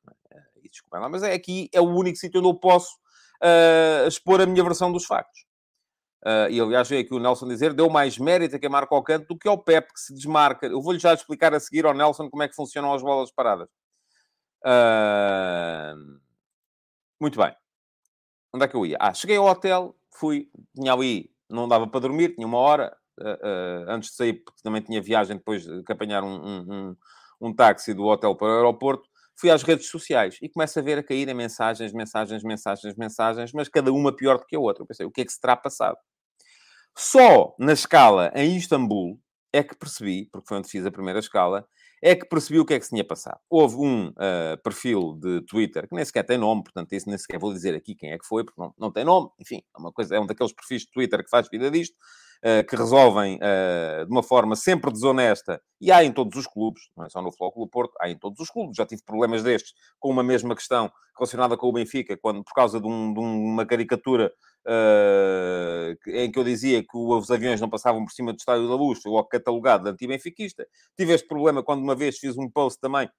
lá, 0.91 1.09
mas 1.09 1.23
é 1.23 1.33
aqui 1.33 1.69
é 1.73 1.81
o 1.81 1.89
único 1.89 2.17
sítio 2.17 2.39
onde 2.39 2.49
eu 2.49 2.55
posso 2.55 2.95
uh, 3.43 4.07
expor 4.07 4.41
a 4.41 4.45
minha 4.45 4.63
versão 4.63 4.91
dos 4.91 5.05
factos. 5.05 5.45
Uh, 6.23 6.49
e 6.49 6.59
aliás, 6.59 6.89
veio 6.89 7.03
aqui 7.03 7.13
o 7.13 7.19
Nelson 7.19 7.47
dizer: 7.47 7.73
deu 7.73 7.89
mais 7.89 8.17
mérito 8.17 8.55
a 8.55 8.59
quem 8.59 8.69
marca 8.69 8.95
ao 8.95 9.03
canto 9.03 9.27
do 9.27 9.37
que 9.37 9.47
ao 9.47 9.57
Pep, 9.57 9.93
que 9.93 9.99
se 9.99 10.13
desmarca. 10.13 10.65
Eu 10.65 10.81
vou-lhe 10.81 10.99
já 10.99 11.13
explicar 11.13 11.53
a 11.53 11.59
seguir 11.59 11.85
ao 11.85 11.93
Nelson 11.93 12.29
como 12.29 12.41
é 12.41 12.47
que 12.47 12.55
funcionam 12.55 12.93
as 12.93 13.01
bolas 13.01 13.31
paradas. 13.31 13.69
Uh... 14.65 16.19
Muito 17.21 17.39
bem. 17.39 17.55
Onde 18.53 18.65
é 18.65 18.67
que 18.67 18.75
eu 18.75 18.85
ia? 18.85 18.97
Ah, 18.99 19.13
cheguei 19.13 19.37
ao 19.37 19.45
hotel, 19.45 19.95
fui, 20.11 20.49
tinha 20.75 20.93
ali, 20.93 21.29
não 21.49 21.67
dava 21.67 21.87
para 21.87 21.99
dormir, 21.99 22.33
tinha 22.33 22.47
uma 22.47 22.57
hora 22.57 22.95
uh, 23.19 23.89
antes 23.89 24.09
de 24.11 24.15
sair, 24.15 24.33
porque 24.33 24.61
também 24.63 24.81
tinha 24.81 25.01
viagem 25.01 25.37
depois 25.37 25.63
de 25.63 25.83
apanhar 25.89 26.23
um, 26.23 26.35
um, 26.35 26.73
um, 26.73 26.95
um 27.41 27.53
táxi 27.53 27.93
do 27.93 28.05
hotel 28.05 28.35
para 28.35 28.47
o 28.47 28.55
aeroporto 28.55 29.07
fui 29.37 29.49
às 29.49 29.63
redes 29.63 29.89
sociais 29.89 30.37
e 30.41 30.49
começo 30.49 30.79
a 30.79 30.81
ver 30.81 30.97
a 30.97 31.03
cair 31.03 31.27
em 31.27 31.33
mensagens, 31.33 31.93
mensagens, 31.93 32.43
mensagens, 32.43 32.95
mensagens, 32.95 33.51
mas 33.53 33.69
cada 33.69 33.91
uma 33.91 34.15
pior 34.15 34.37
do 34.37 34.45
que 34.45 34.55
a 34.55 34.59
outra. 34.59 34.83
Eu 34.83 34.87
pensei, 34.87 35.05
o 35.05 35.11
que 35.11 35.21
é 35.21 35.25
que 35.25 35.31
se 35.31 35.39
terá 35.39 35.55
passado? 35.55 35.97
Só 36.97 37.55
na 37.59 37.73
escala 37.73 38.31
em 38.33 38.55
Istambul 38.55 39.19
é 39.51 39.63
que 39.63 39.75
percebi, 39.75 40.27
porque 40.31 40.47
foi 40.47 40.57
onde 40.57 40.69
fiz 40.69 40.85
a 40.85 40.91
primeira 40.91 41.19
escala, 41.19 41.67
é 42.01 42.15
que 42.15 42.25
percebi 42.25 42.59
o 42.59 42.65
que 42.65 42.73
é 42.73 42.79
que 42.79 42.85
se 42.85 42.91
tinha 42.91 43.03
passado. 43.03 43.39
Houve 43.49 43.77
um 43.77 44.09
uh, 44.09 44.61
perfil 44.63 45.17
de 45.19 45.41
Twitter 45.45 45.87
que 45.87 45.95
nem 45.95 46.05
sequer 46.05 46.23
tem 46.23 46.37
nome, 46.37 46.63
portanto, 46.63 46.93
isso 46.93 47.09
nem 47.09 47.17
sequer 47.17 47.39
vou 47.39 47.51
dizer 47.53 47.73
aqui 47.73 47.95
quem 47.95 48.11
é 48.11 48.17
que 48.17 48.25
foi, 48.25 48.43
porque 48.43 48.61
não, 48.61 48.73
não 48.77 48.91
tem 48.91 49.03
nome. 49.03 49.29
Enfim, 49.39 49.61
é, 49.75 49.79
uma 49.79 49.91
coisa, 49.91 50.15
é 50.15 50.19
um 50.19 50.25
daqueles 50.25 50.53
perfis 50.53 50.83
de 50.83 50.91
Twitter 50.91 51.23
que 51.23 51.29
faz 51.29 51.47
vida 51.49 51.71
disto. 51.71 51.95
Eh, 52.47 52.61
que 52.61 52.75
resolvem 52.75 53.37
uh, 53.37 54.05
de 54.05 54.11
uma 54.11 54.21
forma 54.21 54.55
sempre 54.55 54.91
desonesta, 54.91 55.59
e 55.81 55.91
há 55.91 56.03
em 56.03 56.11
todos 56.11 56.37
os 56.37 56.45
clubes, 56.45 56.83
não 56.95 57.03
é 57.03 57.09
só 57.09 57.19
no 57.19 57.31
Futebol 57.31 57.67
Porto, 57.67 57.95
há 57.99 58.07
em 58.07 58.15
todos 58.19 58.39
os 58.39 58.51
clubes. 58.51 58.77
Já 58.77 58.85
tive 58.85 59.01
problemas 59.03 59.41
destes 59.41 59.73
com 59.99 60.11
uma 60.11 60.21
mesma 60.21 60.55
questão 60.55 60.91
relacionada 61.17 61.57
com 61.57 61.67
o 61.67 61.71
Benfica, 61.71 62.15
quando, 62.15 62.43
por 62.43 62.53
causa 62.53 62.79
de, 62.79 62.85
um, 62.85 63.11
de 63.11 63.19
uma 63.19 63.65
caricatura 63.65 64.31
uh, 64.67 66.11
em 66.11 66.31
que 66.31 66.37
eu 66.37 66.43
dizia 66.43 66.83
que 66.83 66.95
os 66.95 67.31
aviões 67.31 67.59
não 67.59 67.67
passavam 67.67 68.05
por 68.05 68.11
cima 68.11 68.31
do 68.31 68.37
Estádio 68.37 68.69
da 68.69 68.75
Luz, 68.75 68.99
logo 69.07 69.27
catalogado 69.27 69.85
de 69.85 69.89
anti-benfiquista. 69.89 70.67
Tive 70.95 71.13
este 71.13 71.27
problema 71.27 71.63
quando 71.63 71.81
uma 71.81 71.95
vez 71.95 72.19
fiz 72.19 72.37
um 72.37 72.47
post 72.47 72.79
também 72.79 73.09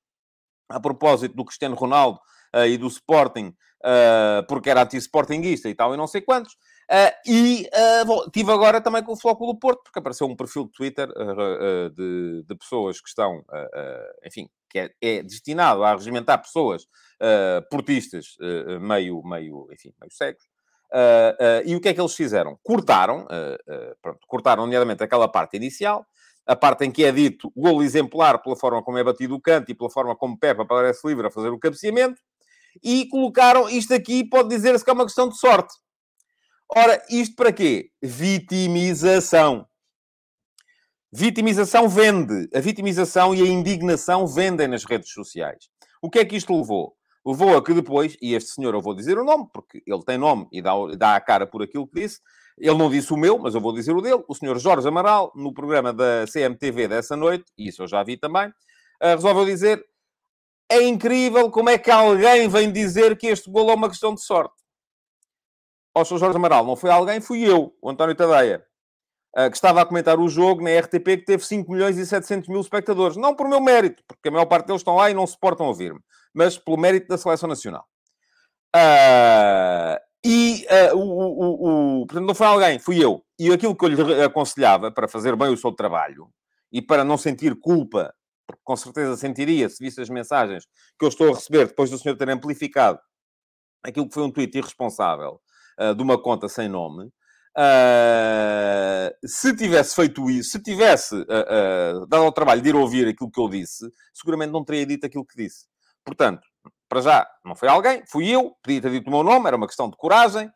a 0.68 0.78
propósito 0.78 1.34
do 1.34 1.44
Cristiano 1.44 1.74
Ronaldo 1.74 2.20
uh, 2.54 2.64
e 2.64 2.78
do 2.78 2.86
Sporting, 2.86 3.48
uh, 3.48 4.46
porque 4.48 4.70
era 4.70 4.84
anti-sportinguista 4.84 5.68
e 5.68 5.74
tal, 5.74 5.92
e 5.92 5.96
não 5.96 6.06
sei 6.06 6.20
quantos. 6.20 6.56
Uh, 6.88 7.11
e 7.29 7.68
uh, 7.75 8.31
tive 8.31 8.53
agora 8.53 8.81
também 8.81 9.03
com 9.03 9.12
o 9.12 9.16
Flóculo 9.16 9.53
do 9.53 9.59
Porto, 9.59 9.83
porque 9.83 9.99
apareceu 9.99 10.25
um 10.29 10.37
perfil 10.37 10.66
de 10.66 10.72
Twitter 10.72 11.09
uh, 11.11 11.90
de, 11.90 12.44
de, 12.46 12.55
pessoas 12.55 13.01
que 13.01 13.09
estão, 13.09 13.44
enfim, 14.25 14.49
que 14.70 14.79
é, 14.79 14.90
é, 15.03 15.22
destinado 15.22 15.83
a 15.83 15.94
regimentar 15.94 16.40
pessoas 16.40 16.87
portistas 17.70 18.37
meio, 18.81 19.22
meio, 19.25 19.68
enfim, 19.72 19.92
meio 20.01 20.12
cegos. 20.12 20.44
e 21.64 21.75
o 21.75 21.81
que 21.81 21.88
é 21.88 21.94
que 21.94 22.01
eles 22.01 22.14
fizeram? 22.14 22.57
Cortaram, 22.62 23.27
pronto, 24.01 24.20
cortaram 24.29 24.62
nomeadamente 24.62 25.03
aquela 25.03 25.27
parte 25.27 25.57
inicial, 25.57 26.07
a 26.46 26.55
parte 26.55 26.85
em 26.85 26.92
que 26.92 27.05
é 27.05 27.11
dito 27.11 27.53
golo 27.57 27.83
exemplar 27.83 28.40
pela 28.40 28.55
forma 28.55 28.83
como 28.83 28.99
é 28.99 29.03
batido 29.03 29.35
o 29.35 29.40
canto 29.40 29.72
e 29.72 29.75
pela 29.75 29.90
forma 29.90 30.14
como 30.14 30.38
Pepe 30.38 30.62
aparece 30.62 31.07
livre 31.09 31.27
a 31.27 31.31
fazer 31.31 31.49
o 31.49 31.59
cabeceamento, 31.59 32.20
e 32.85 33.09
colocaram 33.09 33.68
isto 33.68 33.92
aqui, 33.92 34.22
pode 34.22 34.51
dizer-se 34.51 34.85
que 34.85 34.90
é 34.90 34.92
uma 34.92 35.05
questão 35.05 35.29
de 35.29 35.37
sorte 35.37 35.75
Ora, 36.74 37.00
isto 37.09 37.37
para 37.37 37.52
quê? 37.52 37.90
Vitimização. 38.02 39.66
Vitimização 41.12 41.88
vende. 41.88 42.48
A 42.55 42.61
vitimização 42.61 43.35
e 43.35 43.42
a 43.42 43.46
indignação 43.46 44.26
vendem 44.26 44.66
nas 44.66 44.85
redes 44.85 45.12
sociais. 45.12 45.68
O 46.02 46.11
que 46.11 46.18
é 46.18 46.24
que 46.24 46.37
isto 46.37 46.57
levou? 46.57 46.96
Levou 47.24 47.57
a 47.57 47.64
que 47.64 47.72
depois, 47.72 48.16
e 48.20 48.35
este 48.35 48.50
senhor 48.50 48.74
eu 48.74 48.81
vou 48.81 48.94
dizer 48.94 49.16
o 49.18 49.24
nome, 49.24 49.48
porque 49.52 49.83
ele 49.87 50.05
tem 50.05 50.18
nome 50.18 50.48
e 50.52 50.61
dá, 50.61 50.72
dá 50.96 51.16
a 51.16 51.20
cara 51.20 51.46
por 51.46 51.62
aquilo 51.62 51.87
que 51.87 52.00
disse, 52.00 52.20
ele 52.59 52.76
não 52.76 52.90
disse 52.90 53.12
o 53.12 53.16
meu, 53.16 53.38
mas 53.38 53.55
eu 53.55 53.61
vou 53.61 53.72
dizer 53.72 53.92
o 53.92 54.00
dele, 54.00 54.22
o 54.29 54.35
senhor 54.35 54.59
Jorge 54.59 54.87
Amaral, 54.87 55.33
no 55.35 55.52
programa 55.52 55.92
da 55.92 56.24
CMTV 56.33 56.88
dessa 56.88 57.16
noite, 57.16 57.44
isso 57.59 57.83
eu 57.83 57.88
já 57.88 58.02
vi 58.02 58.16
também, 58.16 58.52
eh, 59.00 59.14
resolveu 59.14 59.44
dizer 59.44 59.85
é 60.70 60.83
incrível 60.83 61.50
como 61.50 61.68
é 61.68 61.79
que 61.79 61.90
alguém 61.90 62.48
vem 62.48 62.72
dizer 62.72 63.16
que 63.16 63.29
este 63.29 63.50
gol 63.50 63.70
é 63.70 63.74
uma 63.74 63.88
questão 63.88 64.14
de 64.14 64.22
sorte 64.22 64.65
ao 65.96 66.04
Sr. 66.04 66.18
Jorge 66.18 66.37
Amaral 66.37 66.66
não 66.66 66.76
foi 66.76 66.90
alguém, 66.90 67.22
fui 67.22 67.42
eu, 67.42 67.74
o 67.80 67.88
António 67.88 68.14
Tadeia, 68.14 68.62
eh, 69.35 69.48
que 69.48 69.56
estava 69.56 69.80
a 69.80 69.87
comentar 69.87 70.20
o 70.20 70.28
jogo 70.28 70.62
na 70.62 70.78
RTP, 70.78 71.16
que 71.16 71.24
teve 71.24 71.42
5 71.42 71.72
milhões 71.72 71.96
e 71.96 72.04
700 72.04 72.50
mil 72.50 72.61
espectadores. 72.61 73.16
Não 73.16 73.35
por 73.35 73.48
meu 73.48 73.62
mérito, 73.62 74.02
porque 74.06 74.28
a 74.28 74.30
maior 74.30 74.44
parte 74.44 74.66
deles 74.66 74.80
estão 74.80 74.96
lá 74.96 75.11
e 75.11 75.14
não 75.14 75.26
suportam 75.26 75.66
ouvir-me, 75.66 76.00
mas 76.35 76.59
pelo 76.59 76.76
mérito 76.76 77.09
da 77.09 77.16
Seleção 77.16 77.48
Nacional. 77.48 77.87
Uh, 78.76 79.96
e 80.22 80.66
uh, 80.92 80.96
o, 80.96 81.00
o, 81.00 82.00
o, 82.02 82.06
portanto, 82.06 82.26
não 82.26 82.35
foi 82.35 82.46
alguém, 82.46 82.78
fui 82.78 83.02
eu. 83.02 83.24
E 83.38 83.50
aquilo 83.50 83.74
que 83.74 83.85
eu 83.87 83.88
lhe 83.88 84.22
aconselhava 84.22 84.92
para 84.92 85.09
fazer 85.09 85.35
bem 85.35 85.48
o 85.48 85.56
seu 85.56 85.72
trabalho 85.72 86.28
e 86.70 86.82
para 86.82 87.04
não 87.04 87.16
sentir 87.16 87.54
culpa, 87.59 88.14
porque 88.46 88.61
com 88.62 88.76
certeza 88.76 89.16
sentiria 89.16 89.66
se 89.70 89.82
visse 89.82 89.98
as 90.00 90.11
mensagens 90.11 90.66
que 90.98 91.06
eu 91.06 91.09
estou 91.09 91.30
a 91.30 91.35
receber 91.35 91.68
depois 91.68 91.88
do 91.88 91.98
senhor 91.98 92.16
ter 92.16 92.28
amplificado 92.28 92.98
aquilo 93.82 94.06
que 94.06 94.14
foi 94.14 94.24
um 94.24 94.30
tweet 94.30 94.59
irresponsável 94.59 95.40
uh, 95.78 95.94
de 95.94 96.02
uma 96.02 96.20
conta 96.20 96.48
sem 96.48 96.68
nome. 96.68 97.10
Uh, 97.58 99.08
se 99.26 99.56
tivesse 99.56 99.96
feito 99.96 100.28
isso, 100.28 100.50
se 100.50 100.62
tivesse 100.62 101.14
uh, 101.14 101.22
uh, 101.22 102.06
dado 102.06 102.24
ao 102.24 102.32
trabalho 102.32 102.60
de 102.60 102.68
ir 102.68 102.76
ouvir 102.76 103.08
aquilo 103.08 103.30
que 103.30 103.40
eu 103.40 103.48
disse, 103.48 103.90
seguramente 104.12 104.52
não 104.52 104.62
teria 104.62 104.84
dito 104.84 105.06
aquilo 105.06 105.24
que 105.24 105.42
disse. 105.42 105.64
Portanto, 106.04 106.46
para 106.86 107.00
já, 107.00 107.26
não 107.42 107.56
foi 107.56 107.68
alguém, 107.68 108.02
fui 108.06 108.28
eu, 108.28 108.54
podia 108.62 108.82
ter 108.82 108.90
dito 108.90 109.08
o 109.08 109.10
meu 109.10 109.22
nome, 109.22 109.46
era 109.46 109.56
uma 109.56 109.66
questão 109.66 109.88
de 109.88 109.96
coragem, 109.96 110.50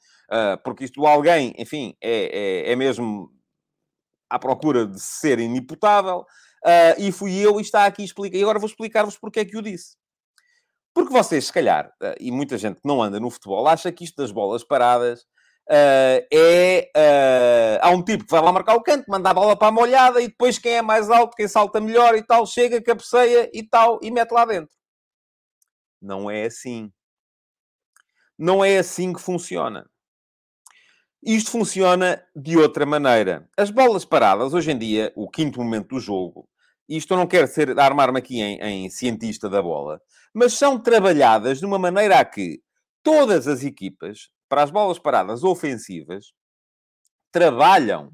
porque 0.62 0.84
isto 0.84 1.04
alguém, 1.06 1.52
enfim, 1.58 1.96
é, 2.00 2.68
é, 2.68 2.72
é, 2.72 2.76
mesmo 2.76 3.32
à 4.28 4.38
procura 4.38 4.86
de 4.86 5.00
ser 5.00 5.40
inimputável, 5.40 6.24
e 6.98 7.10
fui 7.10 7.34
eu 7.34 7.58
e 7.58 7.62
está 7.62 7.84
aqui 7.84 8.04
explica. 8.04 8.36
E 8.36 8.42
agora 8.42 8.60
vou 8.60 8.68
explicar-vos 8.68 9.18
porque 9.18 9.40
é 9.40 9.44
que 9.44 9.56
o 9.56 9.62
disse. 9.62 9.96
Porque 10.94 11.12
vocês, 11.12 11.46
se 11.46 11.52
calhar, 11.52 11.92
eh, 12.02 12.16
e 12.20 12.32
muita 12.32 12.58
gente 12.58 12.80
que 12.80 12.88
não 12.88 13.02
anda 13.02 13.20
no 13.20 13.30
futebol, 13.30 13.66
acha 13.68 13.92
que 13.92 14.04
isto 14.04 14.16
das 14.16 14.32
bolas 14.32 14.64
paradas 14.64 15.22
uh, 15.70 16.26
é. 16.32 16.90
Uh, 16.96 17.78
há 17.80 17.90
um 17.90 18.02
tipo 18.02 18.24
que 18.24 18.30
vai 18.30 18.42
lá 18.42 18.52
marcar 18.52 18.74
o 18.74 18.82
canto, 18.82 19.04
manda 19.08 19.30
a 19.30 19.34
bola 19.34 19.56
para 19.56 19.68
a 19.68 19.72
molhada 19.72 20.20
e 20.20 20.28
depois 20.28 20.58
quem 20.58 20.72
é 20.72 20.82
mais 20.82 21.08
alto, 21.10 21.36
quem 21.36 21.48
salta 21.48 21.80
melhor 21.80 22.16
e 22.16 22.22
tal, 22.22 22.46
chega, 22.46 22.82
cabeceia 22.82 23.50
e 23.54 23.62
tal 23.62 24.00
e 24.02 24.10
mete 24.10 24.32
lá 24.32 24.44
dentro. 24.44 24.74
Não 26.00 26.30
é 26.30 26.44
assim. 26.44 26.92
Não 28.38 28.64
é 28.64 28.78
assim 28.78 29.12
que 29.12 29.20
funciona. 29.20 29.88
Isto 31.22 31.50
funciona 31.50 32.24
de 32.34 32.56
outra 32.56 32.86
maneira. 32.86 33.48
As 33.56 33.70
bolas 33.70 34.06
paradas, 34.06 34.54
hoje 34.54 34.70
em 34.70 34.78
dia, 34.78 35.12
o 35.14 35.28
quinto 35.28 35.62
momento 35.62 35.88
do 35.88 36.00
jogo, 36.00 36.48
isto 36.88 37.12
eu 37.12 37.18
não 37.18 37.26
quero 37.26 37.46
ser, 37.46 37.78
armar-me 37.78 38.18
aqui 38.18 38.40
em, 38.40 38.58
em, 38.60 38.88
cientista 38.88 39.48
da 39.48 39.60
bola, 39.60 40.00
mas 40.34 40.54
são 40.54 40.78
trabalhadas 40.78 41.58
de 41.58 41.66
uma 41.66 41.78
maneira 41.78 42.18
a 42.18 42.24
que 42.24 42.60
todas 43.02 43.46
as 43.46 43.64
equipas, 43.64 44.28
para 44.48 44.62
as 44.62 44.70
bolas 44.70 44.98
paradas 44.98 45.42
ofensivas, 45.42 46.32
trabalham 47.32 48.12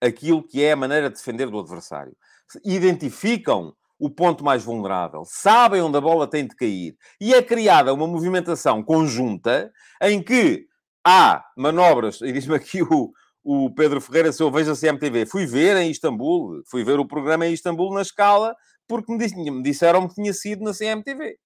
aquilo 0.00 0.46
que 0.46 0.62
é 0.62 0.72
a 0.72 0.76
maneira 0.76 1.08
de 1.08 1.16
defender 1.16 1.48
do 1.50 1.58
adversário. 1.58 2.16
Identificam 2.64 3.74
o 3.98 4.08
ponto 4.08 4.42
mais 4.42 4.64
vulnerável, 4.64 5.24
sabem 5.26 5.82
onde 5.82 5.98
a 5.98 6.00
bola 6.00 6.26
tem 6.26 6.46
de 6.46 6.56
cair 6.56 6.96
e 7.20 7.34
é 7.34 7.42
criada 7.42 7.92
uma 7.92 8.06
movimentação 8.06 8.82
conjunta 8.82 9.70
em 10.02 10.22
que 10.22 10.66
há 11.06 11.44
manobras, 11.56 12.20
e 12.22 12.32
diz-me 12.32 12.54
aqui 12.54 12.82
o, 12.82 13.12
o 13.44 13.70
Pedro 13.74 14.00
Ferreira, 14.00 14.32
se 14.32 14.42
eu 14.42 14.50
vejo 14.50 14.72
a 14.72 14.76
CMTV, 14.76 15.26
fui 15.26 15.46
ver 15.46 15.76
em 15.76 15.90
Istambul, 15.90 16.62
fui 16.66 16.82
ver 16.82 16.98
o 16.98 17.06
programa 17.06 17.46
em 17.46 17.52
Istambul 17.52 17.92
na 17.92 18.02
escala, 18.02 18.56
porque 18.90 19.12
me, 19.12 19.62
disseram 19.62 20.08
que 20.08 20.16
tinha 20.16 20.34
sido 20.34 20.64
na 20.64 20.74
CMTV. 20.74 21.38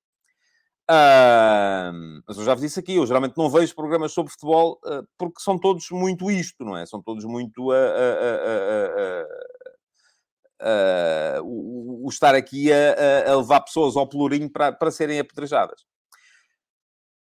Uh, 0.90 2.22
mas 2.26 2.38
eu 2.38 2.44
já 2.44 2.54
vos 2.54 2.62
disse 2.62 2.80
aqui, 2.80 2.94
eu 2.94 3.06
geralmente 3.06 3.36
não 3.36 3.50
vejo 3.50 3.74
programas 3.74 4.12
sobre 4.12 4.32
futebol 4.32 4.78
uh, 4.84 5.06
porque 5.18 5.40
são 5.40 5.58
todos 5.58 5.90
muito 5.90 6.30
isto, 6.30 6.64
não 6.64 6.74
é? 6.74 6.86
São 6.86 7.02
todos 7.02 7.24
muito 7.26 7.70
uh, 7.70 7.74
o, 11.42 12.06
o, 12.06 12.08
estar 12.08 12.34
aqui 12.34 12.70
a, 12.72 13.30
a, 13.30 13.36
levar 13.36 13.60
pessoas 13.60 13.94
ao 13.96 14.08
pelourinho 14.08 14.50
para, 14.50 14.72
para 14.72 14.90
serem 14.90 15.20
apedrejadas. 15.20 15.84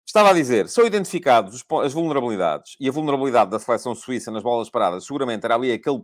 Estava 0.05 0.31
a 0.31 0.33
dizer, 0.33 0.67
são 0.67 0.85
identificados 0.85 1.63
as 1.83 1.93
vulnerabilidades 1.93 2.75
e 2.79 2.89
a 2.89 2.91
vulnerabilidade 2.91 3.51
da 3.51 3.59
seleção 3.59 3.95
suíça 3.95 4.31
nas 4.31 4.43
bolas 4.43 4.69
paradas, 4.69 5.05
seguramente 5.05 5.45
era 5.45 5.55
ali 5.55 5.71
aquele, 5.71 6.01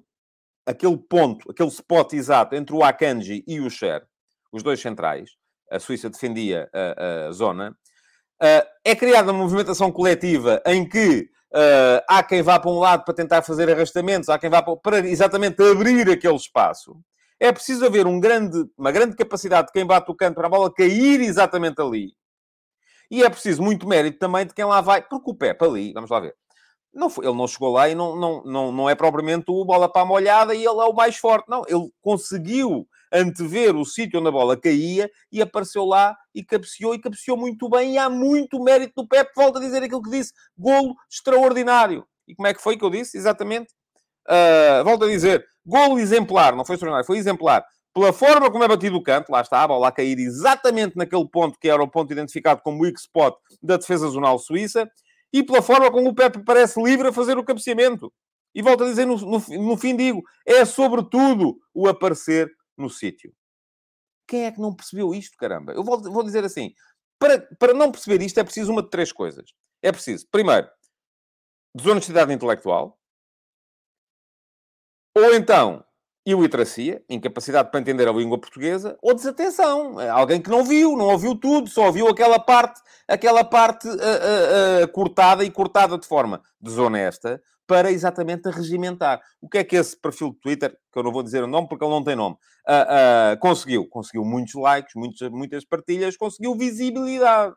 aquele 0.65 0.97
ponto, 0.97 1.51
aquele 1.51 1.69
spot 1.69 2.13
exato 2.13 2.55
entre 2.55 2.75
o 2.75 2.83
Akanji 2.83 3.43
e 3.47 3.59
o 3.59 3.69
Cher, 3.69 4.07
os 4.51 4.63
dois 4.63 4.79
centrais 4.79 5.29
a 5.69 5.79
Suíça 5.79 6.09
defendia 6.09 6.69
a, 6.73 7.27
a 7.27 7.31
zona, 7.31 7.71
uh, 7.71 8.67
é 8.83 8.95
criada 8.95 9.31
uma 9.31 9.43
movimentação 9.43 9.91
coletiva 9.91 10.61
em 10.65 10.87
que 10.87 11.29
uh, 11.53 12.03
há 12.07 12.23
quem 12.23 12.41
vá 12.41 12.59
para 12.59 12.71
um 12.71 12.79
lado 12.79 13.03
para 13.03 13.13
tentar 13.13 13.41
fazer 13.41 13.69
arrastamentos, 13.69 14.29
há 14.29 14.37
quem 14.37 14.49
vá 14.49 14.61
para, 14.61 14.75
para 14.77 14.99
exatamente 15.07 15.61
abrir 15.63 16.09
aquele 16.09 16.35
espaço. 16.35 16.97
É 17.39 17.51
preciso 17.51 17.85
haver 17.85 18.07
um 18.07 18.19
grande, 18.19 18.65
uma 18.77 18.91
grande 18.91 19.15
capacidade 19.15 19.67
de 19.67 19.73
quem 19.73 19.85
bate 19.85 20.09
o 20.09 20.15
canto 20.15 20.35
para 20.35 20.47
a 20.47 20.49
bola 20.49 20.73
cair 20.73 21.19
exatamente 21.21 21.81
ali. 21.81 22.13
E 23.11 23.23
é 23.23 23.29
preciso 23.29 23.61
muito 23.61 23.87
mérito 23.87 24.17
também 24.17 24.45
de 24.45 24.53
quem 24.53 24.65
lá 24.65 24.81
vai, 24.81 25.01
porque 25.01 25.29
o 25.29 25.35
Pepe 25.35 25.65
ali, 25.65 25.93
vamos 25.93 26.09
lá 26.09 26.19
ver, 26.19 26.35
não 26.95 27.09
foi, 27.09 27.25
ele 27.25 27.35
não 27.35 27.47
chegou 27.47 27.73
lá 27.73 27.89
e 27.89 27.93
não, 27.93 28.15
não, 28.15 28.43
não, 28.45 28.71
não 28.71 28.89
é 28.89 28.95
propriamente 28.95 29.45
o 29.49 29.65
bola 29.65 29.91
para 29.91 30.03
a 30.03 30.05
molhada 30.05 30.55
e 30.55 30.59
ele 30.59 30.79
é 30.79 30.85
o 30.85 30.93
mais 30.93 31.17
forte. 31.17 31.49
Não, 31.49 31.63
ele 31.67 31.89
conseguiu 32.01 32.87
antever 33.11 33.75
o 33.75 33.83
sítio 33.85 34.19
onde 34.19 34.29
a 34.29 34.31
bola 34.31 34.55
caía 34.55 35.11
e 35.29 35.41
apareceu 35.41 35.83
lá 35.83 36.15
e 36.33 36.43
cabeceou 36.43 36.95
e 36.95 36.99
cabeceou 36.99 37.37
muito 37.37 37.69
bem. 37.69 37.93
E 37.93 37.97
há 37.97 38.09
muito 38.09 38.63
mérito 38.63 38.93
do 39.03 39.07
Pepe. 39.07 39.31
Volto 39.35 39.57
a 39.57 39.59
dizer 39.61 39.83
aquilo 39.83 40.01
que 40.01 40.09
disse: 40.09 40.31
golo 40.57 40.95
extraordinário. 41.11 42.07
E 42.25 42.33
como 42.33 42.47
é 42.47 42.53
que 42.53 42.61
foi 42.61 42.77
que 42.77 42.85
eu 42.85 42.89
disse? 42.89 43.17
Exatamente. 43.17 43.73
Uh, 44.27 44.83
volto 44.85 45.03
a 45.03 45.07
dizer: 45.07 45.45
golo 45.65 45.99
exemplar. 45.99 46.55
Não 46.55 46.63
foi 46.63 46.75
extraordinário, 46.75 47.05
foi 47.05 47.17
exemplar. 47.17 47.65
Pela 47.93 48.13
forma 48.13 48.49
como 48.49 48.63
é 48.63 48.67
batido 48.67 48.97
o 48.97 49.03
canto, 49.03 49.31
lá 49.31 49.41
está 49.41 49.63
a 49.63 49.67
bola 49.67 49.87
a 49.87 49.91
cair 49.91 50.17
exatamente 50.17 50.97
naquele 50.97 51.27
ponto 51.29 51.57
que 51.59 51.69
era 51.69 51.81
o 51.81 51.87
ponto 51.89 52.11
identificado 52.11 52.61
como 52.61 52.83
weak 52.83 52.99
spot 52.99 53.35
da 53.61 53.77
defesa 53.77 54.07
zonal 54.09 54.37
suíça 54.37 54.89
e 55.35 55.43
pela 55.43 55.61
forma 55.61 55.91
como 55.91 56.07
o 56.07 56.15
Pepe 56.15 56.45
parece 56.45 56.81
livre 56.81 57.09
a 57.09 57.11
fazer 57.11 57.37
o 57.37 57.43
cabeceamento. 57.43 58.11
E 58.53 58.61
volto 58.61 58.85
a 58.85 58.87
dizer, 58.87 59.05
no, 59.05 59.17
no, 59.17 59.39
no 59.39 59.75
fim 59.75 59.93
digo, 59.93 60.23
é 60.45 60.63
sobretudo 60.63 61.59
o 61.73 61.89
aparecer 61.89 62.49
no 62.77 62.89
sítio. 62.89 63.35
Quem 64.25 64.45
é 64.45 64.51
que 64.53 64.61
não 64.61 64.73
percebeu 64.73 65.13
isto, 65.13 65.35
caramba? 65.35 65.73
Eu 65.73 65.83
vou, 65.83 66.01
vou 66.01 66.23
dizer 66.23 66.45
assim: 66.45 66.73
para, 67.19 67.41
para 67.59 67.73
não 67.73 67.91
perceber 67.91 68.21
isto 68.21 68.39
é 68.39 68.45
preciso 68.45 68.71
uma 68.71 68.81
de 68.81 68.89
três 68.89 69.11
coisas. 69.11 69.53
É 69.81 69.91
preciso, 69.91 70.25
primeiro, 70.31 70.69
desonestidade 71.75 72.31
intelectual, 72.31 72.97
ou 75.13 75.35
então 75.35 75.85
iliteracia, 76.25 77.03
incapacidade 77.07 77.69
para 77.69 77.79
entender 77.79 78.07
a 78.07 78.11
língua 78.11 78.39
portuguesa, 78.39 78.97
ou 79.01 79.13
desatenção. 79.13 79.99
Alguém 80.09 80.41
que 80.41 80.49
não 80.49 80.63
viu, 80.63 80.97
não 80.97 81.05
ouviu 81.05 81.35
tudo, 81.35 81.69
só 81.69 81.85
ouviu 81.85 82.07
aquela 82.07 82.39
parte, 82.39 82.81
aquela 83.07 83.43
parte 83.43 83.87
uh, 83.87 83.91
uh, 83.91 84.83
uh, 84.83 84.87
cortada 84.91 85.43
e 85.43 85.51
cortada 85.51 85.97
de 85.97 86.07
forma 86.07 86.41
desonesta 86.59 87.39
para 87.67 87.91
exatamente 87.91 88.49
regimentar. 88.49 89.21
O 89.39 89.47
que 89.47 89.59
é 89.59 89.63
que 89.63 89.75
esse 89.75 89.99
perfil 89.99 90.31
de 90.31 90.39
Twitter, 90.39 90.75
que 90.91 90.99
eu 90.99 91.03
não 91.03 91.11
vou 91.11 91.23
dizer 91.23 91.43
o 91.43 91.47
nome 91.47 91.67
porque 91.67 91.83
ele 91.83 91.93
não 91.93 92.03
tem 92.03 92.15
nome, 92.15 92.37
conseguiu? 93.39 93.87
Conseguiu 93.89 94.23
muitos 94.23 94.53
likes, 94.53 94.93
muitos, 94.95 95.27
muitas 95.31 95.65
partilhas, 95.65 96.15
conseguiu 96.15 96.55
visibilidade. 96.55 97.55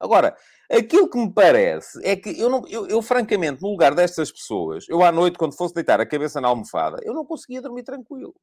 Agora, 0.00 0.34
aquilo 0.70 1.10
que 1.10 1.18
me 1.18 1.30
parece 1.30 2.00
é 2.02 2.16
que 2.16 2.30
eu, 2.40 2.48
não, 2.48 2.66
eu, 2.66 2.86
eu, 2.86 3.02
francamente, 3.02 3.60
no 3.60 3.68
lugar 3.68 3.94
destas 3.94 4.32
pessoas, 4.32 4.86
eu 4.88 5.02
à 5.02 5.12
noite, 5.12 5.36
quando 5.36 5.54
fosse 5.54 5.74
deitar 5.74 6.00
a 6.00 6.06
cabeça 6.06 6.40
na 6.40 6.48
almofada, 6.48 6.96
eu 7.02 7.12
não 7.12 7.24
conseguia 7.24 7.60
dormir 7.60 7.82
tranquilo. 7.82 8.34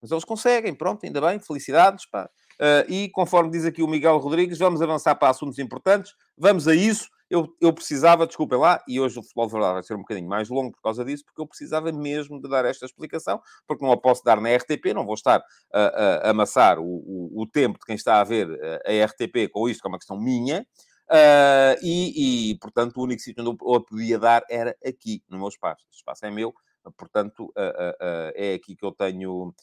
Mas 0.00 0.10
eles 0.10 0.24
conseguem, 0.24 0.74
pronto, 0.74 1.04
ainda 1.04 1.20
bem, 1.20 1.38
felicidades, 1.38 2.06
pá. 2.06 2.28
Uh, 2.54 2.90
e 2.90 3.08
conforme 3.10 3.50
diz 3.50 3.64
aqui 3.64 3.82
o 3.82 3.88
Miguel 3.88 4.18
Rodrigues, 4.18 4.58
vamos 4.58 4.80
avançar 4.82 5.14
para 5.14 5.28
assuntos 5.28 5.58
importantes, 5.58 6.12
vamos 6.36 6.66
a 6.66 6.74
isso. 6.74 7.08
Eu, 7.32 7.56
eu 7.62 7.72
precisava, 7.72 8.26
desculpem 8.26 8.58
lá, 8.58 8.84
e 8.86 9.00
hoje 9.00 9.18
o 9.18 9.22
futebol 9.22 9.46
de 9.46 9.52
verdade 9.52 9.72
vai 9.72 9.82
ser 9.82 9.94
um 9.94 10.00
bocadinho 10.00 10.28
mais 10.28 10.50
longo 10.50 10.70
por 10.70 10.82
causa 10.82 11.02
disso, 11.02 11.24
porque 11.24 11.40
eu 11.40 11.46
precisava 11.46 11.90
mesmo 11.90 12.38
de 12.38 12.46
dar 12.46 12.66
esta 12.66 12.84
explicação, 12.84 13.40
porque 13.66 13.82
não 13.82 13.90
a 13.90 13.96
posso 13.96 14.22
dar 14.22 14.38
na 14.38 14.54
RTP, 14.54 14.92
não 14.94 15.06
vou 15.06 15.14
estar 15.14 15.42
a, 15.72 15.80
a, 15.80 16.30
amassar 16.30 16.78
o, 16.78 16.84
o, 16.84 17.40
o, 17.40 17.46
tempo 17.46 17.78
de 17.78 17.86
quem 17.86 17.94
está 17.94 18.20
a 18.20 18.24
ver 18.24 18.46
a 18.84 19.04
RTP 19.06 19.50
com 19.50 19.66
isto, 19.66 19.80
que 19.80 19.88
é 19.88 19.90
uma 19.90 19.96
questão 19.96 20.20
minha. 20.20 20.66
Uh, 21.10 21.80
e, 21.82 22.50
e, 22.50 22.58
portanto, 22.58 22.98
o 22.98 23.02
único 23.02 23.22
sítio 23.22 23.42
onde 23.42 23.56
eu 23.62 23.80
podia 23.82 24.18
dar 24.18 24.42
era 24.50 24.76
aqui, 24.84 25.22
no 25.26 25.38
meu 25.38 25.48
espaço. 25.48 25.86
Este 25.90 26.00
espaço 26.00 26.26
é 26.26 26.30
meu, 26.30 26.52
portanto, 26.98 27.44
uh, 27.44 27.48
uh, 27.48 28.32
é 28.34 28.52
aqui 28.52 28.76
que 28.76 28.84
eu 28.84 28.92
tenho, 28.92 29.54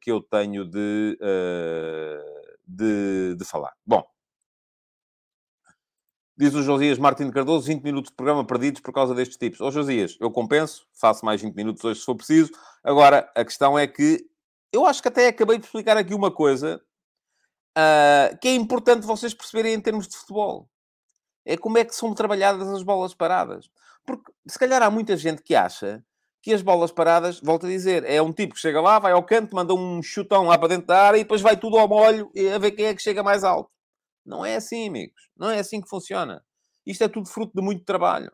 que 0.00 0.10
eu 0.10 0.20
tenho 0.22 0.64
de, 0.64 1.16
de, 2.66 3.36
de 3.36 3.44
falar. 3.44 3.72
Bom, 3.86 4.04
Diz 6.40 6.54
o 6.54 6.62
Josias 6.62 6.98
Martins 6.98 7.30
Cardoso, 7.30 7.66
20 7.66 7.82
minutos 7.82 8.10
de 8.10 8.16
programa 8.16 8.42
perdidos 8.46 8.80
por 8.80 8.94
causa 8.94 9.14
destes 9.14 9.36
tipos. 9.36 9.60
Ô 9.60 9.70
Josias, 9.70 10.16
eu 10.18 10.30
compenso, 10.30 10.86
faço 10.98 11.22
mais 11.22 11.42
20 11.42 11.54
minutos 11.54 11.84
hoje 11.84 12.00
se 12.00 12.06
for 12.06 12.14
preciso. 12.14 12.50
Agora, 12.82 13.30
a 13.36 13.44
questão 13.44 13.78
é 13.78 13.86
que 13.86 14.24
eu 14.72 14.86
acho 14.86 15.02
que 15.02 15.08
até 15.08 15.28
acabei 15.28 15.58
de 15.58 15.66
explicar 15.66 15.98
aqui 15.98 16.14
uma 16.14 16.30
coisa 16.30 16.80
uh, 17.76 18.38
que 18.40 18.48
é 18.48 18.54
importante 18.54 19.06
vocês 19.06 19.34
perceberem 19.34 19.74
em 19.74 19.80
termos 19.82 20.08
de 20.08 20.16
futebol. 20.16 20.66
É 21.44 21.58
como 21.58 21.76
é 21.76 21.84
que 21.84 21.94
são 21.94 22.14
trabalhadas 22.14 22.66
as 22.68 22.82
bolas 22.82 23.12
paradas. 23.12 23.68
Porque 24.06 24.32
se 24.48 24.58
calhar 24.58 24.82
há 24.82 24.90
muita 24.90 25.18
gente 25.18 25.42
que 25.42 25.54
acha 25.54 26.02
que 26.40 26.54
as 26.54 26.62
bolas 26.62 26.90
paradas, 26.90 27.38
volto 27.38 27.66
a 27.66 27.68
dizer, 27.68 28.02
é 28.06 28.22
um 28.22 28.32
tipo 28.32 28.54
que 28.54 28.60
chega 28.60 28.80
lá, 28.80 28.98
vai 28.98 29.12
ao 29.12 29.22
canto, 29.22 29.54
manda 29.54 29.74
um 29.74 30.02
chutão 30.02 30.46
lá 30.46 30.56
para 30.56 30.68
dentro 30.68 30.86
da 30.86 31.02
área 31.02 31.18
e 31.18 31.22
depois 31.22 31.42
vai 31.42 31.58
tudo 31.58 31.76
ao 31.76 31.86
molho 31.86 32.32
a 32.54 32.58
ver 32.58 32.70
quem 32.70 32.86
é 32.86 32.94
que 32.94 33.02
chega 33.02 33.22
mais 33.22 33.44
alto. 33.44 33.70
Não 34.24 34.44
é 34.44 34.56
assim, 34.56 34.88
amigos. 34.88 35.30
Não 35.36 35.50
é 35.50 35.58
assim 35.58 35.80
que 35.80 35.88
funciona. 35.88 36.44
Isto 36.86 37.04
é 37.04 37.08
tudo 37.08 37.28
fruto 37.28 37.52
de 37.54 37.62
muito 37.62 37.84
trabalho. 37.84 38.32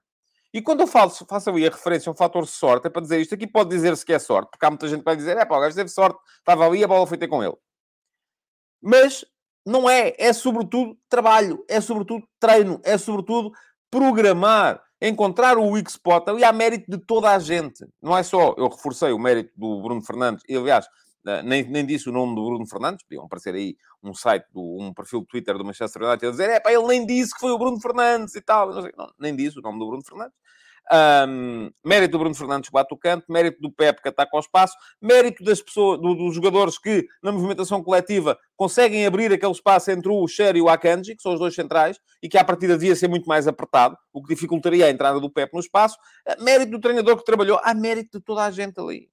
E 0.52 0.62
quando 0.62 0.80
eu 0.80 0.86
faço, 0.86 1.26
faço 1.26 1.50
ali 1.50 1.66
a 1.66 1.70
referência 1.70 2.08
a 2.08 2.12
um 2.12 2.16
fator 2.16 2.42
de 2.44 2.50
sorte, 2.50 2.86
é 2.86 2.90
para 2.90 3.02
dizer 3.02 3.20
isto 3.20 3.34
aqui 3.34 3.46
pode 3.46 3.68
dizer-se 3.70 4.06
que 4.06 4.12
é 4.12 4.18
sorte, 4.18 4.50
porque 4.50 4.64
há 4.64 4.70
muita 4.70 4.88
gente 4.88 5.00
que 5.00 5.04
vai 5.04 5.16
dizer, 5.16 5.36
é 5.36 5.44
pá, 5.44 5.56
o 5.56 5.60
gajo 5.60 5.76
teve 5.76 5.90
sorte, 5.90 6.18
estava 6.38 6.66
ali, 6.66 6.82
a 6.82 6.88
bola 6.88 7.06
foi 7.06 7.18
ter 7.18 7.28
com 7.28 7.44
ele. 7.44 7.56
Mas 8.80 9.24
não 9.66 9.90
é, 9.90 10.14
é 10.18 10.32
sobretudo 10.32 10.96
trabalho, 11.08 11.64
é 11.68 11.80
sobretudo 11.80 12.26
treino, 12.40 12.80
é 12.84 12.96
sobretudo 12.96 13.52
programar, 13.90 14.82
encontrar 15.02 15.58
o 15.58 15.68
weak 15.72 15.90
spot, 15.90 16.26
ali 16.28 16.42
há 16.42 16.52
mérito 16.52 16.90
de 16.90 16.98
toda 16.98 17.32
a 17.32 17.38
gente. 17.38 17.86
Não 18.00 18.16
é 18.16 18.22
só, 18.22 18.54
eu 18.56 18.68
reforcei 18.68 19.12
o 19.12 19.18
mérito 19.18 19.52
do 19.56 19.82
Bruno 19.82 20.02
Fernandes, 20.02 20.42
e 20.48 20.56
aliás, 20.56 20.88
nem, 21.42 21.64
nem 21.64 21.84
disse 21.84 22.08
o 22.08 22.12
nome 22.12 22.34
do 22.34 22.44
Bruno 22.44 22.66
Fernandes, 22.66 23.04
podiam 23.04 23.24
aparecer 23.24 23.54
aí 23.54 23.76
um 24.02 24.14
site, 24.14 24.46
do, 24.52 24.78
um 24.80 24.94
perfil 24.94 25.20
de 25.20 25.26
Twitter 25.26 25.58
do 25.58 25.64
Manchester 25.64 26.02
United 26.02 26.26
a 26.26 26.30
dizer, 26.30 26.50
é 26.50 26.60
pá, 26.60 26.72
ele 26.72 26.86
nem 26.86 27.04
disse 27.04 27.34
que 27.34 27.40
foi 27.40 27.50
o 27.50 27.58
Bruno 27.58 27.80
Fernandes 27.80 28.34
e 28.34 28.40
tal, 28.40 28.72
não 28.72 28.82
sei, 28.82 28.92
não, 28.96 29.10
nem 29.18 29.34
disse 29.34 29.58
o 29.58 29.62
nome 29.62 29.78
do 29.78 29.86
Bruno 29.86 30.04
Fernandes. 30.04 30.36
Um, 30.88 31.68
mérito 31.84 32.12
do 32.12 32.18
Bruno 32.20 32.34
Fernandes 32.36 32.68
que 32.68 32.72
bate 32.72 32.94
o 32.94 32.96
canto, 32.96 33.24
mérito 33.28 33.60
do 33.60 33.72
Pepe 33.72 34.00
que 34.00 34.08
ataca 34.08 34.30
ao 34.34 34.40
espaço, 34.40 34.76
mérito 35.02 35.42
das 35.42 35.60
pessoas, 35.60 36.00
do, 36.00 36.14
dos 36.14 36.32
jogadores 36.32 36.78
que, 36.78 37.04
na 37.20 37.32
movimentação 37.32 37.82
coletiva, 37.82 38.38
conseguem 38.56 39.04
abrir 39.04 39.32
aquele 39.32 39.50
espaço 39.50 39.90
entre 39.90 40.08
o 40.08 40.28
Cher 40.28 40.54
e 40.54 40.62
o 40.62 40.68
Akanji, 40.68 41.16
que 41.16 41.22
são 41.22 41.32
os 41.32 41.40
dois 41.40 41.56
centrais, 41.56 41.98
e 42.22 42.28
que 42.28 42.38
à 42.38 42.44
partida 42.44 42.78
devia 42.78 42.94
ser 42.94 43.08
muito 43.08 43.26
mais 43.26 43.48
apertado, 43.48 43.96
o 44.12 44.22
que 44.22 44.32
dificultaria 44.32 44.86
a 44.86 44.90
entrada 44.90 45.18
do 45.18 45.28
Pepe 45.28 45.54
no 45.54 45.60
espaço. 45.60 45.96
Mérito 46.38 46.70
do 46.70 46.80
treinador 46.80 47.16
que 47.16 47.24
trabalhou, 47.24 47.58
há 47.64 47.74
mérito 47.74 48.18
de 48.18 48.24
toda 48.24 48.44
a 48.44 48.50
gente 48.52 48.78
ali 48.78 49.08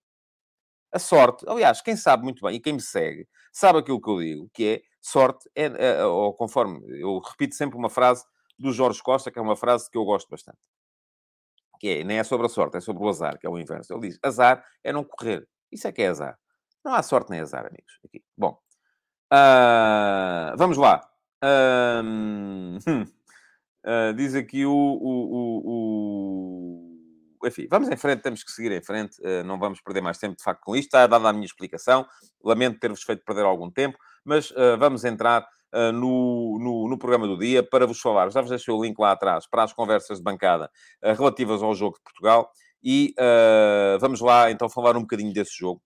a 0.93 0.99
sorte, 0.99 1.43
aliás, 1.47 1.81
quem 1.81 1.97
sabe 1.97 2.23
muito 2.23 2.45
bem 2.45 2.55
e 2.55 2.59
quem 2.59 2.73
me 2.73 2.81
segue, 2.81 3.27
sabe 3.51 3.79
aquilo 3.79 3.99
que 3.99 4.09
eu 4.09 4.19
digo, 4.19 4.49
que 4.53 4.65
é 4.65 4.81
sorte, 5.01 5.49
é, 5.55 5.65
é, 5.65 6.05
ou 6.05 6.33
conforme 6.33 6.79
eu 7.01 7.19
repito 7.19 7.55
sempre 7.55 7.77
uma 7.77 7.89
frase 7.89 8.23
do 8.57 8.71
Jorge 8.71 9.01
Costa, 9.01 9.31
que 9.31 9.39
é 9.39 9.41
uma 9.41 9.55
frase 9.55 9.89
que 9.89 9.97
eu 9.97 10.05
gosto 10.05 10.29
bastante. 10.29 10.59
Que 11.79 11.99
é, 11.99 12.03
nem 12.03 12.19
é 12.19 12.23
sobre 12.23 12.45
a 12.45 12.49
sorte, 12.49 12.77
é 12.77 12.79
sobre 12.79 13.03
o 13.03 13.09
azar, 13.09 13.37
que 13.39 13.45
é 13.47 13.49
o 13.49 13.57
inverso. 13.57 13.91
Ele 13.93 14.09
diz, 14.09 14.19
azar 14.23 14.63
é 14.83 14.93
não 14.93 15.03
correr. 15.03 15.47
Isso 15.71 15.87
é 15.87 15.91
que 15.91 16.03
é 16.03 16.07
azar. 16.07 16.39
Não 16.85 16.93
há 16.93 17.01
sorte 17.01 17.31
nem 17.31 17.39
azar, 17.41 17.65
amigos. 17.65 17.99
Aqui. 18.05 18.23
Bom, 18.37 18.57
uh, 19.33 20.55
vamos 20.57 20.77
lá. 20.77 21.09
Hum, 21.45 22.77
uh, 23.85 24.13
diz 24.15 24.33
aqui 24.33 24.65
o, 24.65 24.71
o, 24.71 25.33
o, 25.33 25.61
o, 25.65 26.92
Enfim, 27.45 27.67
vamos 27.69 27.89
em 27.89 27.97
frente, 27.97 28.21
temos 28.21 28.43
que 28.43 28.51
seguir 28.51 28.71
em 28.71 28.81
frente. 28.81 29.19
Uh, 29.21 29.43
não 29.43 29.59
vamos 29.59 29.81
perder 29.81 30.01
mais 30.01 30.17
tempo, 30.17 30.35
de 30.35 30.43
facto, 30.43 30.61
com 30.61 30.75
isto. 30.75 30.87
Está 30.87 31.07
dada 31.07 31.29
a 31.29 31.33
minha 31.33 31.45
explicação. 31.45 32.05
Lamento 32.43 32.79
ter-vos 32.79 33.03
feito 33.03 33.23
perder 33.25 33.45
algum 33.45 33.69
tempo, 33.69 33.97
mas 34.23 34.51
uh, 34.51 34.77
vamos 34.77 35.03
entrar 35.05 35.47
no, 35.91 36.59
no, 36.59 36.87
no, 36.87 36.99
programa 36.99 37.25
do 37.25 37.35
dia 37.35 37.63
para 37.63 37.87
vos 37.87 37.99
falar. 37.99 38.29
Já 38.29 38.41
vos 38.41 38.51
deixei 38.51 38.71
o 38.71 38.79
link 38.79 38.95
lá 38.99 39.11
atrás 39.11 39.47
para 39.47 39.63
as 39.63 39.73
conversas 39.73 40.19
de 40.19 40.23
bancada 40.23 40.69
relativas 41.01 41.63
ao 41.63 41.73
jogo 41.73 41.97
de 41.97 42.03
Portugal. 42.03 42.51
E 42.83 43.15
vamos 43.99 44.21
lá 44.21 44.51
então 44.51 44.69
falar 44.69 44.95
um 44.95 45.01
bocadinho 45.01 45.33
desse 45.33 45.57
jogo 45.57 45.81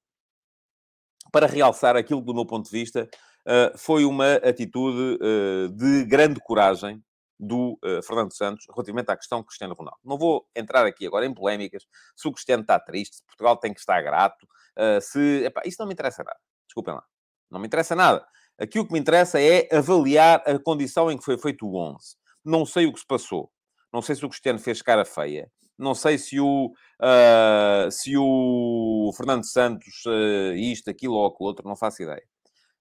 para 1.32 1.48
realçar 1.48 1.96
aquilo 1.96 2.22
que, 2.22 2.26
do 2.26 2.34
meu 2.34 2.46
ponto 2.46 2.65
de 2.65 2.72
vista, 2.72 3.10
uh, 3.48 3.78
foi 3.78 4.06
uma 4.06 4.36
atitude 4.36 5.20
uh, 5.22 5.70
de 5.70 6.06
grande 6.06 6.39
coragem 6.39 7.02
do 7.39 7.80
uh, 7.84 8.02
Fernando 8.04 8.34
Santos 8.34 8.65
relativamente 8.69 9.10
à 9.10 9.17
questão 9.17 9.43
Cristiano 9.43 9.73
Ronaldo. 9.73 10.00
Não 10.04 10.17
vou 10.17 10.47
entrar 10.56 10.86
aqui 10.86 11.06
agora 11.06 11.26
em 11.26 11.34
polémicas 11.34 11.84
se 12.15 12.28
o 12.28 12.32
Cristiano 12.32 12.62
está 12.62 12.80
triste, 12.80 13.17
se 13.17 13.26
Portugal 13.26 13.58
tem 13.58 13.73
que 13.73 13.80
estar 13.80 14.02
grato, 14.02 14.47
se... 15.02 15.43
Epá, 15.45 15.62
isso 15.65 15.78
não 15.80 15.88
me 15.88 15.93
interessa 15.93 16.23
nada. 16.23 16.39
Desculpem 16.67 16.93
lá. 16.93 17.04
Não 17.50 17.60
me 17.60 17.67
interessa 17.67 17.95
nada. 17.95 18.26
Aqui 18.60 18.80
o 18.80 18.86
que 18.86 18.93
me 18.93 19.00
interessa 19.00 19.39
é 19.39 19.67
avaliar 19.71 20.41
a 20.47 20.58
condição 20.58 21.12
em 21.12 21.17
que 21.17 21.23
foi 21.23 21.38
feito 21.38 21.67
o 21.67 21.76
11. 21.76 22.15
Não 22.43 22.65
sei 22.65 22.88
o 22.88 22.93
que 22.93 23.00
se 23.00 23.06
passou. 23.06 23.52
Não 23.93 24.02
sei 24.02 24.15
se 24.15 24.26
o 24.26 24.30
Cristiano 24.30 24.60
fez 24.60 24.82
cara 24.82 25.06
feia. 25.06 25.52
Não 25.78 25.93
sei 25.93 26.17
se 26.17 26.39
o, 26.39 26.73
uh, 27.02 27.91
se 27.91 28.17
o 28.17 29.12
Fernando 29.15 29.45
Santos, 29.45 30.04
uh, 30.08 30.56
isto, 30.56 30.89
aquilo 30.89 31.13
ou 31.13 31.28
aquilo 31.28 31.47
outro, 31.47 31.67
não 31.67 31.76
faço 31.76 32.02
ideia. 32.02 32.23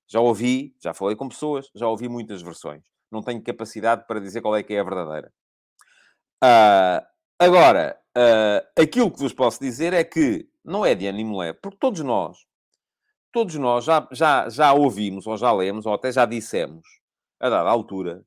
Já 0.09 0.21
ouvi, 0.21 0.75
já 0.83 0.95
falei 0.95 1.15
com 1.15 1.29
pessoas, 1.29 1.69
já 1.75 1.87
ouvi 1.89 2.09
muitas 2.09 2.41
versões. 2.41 2.83
Não 3.11 3.23
tenho 3.23 3.43
capacidade 3.43 4.07
para 4.07 4.21
dizer 4.21 4.41
qual 4.41 4.57
é 4.57 4.63
que 4.63 4.75
é 4.75 4.81
a 4.81 4.85
verdadeira. 4.85 5.33
Uh, 6.43 7.07
agora, 7.39 7.99
uh, 8.17 8.83
aquilo 8.83 9.11
que 9.11 9.19
vos 9.19 9.33
posso 9.33 9.61
dizer 9.61 9.93
é 9.93 10.05
que 10.05 10.49
não 10.65 10.85
é 10.85 10.95
de 10.95 11.07
ânimo 11.07 11.39
leve, 11.39 11.59
porque 11.63 11.79
todos 11.79 12.01
nós, 12.01 12.39
todos 13.33 13.55
nós 13.55 13.85
já, 13.85 14.07
já, 14.11 14.49
já 14.49 14.73
ouvimos, 14.73 15.27
ou 15.27 15.37
já 15.37 15.53
lemos, 15.53 15.87
ou 15.87 15.95
até 15.95 16.11
já 16.11 16.27
dissemos, 16.27 16.87
a 17.41 17.49
dada 17.49 17.69
altura, 17.71 18.25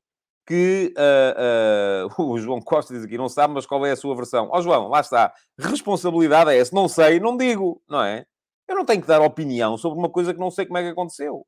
que 0.49 0.93
uh, 0.97 2.09
o 2.23 2.39
João 2.39 2.59
Costa 2.59 2.93
diz 2.93 3.03
aqui, 3.03 3.17
não 3.17 3.29
sabe, 3.29 3.53
mas 3.53 3.67
qual 3.67 3.85
é 3.85 3.91
a 3.91 3.95
sua 3.95 4.15
versão? 4.15 4.49
Ó 4.51 4.57
oh, 4.57 4.61
João, 4.61 4.87
lá 4.87 4.99
está. 5.01 5.33
Responsabilidade 5.57 6.49
é 6.49 6.57
essa. 6.57 6.73
Não 6.73 6.87
sei, 6.87 7.19
não 7.19 7.37
digo, 7.37 7.81
não 7.87 8.03
é? 8.03 8.25
Eu 8.67 8.75
não 8.75 8.85
tenho 8.85 9.01
que 9.01 9.07
dar 9.07 9.21
opinião 9.21 9.77
sobre 9.77 9.99
uma 9.99 10.09
coisa 10.09 10.33
que 10.33 10.39
não 10.39 10.49
sei 10.49 10.65
como 10.65 10.77
é 10.79 10.83
que 10.83 10.89
aconteceu. 10.89 11.45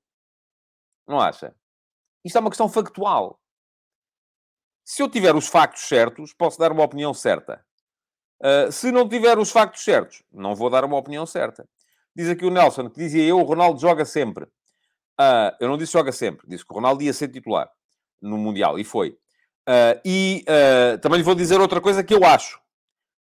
Não 1.07 1.19
acha? 1.19 1.55
Isto 2.23 2.37
é 2.37 2.41
uma 2.41 2.49
questão 2.49 2.69
factual. 2.69 3.39
Se 4.83 5.01
eu 5.01 5.09
tiver 5.09 5.35
os 5.35 5.47
factos 5.47 5.83
certos, 5.83 6.33
posso 6.33 6.59
dar 6.59 6.71
uma 6.71 6.83
opinião 6.83 7.13
certa. 7.13 7.63
Uh, 8.41 8.71
se 8.71 8.91
não 8.91 9.07
tiver 9.07 9.37
os 9.37 9.51
factos 9.51 9.83
certos, 9.83 10.23
não 10.31 10.55
vou 10.55 10.69
dar 10.69 10.83
uma 10.83 10.97
opinião 10.97 11.25
certa. 11.25 11.67
Diz 12.15 12.27
aqui 12.27 12.45
o 12.45 12.49
Nelson, 12.49 12.89
que 12.89 12.99
dizia 12.99 13.23
eu, 13.23 13.39
o 13.39 13.43
Ronaldo 13.43 13.79
joga 13.79 14.03
sempre. 14.03 14.45
Uh, 14.45 15.55
eu 15.59 15.67
não 15.67 15.77
disse 15.77 15.93
joga 15.93 16.11
sempre, 16.11 16.47
disse 16.47 16.65
que 16.65 16.71
o 16.71 16.75
Ronaldo 16.75 17.03
ia 17.03 17.13
ser 17.13 17.27
titular 17.27 17.71
no 18.19 18.37
Mundial, 18.37 18.79
e 18.79 18.83
foi. 18.83 19.11
Uh, 19.69 20.01
e 20.03 20.43
também 21.01 21.19
lhe 21.19 21.23
vou 21.23 21.35
dizer 21.35 21.61
outra 21.61 21.79
coisa 21.79 22.03
que 22.03 22.13
eu 22.13 22.23
acho. 22.23 22.59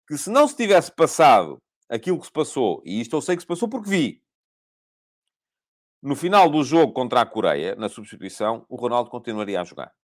Que 0.08 0.16
se 0.16 0.30
não 0.30 0.48
se 0.48 0.56
tivesse 0.56 0.90
passado 0.90 1.58
aquilo 1.88 2.18
que 2.18 2.26
se 2.26 2.32
passou, 2.32 2.82
e 2.84 3.00
isto 3.00 3.14
eu 3.14 3.20
sei 3.20 3.36
que 3.36 3.42
se 3.42 3.46
passou 3.46 3.68
porque 3.68 3.88
vi, 3.88 4.22
no 6.02 6.16
final 6.16 6.48
do 6.48 6.62
jogo 6.64 6.92
contra 6.92 7.20
a 7.20 7.26
Coreia, 7.26 7.74
na 7.76 7.88
substituição, 7.88 8.64
o 8.68 8.76
Ronaldo 8.76 9.10
continuaria 9.10 9.60
a 9.60 9.64
jogar. 9.64 9.94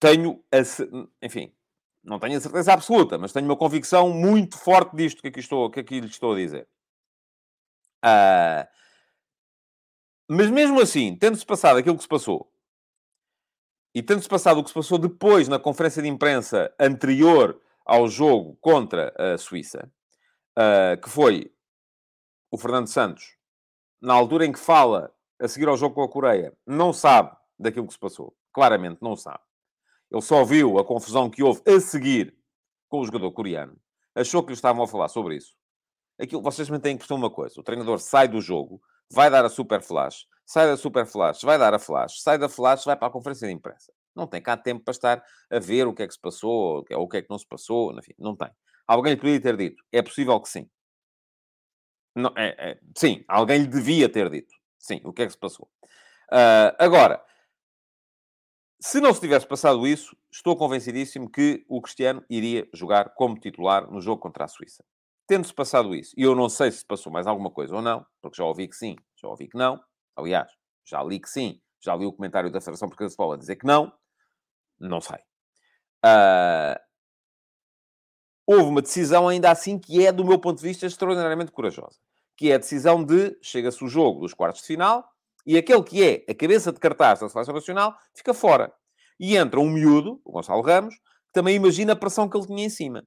Tenho, 0.00 0.42
a, 0.50 0.58
enfim, 1.24 1.54
não 2.02 2.18
tenho 2.18 2.38
a 2.38 2.40
certeza 2.40 2.72
absoluta, 2.72 3.18
mas 3.18 3.32
tenho 3.32 3.44
uma 3.46 3.56
convicção 3.56 4.10
muito 4.10 4.58
forte 4.58 4.96
disto 4.96 5.20
que 5.20 5.28
aqui, 5.28 5.40
estou, 5.40 5.70
que 5.70 5.80
aqui 5.80 6.00
lhe 6.00 6.06
estou 6.06 6.32
a 6.32 6.36
dizer. 6.36 6.66
Uh, 8.02 8.66
mas 10.28 10.48
mesmo 10.50 10.80
assim, 10.80 11.16
tendo-se 11.16 11.44
passado 11.44 11.78
aquilo 11.78 11.96
que 11.96 12.02
se 12.02 12.08
passou, 12.08 12.50
e 13.94 14.02
tendo-se 14.02 14.28
passado 14.28 14.60
o 14.60 14.62
que 14.62 14.70
se 14.70 14.74
passou 14.74 14.96
depois 14.96 15.48
na 15.48 15.58
conferência 15.58 16.00
de 16.00 16.08
imprensa 16.08 16.72
anterior 16.78 17.60
ao 17.84 18.08
jogo 18.08 18.56
contra 18.60 19.12
a 19.18 19.36
Suíça, 19.36 19.92
uh, 20.56 20.98
que 21.02 21.10
foi 21.10 21.52
o 22.50 22.58
Fernando 22.58 22.88
Santos, 22.88 23.36
na 24.00 24.14
altura 24.14 24.46
em 24.46 24.52
que 24.52 24.58
fala 24.58 25.14
a 25.40 25.48
seguir 25.48 25.68
ao 25.68 25.76
jogo 25.76 25.94
com 25.94 26.02
a 26.02 26.08
Coreia, 26.08 26.56
não 26.66 26.92
sabe 26.92 27.36
daquilo 27.58 27.86
que 27.86 27.92
se 27.92 27.98
passou. 27.98 28.34
Claramente 28.52 28.98
não 29.00 29.16
sabe. 29.16 29.40
Ele 30.10 30.22
só 30.22 30.44
viu 30.44 30.78
a 30.78 30.84
confusão 30.84 31.30
que 31.30 31.42
houve 31.42 31.62
a 31.66 31.78
seguir 31.78 32.36
com 32.88 33.00
o 33.00 33.04
jogador 33.04 33.30
coreano. 33.30 33.76
Achou 34.14 34.42
que 34.42 34.48
lhe 34.48 34.54
estavam 34.54 34.82
a 34.82 34.88
falar 34.88 35.08
sobre 35.08 35.36
isso. 35.36 35.54
Aquilo, 36.18 36.42
vocês 36.42 36.66
também 36.66 36.80
têm 36.80 36.96
que 36.96 37.06
perceber 37.06 37.20
uma 37.20 37.30
coisa. 37.30 37.60
O 37.60 37.62
treinador 37.62 38.00
sai 38.00 38.26
do 38.26 38.40
jogo 38.40 38.82
vai 39.10 39.28
dar 39.28 39.44
a 39.44 39.48
super 39.48 39.82
flash, 39.82 40.26
sai 40.46 40.66
da 40.68 40.76
super 40.76 41.04
flash, 41.04 41.42
vai 41.42 41.58
dar 41.58 41.74
a 41.74 41.78
flash, 41.78 42.22
sai 42.22 42.38
da 42.38 42.48
flash, 42.48 42.84
vai 42.84 42.96
para 42.96 43.08
a 43.08 43.10
conferência 43.10 43.48
de 43.48 43.52
imprensa. 43.52 43.92
Não 44.14 44.26
tem 44.26 44.40
cá 44.40 44.56
tempo 44.56 44.84
para 44.84 44.92
estar 44.92 45.24
a 45.50 45.58
ver 45.58 45.86
o 45.86 45.94
que 45.94 46.02
é 46.02 46.06
que 46.06 46.14
se 46.14 46.20
passou, 46.20 46.84
ou 46.90 47.02
o 47.02 47.08
que 47.08 47.16
é 47.16 47.22
que 47.22 47.30
não 47.30 47.38
se 47.38 47.46
passou, 47.46 47.92
enfim, 47.98 48.14
não 48.18 48.36
tem. 48.36 48.50
Alguém 48.86 49.14
lhe 49.14 49.20
podia 49.20 49.40
ter 49.40 49.56
dito, 49.56 49.82
é 49.92 50.02
possível 50.02 50.40
que 50.40 50.48
sim. 50.48 50.68
Não, 52.20 52.32
é, 52.36 52.70
é, 52.70 52.80
sim, 52.96 53.24
alguém 53.26 53.58
lhe 53.62 53.66
devia 53.66 54.08
ter 54.08 54.30
dito, 54.30 54.54
sim, 54.78 55.00
o 55.04 55.12
que 55.12 55.22
é 55.22 55.26
que 55.26 55.32
se 55.32 55.38
passou. 55.38 55.68
Uh, 56.30 56.74
agora, 56.78 57.22
se 58.80 59.00
não 59.00 59.12
se 59.12 59.20
tivesse 59.20 59.46
passado 59.46 59.86
isso, 59.86 60.16
estou 60.32 60.56
convencidíssimo 60.56 61.30
que 61.30 61.64
o 61.68 61.82
Cristiano 61.82 62.24
iria 62.30 62.68
jogar 62.72 63.10
como 63.14 63.38
titular 63.38 63.90
no 63.90 64.00
jogo 64.00 64.22
contra 64.22 64.44
a 64.44 64.48
Suíça. 64.48 64.84
Tendo-se 65.26 65.52
passado 65.52 65.94
isso, 65.94 66.14
e 66.16 66.22
eu 66.22 66.34
não 66.34 66.48
sei 66.48 66.70
se 66.70 66.84
passou 66.84 67.12
mais 67.12 67.26
alguma 67.26 67.50
coisa 67.50 67.76
ou 67.76 67.82
não, 67.82 68.06
porque 68.22 68.36
já 68.36 68.44
ouvi 68.44 68.66
que 68.66 68.76
sim, 68.76 68.96
já 69.16 69.28
ouvi 69.28 69.48
que 69.48 69.56
não, 69.56 69.80
aliás, 70.16 70.50
já 70.84 71.02
li 71.02 71.20
que 71.20 71.28
sim, 71.28 71.60
já 71.80 71.94
li 71.94 72.06
o 72.06 72.12
comentário 72.12 72.50
da 72.50 72.60
Federação 72.60 72.88
Portuguesa 72.88 73.10
de 73.10 73.16
Futebol 73.16 73.32
a 73.32 73.36
dizer 73.36 73.56
que 73.56 73.66
não, 73.66 73.92
não 74.78 75.00
sei. 75.00 75.18
Uh, 76.04 76.80
houve 78.46 78.64
uma 78.64 78.82
decisão 78.82 79.28
ainda 79.28 79.50
assim 79.50 79.78
que 79.78 80.04
é, 80.04 80.10
do 80.10 80.24
meu 80.24 80.38
ponto 80.38 80.58
de 80.58 80.66
vista, 80.66 80.86
extraordinariamente 80.86 81.52
corajosa. 81.52 81.98
Que 82.40 82.50
é 82.50 82.54
a 82.54 82.58
decisão 82.58 83.04
de, 83.04 83.38
chega-se 83.42 83.84
o 83.84 83.86
jogo 83.86 84.20
dos 84.20 84.32
quartos 84.32 84.62
de 84.62 84.66
final, 84.66 85.06
e 85.44 85.58
aquele 85.58 85.82
que 85.82 86.02
é 86.02 86.24
a 86.26 86.34
cabeça 86.34 86.72
de 86.72 86.80
cartaz 86.80 87.20
da 87.20 87.28
Seleção 87.28 87.52
Nacional 87.52 87.94
fica 88.16 88.32
fora. 88.32 88.72
E 89.18 89.36
entra 89.36 89.60
um 89.60 89.68
miúdo, 89.68 90.22
o 90.24 90.32
Gonçalo 90.32 90.62
Ramos, 90.62 90.94
que 90.94 91.32
também 91.34 91.54
imagina 91.54 91.92
a 91.92 91.96
pressão 91.96 92.30
que 92.30 92.38
ele 92.38 92.46
tinha 92.46 92.64
em 92.64 92.70
cima. 92.70 93.06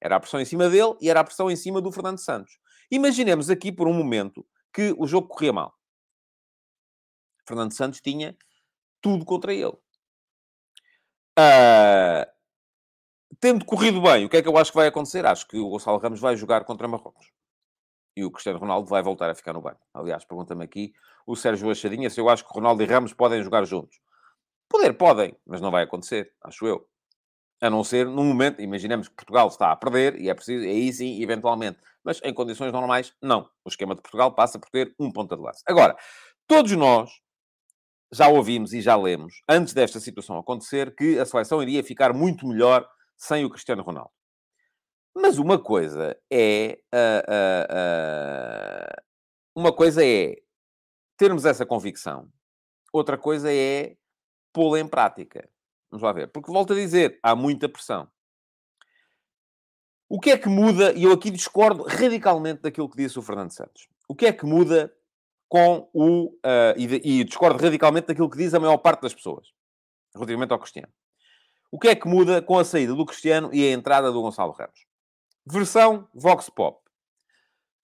Era 0.00 0.16
a 0.16 0.20
pressão 0.20 0.40
em 0.40 0.44
cima 0.44 0.68
dele 0.68 0.96
e 1.00 1.08
era 1.08 1.20
a 1.20 1.24
pressão 1.24 1.48
em 1.48 1.54
cima 1.54 1.80
do 1.80 1.92
Fernando 1.92 2.18
Santos. 2.18 2.58
Imaginemos 2.90 3.48
aqui 3.50 3.70
por 3.70 3.86
um 3.86 3.94
momento 3.94 4.44
que 4.74 4.92
o 4.98 5.06
jogo 5.06 5.28
corria 5.28 5.52
mal. 5.52 5.72
Fernando 7.46 7.72
Santos 7.72 8.00
tinha 8.00 8.36
tudo 9.00 9.24
contra 9.24 9.54
ele. 9.54 9.78
Uh, 11.38 12.26
tendo 13.38 13.64
corrido 13.64 14.02
bem, 14.02 14.24
o 14.24 14.28
que 14.28 14.38
é 14.38 14.42
que 14.42 14.48
eu 14.48 14.58
acho 14.58 14.72
que 14.72 14.76
vai 14.76 14.88
acontecer? 14.88 15.24
Acho 15.24 15.46
que 15.46 15.56
o 15.56 15.68
Gonçalo 15.68 15.98
Ramos 15.98 16.18
vai 16.18 16.36
jogar 16.36 16.64
contra 16.64 16.88
Marrocos. 16.88 17.30
E 18.16 18.24
o 18.24 18.30
Cristiano 18.30 18.58
Ronaldo 18.58 18.88
vai 18.88 19.02
voltar 19.02 19.30
a 19.30 19.34
ficar 19.34 19.52
no 19.52 19.60
banco. 19.60 19.80
Aliás, 19.94 20.24
pergunta-me 20.24 20.64
aqui 20.64 20.92
o 21.26 21.36
Sérgio 21.36 21.70
Achadinha 21.70 22.10
se 22.10 22.20
eu 22.20 22.28
acho 22.28 22.46
que 22.46 22.52
Ronaldo 22.52 22.82
e 22.82 22.86
Ramos 22.86 23.12
podem 23.12 23.42
jogar 23.42 23.64
juntos. 23.64 23.98
Poder, 24.68 24.92
podem, 24.94 25.36
mas 25.46 25.60
não 25.60 25.70
vai 25.70 25.84
acontecer, 25.84 26.32
acho 26.42 26.66
eu. 26.66 26.86
A 27.60 27.70
não 27.70 27.84
ser 27.84 28.06
num 28.06 28.24
momento, 28.24 28.60
imaginemos 28.60 29.08
que 29.08 29.14
Portugal 29.14 29.48
está 29.48 29.70
a 29.70 29.76
perder 29.76 30.20
e 30.20 30.28
é 30.28 30.34
preciso, 30.34 30.64
aí 30.64 30.92
sim, 30.92 31.22
eventualmente. 31.22 31.78
Mas 32.02 32.20
em 32.24 32.34
condições 32.34 32.72
normais, 32.72 33.14
não. 33.22 33.48
O 33.64 33.68
esquema 33.68 33.94
de 33.94 34.02
Portugal 34.02 34.34
passa 34.34 34.58
por 34.58 34.68
ter 34.68 34.94
um 34.98 35.12
ponta 35.12 35.36
de 35.36 35.42
lance. 35.42 35.62
Agora, 35.66 35.96
todos 36.48 36.72
nós 36.72 37.10
já 38.12 38.28
ouvimos 38.28 38.72
e 38.72 38.82
já 38.82 38.96
lemos, 38.96 39.42
antes 39.48 39.72
desta 39.72 40.00
situação 40.00 40.36
acontecer, 40.36 40.94
que 40.94 41.18
a 41.18 41.24
seleção 41.24 41.62
iria 41.62 41.82
ficar 41.84 42.12
muito 42.12 42.46
melhor 42.46 42.86
sem 43.16 43.44
o 43.44 43.50
Cristiano 43.50 43.82
Ronaldo. 43.82 44.10
Mas 45.14 45.38
uma 45.38 45.58
coisa 45.58 46.16
é. 46.30 46.78
Uh, 46.92 47.22
uh, 47.30 48.98
uh, 48.98 49.02
uma 49.54 49.72
coisa 49.72 50.04
é 50.04 50.36
termos 51.16 51.44
essa 51.44 51.66
convicção, 51.66 52.28
outra 52.92 53.18
coisa 53.18 53.52
é 53.52 53.96
pô-la 54.52 54.80
em 54.80 54.88
prática. 54.88 55.48
Vamos 55.90 56.02
lá 56.02 56.12
ver. 56.12 56.28
Porque 56.28 56.50
volto 56.50 56.72
a 56.72 56.76
dizer, 56.76 57.18
há 57.22 57.36
muita 57.36 57.68
pressão. 57.68 58.08
O 60.08 60.18
que 60.20 60.30
é 60.30 60.38
que 60.38 60.48
muda, 60.48 60.92
e 60.92 61.04
eu 61.04 61.12
aqui 61.12 61.30
discordo 61.30 61.84
radicalmente 61.84 62.62
daquilo 62.62 62.88
que 62.88 62.96
disse 62.96 63.18
o 63.18 63.22
Fernando 63.22 63.50
Santos. 63.50 63.88
O 64.08 64.14
que 64.14 64.26
é 64.26 64.32
que 64.32 64.44
muda 64.44 64.92
com 65.48 65.88
o. 65.92 66.26
Uh, 66.26 66.74
e, 66.76 67.20
e, 67.20 67.24
discordo 67.24 67.62
radicalmente 67.62 68.06
daquilo 68.06 68.28
que 68.28 68.38
diz 68.38 68.52
a 68.54 68.60
maior 68.60 68.78
parte 68.78 69.02
das 69.02 69.14
pessoas, 69.14 69.48
relativamente 70.14 70.52
ao 70.52 70.58
Cristiano. 70.58 70.92
O 71.70 71.78
que 71.78 71.88
é 71.88 71.94
que 71.94 72.08
muda 72.08 72.42
com 72.42 72.58
a 72.58 72.64
saída 72.64 72.94
do 72.94 73.06
Cristiano 73.06 73.50
e 73.52 73.66
a 73.66 73.72
entrada 73.72 74.10
do 74.10 74.20
Gonçalo 74.20 74.52
Ramos? 74.52 74.86
Versão 75.46 76.08
Vox 76.14 76.48
Pop. 76.48 76.78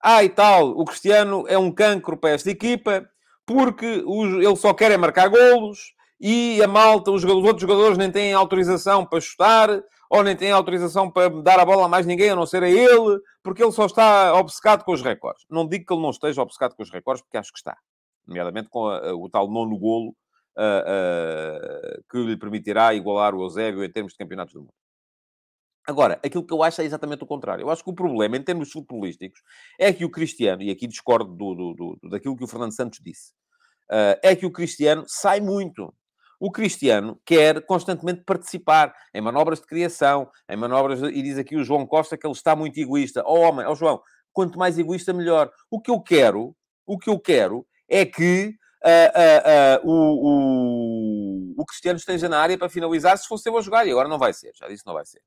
Ah, 0.00 0.22
e 0.22 0.28
tal, 0.28 0.70
o 0.70 0.84
Cristiano 0.84 1.44
é 1.48 1.58
um 1.58 1.72
cancro 1.72 2.16
para 2.16 2.30
esta 2.30 2.50
equipa, 2.50 3.08
porque 3.44 3.86
ele 3.86 4.56
só 4.56 4.72
quer 4.72 4.92
é 4.92 4.96
marcar 4.96 5.28
golos 5.28 5.92
e 6.20 6.62
a 6.62 6.68
malta, 6.68 7.10
os, 7.10 7.24
outros 7.24 7.60
jogadores 7.60 7.98
nem 7.98 8.10
têm 8.10 8.32
autorização 8.32 9.04
para 9.04 9.20
chutar 9.20 9.82
ou 10.10 10.22
nem 10.22 10.36
têm 10.36 10.50
autorização 10.50 11.10
para 11.10 11.28
dar 11.42 11.60
a 11.60 11.64
bola 11.64 11.86
a 11.86 11.88
mais 11.88 12.06
ninguém, 12.06 12.30
a 12.30 12.36
não 12.36 12.46
ser 12.46 12.62
a 12.62 12.68
ele, 12.68 13.20
porque 13.42 13.62
ele 13.62 13.72
só 13.72 13.86
está 13.86 14.34
obcecado 14.34 14.84
com 14.84 14.92
os 14.92 15.02
recordes. 15.02 15.44
Não 15.50 15.66
digo 15.66 15.84
que 15.86 15.92
ele 15.92 16.02
não 16.02 16.10
esteja 16.10 16.42
obcecado 16.42 16.74
com 16.74 16.82
os 16.82 16.90
recordes, 16.90 17.22
porque 17.22 17.36
acho 17.36 17.52
que 17.52 17.58
está. 17.58 17.76
Nomeadamente 18.26 18.68
com 18.68 18.86
a, 18.86 19.10
a, 19.10 19.14
o 19.14 19.28
tal 19.28 19.48
nono 19.48 19.76
golo 19.78 20.14
que 22.10 22.18
lhe 22.18 22.36
permitirá 22.36 22.92
igualar 22.92 23.34
o 23.34 23.42
Eusébio 23.42 23.84
em 23.84 23.90
termos 23.90 24.12
de 24.12 24.18
campeonatos 24.18 24.54
do 24.54 24.60
mundo. 24.60 24.74
Agora, 25.88 26.20
aquilo 26.22 26.44
que 26.44 26.52
eu 26.52 26.62
acho 26.62 26.82
é 26.82 26.84
exatamente 26.84 27.24
o 27.24 27.26
contrário. 27.26 27.62
Eu 27.62 27.70
acho 27.70 27.82
que 27.82 27.88
o 27.88 27.94
problema, 27.94 28.36
em 28.36 28.42
termos 28.42 28.70
futebolísticos, 28.70 29.40
é 29.80 29.90
que 29.90 30.04
o 30.04 30.10
Cristiano, 30.10 30.60
e 30.62 30.70
aqui 30.70 30.86
discordo 30.86 31.34
do, 31.34 31.54
do, 31.54 31.98
do 32.02 32.10
daquilo 32.10 32.36
que 32.36 32.44
o 32.44 32.46
Fernando 32.46 32.76
Santos 32.76 33.00
disse, 33.02 33.32
uh, 33.90 34.20
é 34.22 34.36
que 34.36 34.44
o 34.44 34.50
Cristiano 34.50 35.04
sai 35.06 35.40
muito. 35.40 35.90
O 36.38 36.52
Cristiano 36.52 37.18
quer 37.24 37.64
constantemente 37.64 38.22
participar 38.22 38.94
em 39.14 39.22
manobras 39.22 39.60
de 39.60 39.66
criação, 39.66 40.30
em 40.46 40.58
manobras, 40.58 41.00
de... 41.00 41.08
e 41.08 41.22
diz 41.22 41.38
aqui 41.38 41.56
o 41.56 41.64
João 41.64 41.86
Costa 41.86 42.18
que 42.18 42.26
ele 42.26 42.34
está 42.34 42.54
muito 42.54 42.78
egoísta. 42.78 43.24
Oh, 43.24 43.40
homem, 43.40 43.66
oh, 43.66 43.74
João, 43.74 44.02
quanto 44.30 44.58
mais 44.58 44.78
egoísta, 44.78 45.14
melhor. 45.14 45.50
O 45.70 45.80
que 45.80 45.90
eu 45.90 46.02
quero, 46.02 46.54
o 46.86 46.98
que 46.98 47.08
eu 47.08 47.18
quero 47.18 47.66
é 47.88 48.04
que 48.04 48.54
uh, 48.84 49.86
uh, 49.86 49.88
uh, 49.88 49.90
o, 49.90 51.54
o, 51.54 51.62
o, 51.62 51.64
Cristiano 51.64 51.96
esteja 51.96 52.28
na 52.28 52.38
área 52.38 52.58
para 52.58 52.68
finalizar 52.68 53.16
se 53.16 53.26
fosse 53.26 53.48
eu 53.48 53.56
a 53.56 53.62
jogar, 53.62 53.86
e 53.86 53.90
agora 53.90 54.06
não 54.06 54.18
vai 54.18 54.34
ser, 54.34 54.52
já 54.54 54.68
disse 54.68 54.86
não 54.86 54.92
vai 54.92 55.06
ser. 55.06 55.22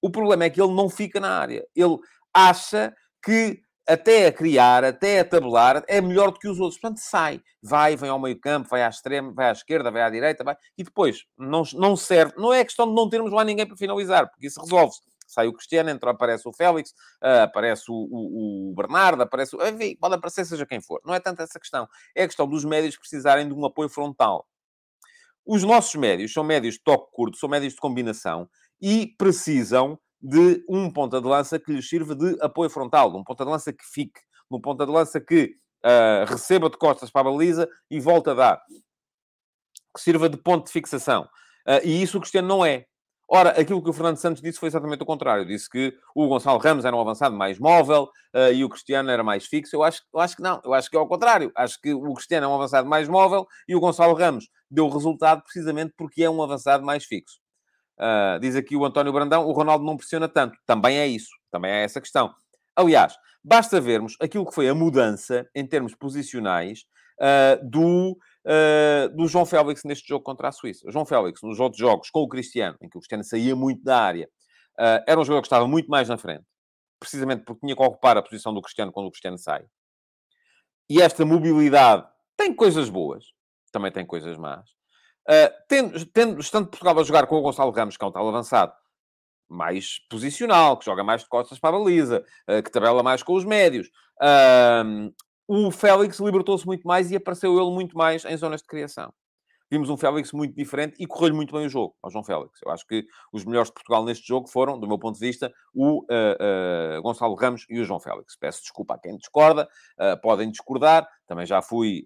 O 0.00 0.10
problema 0.10 0.44
é 0.44 0.50
que 0.50 0.60
ele 0.60 0.74
não 0.74 0.88
fica 0.88 1.18
na 1.20 1.38
área. 1.38 1.66
Ele 1.74 1.98
acha 2.32 2.94
que 3.22 3.60
até 3.88 4.26
a 4.26 4.32
criar, 4.32 4.84
até 4.84 5.20
a 5.20 5.24
tabular, 5.24 5.82
é 5.88 5.98
melhor 5.98 6.30
do 6.30 6.38
que 6.38 6.46
os 6.46 6.60
outros. 6.60 6.78
Portanto, 6.78 6.98
sai, 6.98 7.40
vai, 7.62 7.96
vem 7.96 8.10
ao 8.10 8.18
meio 8.18 8.38
campo, 8.38 8.68
vai 8.68 8.82
à 8.82 8.88
extrema, 8.88 9.32
vai 9.32 9.48
à 9.48 9.52
esquerda, 9.52 9.90
vai 9.90 10.02
à 10.02 10.10
direita, 10.10 10.44
vai... 10.44 10.54
e 10.76 10.84
depois 10.84 11.24
não, 11.38 11.62
não 11.72 11.96
serve. 11.96 12.34
Não 12.36 12.52
é 12.52 12.62
questão 12.62 12.86
de 12.86 12.94
não 12.94 13.08
termos 13.08 13.32
lá 13.32 13.42
ninguém 13.42 13.66
para 13.66 13.76
finalizar, 13.78 14.28
porque 14.28 14.46
isso 14.46 14.60
resolve-se. 14.60 15.00
Sai 15.26 15.46
o 15.46 15.52
Cristiano, 15.54 15.88
entra, 15.88 16.10
aparece 16.10 16.46
o 16.46 16.52
Félix, 16.52 16.90
uh, 17.22 17.42
aparece 17.44 17.84
o, 17.88 17.94
o, 17.94 18.70
o, 18.70 18.74
Bernardo, 18.74 19.22
aparece 19.22 19.56
o... 19.56 19.66
Enfim, 19.66 19.96
pode 19.96 20.14
aparecer 20.14 20.44
seja 20.44 20.66
quem 20.66 20.80
for. 20.82 21.00
Não 21.04 21.14
é 21.14 21.20
tanto 21.20 21.42
essa 21.42 21.58
questão. 21.58 21.88
É 22.14 22.24
a 22.24 22.26
questão 22.26 22.46
dos 22.46 22.64
médios 22.64 22.96
precisarem 22.96 23.48
de 23.48 23.54
um 23.54 23.64
apoio 23.64 23.88
frontal. 23.88 24.46
Os 25.46 25.64
nossos 25.64 25.94
médios 25.94 26.32
são 26.32 26.44
médios 26.44 26.74
de 26.74 26.82
toque 26.82 27.10
curto, 27.10 27.38
são 27.38 27.48
médios 27.48 27.72
de 27.72 27.80
combinação 27.80 28.48
e 28.80 29.14
precisam 29.18 29.98
de 30.20 30.64
um 30.68 30.90
ponta 30.90 31.20
de 31.20 31.26
lança 31.26 31.58
que 31.58 31.72
lhes 31.72 31.88
sirva 31.88 32.14
de 32.14 32.36
apoio 32.40 32.70
frontal, 32.70 33.10
de 33.10 33.18
um 33.18 33.24
ponta 33.24 33.44
de 33.44 33.50
lança 33.50 33.72
que 33.72 33.84
fique, 33.84 34.20
de 34.50 34.56
um 34.56 34.60
ponta 34.60 34.84
de 34.84 34.92
lança 34.92 35.20
que 35.20 35.54
uh, 35.84 36.24
receba 36.26 36.68
de 36.68 36.76
costas 36.76 37.10
para 37.10 37.28
a 37.28 37.32
baliza 37.32 37.68
e 37.90 38.00
volta 38.00 38.32
a 38.32 38.34
dar, 38.34 38.62
que 39.94 40.02
sirva 40.02 40.28
de 40.28 40.36
ponto 40.36 40.66
de 40.66 40.72
fixação. 40.72 41.22
Uh, 41.66 41.84
e 41.84 42.02
isso 42.02 42.18
o 42.18 42.20
Cristiano 42.20 42.48
não 42.48 42.64
é. 42.64 42.84
Ora, 43.30 43.50
aquilo 43.50 43.82
que 43.82 43.90
o 43.90 43.92
Fernando 43.92 44.16
Santos 44.16 44.40
disse 44.40 44.58
foi 44.58 44.68
exatamente 44.68 45.02
o 45.02 45.06
contrário. 45.06 45.46
Disse 45.46 45.68
que 45.68 45.94
o 46.14 46.26
Gonçalo 46.28 46.58
Ramos 46.58 46.86
era 46.86 46.96
um 46.96 47.00
avançado 47.00 47.36
mais 47.36 47.58
móvel 47.58 48.04
uh, 48.34 48.52
e 48.54 48.64
o 48.64 48.70
Cristiano 48.70 49.10
era 49.10 49.22
mais 49.22 49.44
fixo. 49.44 49.76
Eu 49.76 49.82
acho, 49.82 50.02
eu 50.12 50.18
acho 50.18 50.34
que 50.34 50.42
não. 50.42 50.62
Eu 50.64 50.72
acho 50.72 50.88
que 50.88 50.96
é 50.96 50.98
ao 50.98 51.06
contrário. 51.06 51.52
Acho 51.54 51.78
que 51.78 51.92
o 51.92 52.14
Cristiano 52.14 52.46
é 52.46 52.48
um 52.48 52.54
avançado 52.54 52.88
mais 52.88 53.06
móvel 53.06 53.46
e 53.68 53.76
o 53.76 53.80
Gonçalo 53.80 54.14
Ramos 54.14 54.48
deu 54.70 54.88
resultado 54.88 55.42
precisamente 55.42 55.92
porque 55.96 56.24
é 56.24 56.30
um 56.30 56.42
avançado 56.42 56.82
mais 56.84 57.04
fixo. 57.04 57.38
Uh, 57.98 58.38
diz 58.40 58.54
aqui 58.54 58.76
o 58.76 58.84
António 58.84 59.12
Brandão, 59.12 59.46
o 59.46 59.52
Ronaldo 59.52 59.84
não 59.84 59.96
pressiona 59.96 60.28
tanto. 60.28 60.56
Também 60.64 60.98
é 60.98 61.06
isso. 61.06 61.30
Também 61.50 61.70
é 61.70 61.84
essa 61.84 62.00
questão. 62.00 62.32
Aliás, 62.76 63.16
basta 63.42 63.80
vermos 63.80 64.16
aquilo 64.20 64.46
que 64.46 64.54
foi 64.54 64.68
a 64.68 64.74
mudança 64.74 65.48
em 65.54 65.66
termos 65.66 65.94
posicionais 65.94 66.84
uh, 67.20 67.68
do, 67.68 68.12
uh, 68.12 69.16
do 69.16 69.26
João 69.26 69.44
Félix 69.44 69.82
neste 69.84 70.06
jogo 70.08 70.24
contra 70.24 70.48
a 70.48 70.52
Suíça. 70.52 70.88
O 70.88 70.92
João 70.92 71.04
Félix, 71.04 71.40
nos 71.42 71.58
outros 71.58 71.80
jogos 71.80 72.10
com 72.10 72.20
o 72.20 72.28
Cristiano, 72.28 72.76
em 72.80 72.88
que 72.88 72.96
o 72.96 73.00
Cristiano 73.00 73.24
saía 73.24 73.56
muito 73.56 73.82
da 73.82 74.00
área, 74.00 74.28
era 75.08 75.20
um 75.20 75.24
jogador 75.24 75.42
que 75.42 75.48
estava 75.48 75.66
muito 75.66 75.88
mais 75.88 76.08
na 76.08 76.16
frente. 76.16 76.44
Precisamente 77.00 77.42
porque 77.44 77.66
tinha 77.66 77.74
que 77.74 77.82
ocupar 77.82 78.16
a 78.16 78.22
posição 78.22 78.54
do 78.54 78.62
Cristiano 78.62 78.92
quando 78.92 79.06
o 79.06 79.10
Cristiano 79.10 79.36
sai. 79.36 79.64
E 80.88 81.02
esta 81.02 81.26
mobilidade 81.26 82.06
tem 82.36 82.54
coisas 82.54 82.88
boas, 82.88 83.24
também 83.72 83.90
tem 83.90 84.06
coisas 84.06 84.38
más. 84.38 84.77
Uh, 85.28 85.52
tendo, 85.68 86.06
tendo, 86.06 86.40
estando 86.40 86.68
Portugal 86.68 86.98
a 86.98 87.02
jogar 87.02 87.26
com 87.26 87.36
o 87.36 87.42
Gonçalo 87.42 87.70
Ramos, 87.70 87.96
que 87.96 88.04
é 88.04 88.06
um 88.06 88.12
tal 88.12 88.28
avançado, 88.28 88.72
mais 89.48 89.98
posicional, 90.08 90.78
que 90.78 90.84
joga 90.84 91.04
mais 91.04 91.22
de 91.22 91.28
costas 91.28 91.58
para 91.58 91.76
a 91.76 91.78
baliza, 91.78 92.24
uh, 92.48 92.62
que 92.62 92.70
tabela 92.70 93.02
mais 93.02 93.22
com 93.22 93.34
os 93.34 93.44
médios. 93.44 93.88
Uh, 94.20 95.12
o 95.46 95.70
Félix 95.70 96.18
libertou-se 96.18 96.66
muito 96.66 96.86
mais 96.86 97.10
e 97.10 97.16
apareceu 97.16 97.58
ele 97.58 97.70
muito 97.70 97.96
mais 97.96 98.24
em 98.24 98.36
zonas 98.36 98.60
de 98.60 98.66
criação 98.66 99.12
vimos 99.70 99.90
um 99.90 99.96
Félix 99.96 100.32
muito 100.32 100.54
diferente 100.54 100.96
e 100.98 101.06
correu-lhe 101.06 101.34
muito 101.34 101.54
bem 101.54 101.66
o 101.66 101.68
jogo 101.68 101.94
ao 102.02 102.10
João 102.10 102.24
Félix. 102.24 102.60
Eu 102.64 102.70
acho 102.70 102.86
que 102.86 103.06
os 103.32 103.44
melhores 103.44 103.68
de 103.68 103.74
Portugal 103.74 104.04
neste 104.04 104.26
jogo 104.26 104.48
foram, 104.48 104.78
do 104.78 104.86
meu 104.86 104.98
ponto 104.98 105.18
de 105.18 105.26
vista, 105.26 105.52
o 105.74 106.02
uh, 106.02 106.98
uh, 106.98 107.02
Gonçalo 107.02 107.34
Ramos 107.34 107.66
e 107.68 107.80
o 107.80 107.84
João 107.84 108.00
Félix. 108.00 108.36
Peço 108.36 108.62
desculpa 108.62 108.94
a 108.94 108.98
quem 108.98 109.16
discorda, 109.16 109.68
uh, 109.98 110.20
podem 110.20 110.50
discordar, 110.50 111.06
também 111.26 111.44
já 111.44 111.60
fui 111.60 112.04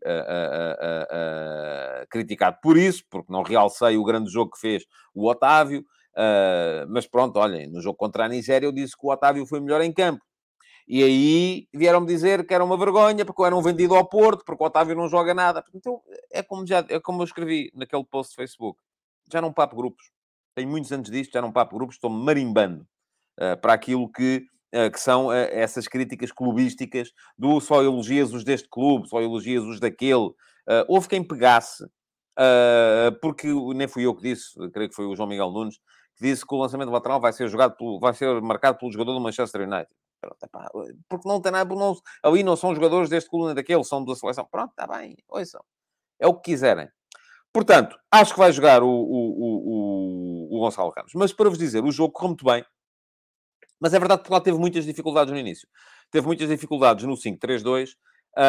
criticado 2.11 2.59
por 2.61 2.77
isso, 2.77 3.05
porque 3.09 3.33
não 3.33 3.43
realcei 3.43 3.97
o 3.97 4.05
grande 4.05 4.31
jogo 4.31 4.51
que 4.51 4.61
fez 4.61 4.85
o 5.15 5.29
Otávio. 5.29 5.85
mas 6.89 7.07
pronto, 7.07 7.39
olhem, 7.39 7.69
no 7.69 7.81
jogo 7.81 7.97
contra 7.97 8.25
a 8.25 8.29
Nigéria 8.29 8.67
eu 8.67 8.73
disse 8.73 8.97
que 8.97 9.07
o 9.07 9.11
Otávio 9.11 9.47
foi 9.47 9.61
melhor 9.61 9.81
em 9.81 9.93
campo. 9.93 10.23
E 10.87 11.03
aí 11.03 11.69
vieram-me 11.73 12.07
dizer 12.07 12.47
que 12.47 12.53
era 12.53 12.65
uma 12.65 12.77
vergonha, 12.77 13.25
porque 13.25 13.41
eu 13.41 13.47
era 13.47 13.57
um 13.57 13.63
vendido 13.63 13.95
ao 13.95 14.09
Porto, 14.09 14.45
porque 14.45 14.63
o 14.63 14.67
Otávio 14.67 14.97
não 14.97 15.09
joga 15.09 15.33
nada. 15.33 15.65
Então, 15.75 16.01
é 16.31 16.43
como, 16.43 16.67
já, 16.67 16.85
é 16.89 16.99
como 17.01 17.23
eu 17.23 17.25
escrevi 17.25 17.71
naquele 17.75 18.05
post 18.05 18.33
do 18.33 18.37
Facebook. 18.37 18.81
Já 19.33 19.41
não 19.41 19.53
papo 19.53 19.77
grupos. 19.77 20.11
Tenho 20.55 20.69
muitos 20.69 20.93
anos 20.93 21.11
disto, 21.11 21.33
já 21.33 21.41
não 21.41 21.53
papo 21.53 21.77
grupos, 21.77 21.97
estou 21.97 22.11
marimbando 22.11 22.87
uh, 23.41 23.57
para 23.61 23.73
aquilo 23.73 24.11
que, 24.11 24.45
uh, 24.75 24.91
que 24.91 25.01
são 25.01 25.29
uh, 25.29 25.33
essas 25.33 25.89
críticas 25.89 26.31
clubísticas 26.31 27.11
do 27.39 27.61
só 27.61 27.83
elogias 27.83 28.33
os 28.35 28.45
deste 28.45 28.69
clube, 28.69 29.09
só 29.09 29.21
elogias 29.21 29.65
os 29.65 29.81
daquele. 29.81 30.31
houve 30.89 31.09
quem 31.09 31.25
pegasse, 31.25 31.85
porque 33.21 33.49
nem 33.75 33.89
fui 33.89 34.05
eu 34.05 34.15
que 34.15 34.23
disse, 34.23 34.53
creio 34.73 34.91
que 34.91 34.95
foi 34.95 35.07
o 35.07 35.17
João 35.17 35.29
Miguel 35.29 35.51
Nunes, 35.51 35.79
que 36.17 36.25
disse 36.25 36.47
que 36.47 36.55
o 36.55 36.59
lançamento 36.59 36.91
lateral 36.91 37.21
vai 37.21 37.33
ser 37.33 37.49
jogado 37.49 37.77
pelo, 37.77 37.99
vai 37.99 38.15
ser 38.15 38.41
marcado 38.43 38.79
pelo 38.79 38.93
jogador 38.93 39.15
do 39.15 39.21
Manchester 39.21 39.63
United. 39.63 39.89
Pronto, 40.23 40.41
epá, 40.45 40.71
porque 41.09 41.29
não 41.29 41.41
tem 41.43 41.51
nada, 41.51 41.75
não, 41.75 41.97
ali 42.23 42.45
não 42.45 42.55
são 42.55 42.73
jogadores 42.73 43.11
deste 43.11 43.29
nem 43.33 43.55
daquele, 43.55 43.83
são 43.83 44.05
da 44.05 44.15
seleção. 44.15 44.47
Pronto, 44.49 44.71
está 44.71 44.87
bem, 44.87 45.17
ouçam. 45.29 45.61
É 46.21 46.29
o 46.29 46.35
que 46.35 46.53
quiserem. 46.53 46.89
Portanto, 47.53 47.99
acho 48.09 48.33
que 48.33 48.39
vai 48.39 48.53
jogar 48.53 48.85
o, 48.85 48.89
o, 48.89 50.49
o, 50.49 50.57
o 50.57 50.61
Gonçalo 50.61 50.93
Ramos. 50.97 51.13
Mas 51.17 51.33
para 51.33 51.49
vos 51.49 51.59
dizer, 51.59 51.83
o 51.83 51.91
jogo 51.91 52.13
correu 52.13 52.29
muito 52.29 52.45
bem. 52.45 52.65
Mas 53.81 53.93
é 53.93 53.99
verdade 53.99 54.21
que 54.21 54.29
Portugal 54.29 54.41
teve 54.45 54.59
muitas 54.59 54.85
dificuldades 54.85 55.33
no 55.33 55.39
início. 55.39 55.69
Teve 56.09 56.25
muitas 56.25 56.49
dificuldades 56.49 57.05
no 57.05 57.15
5-3-2. 57.15 57.97
Uh, 58.39 58.43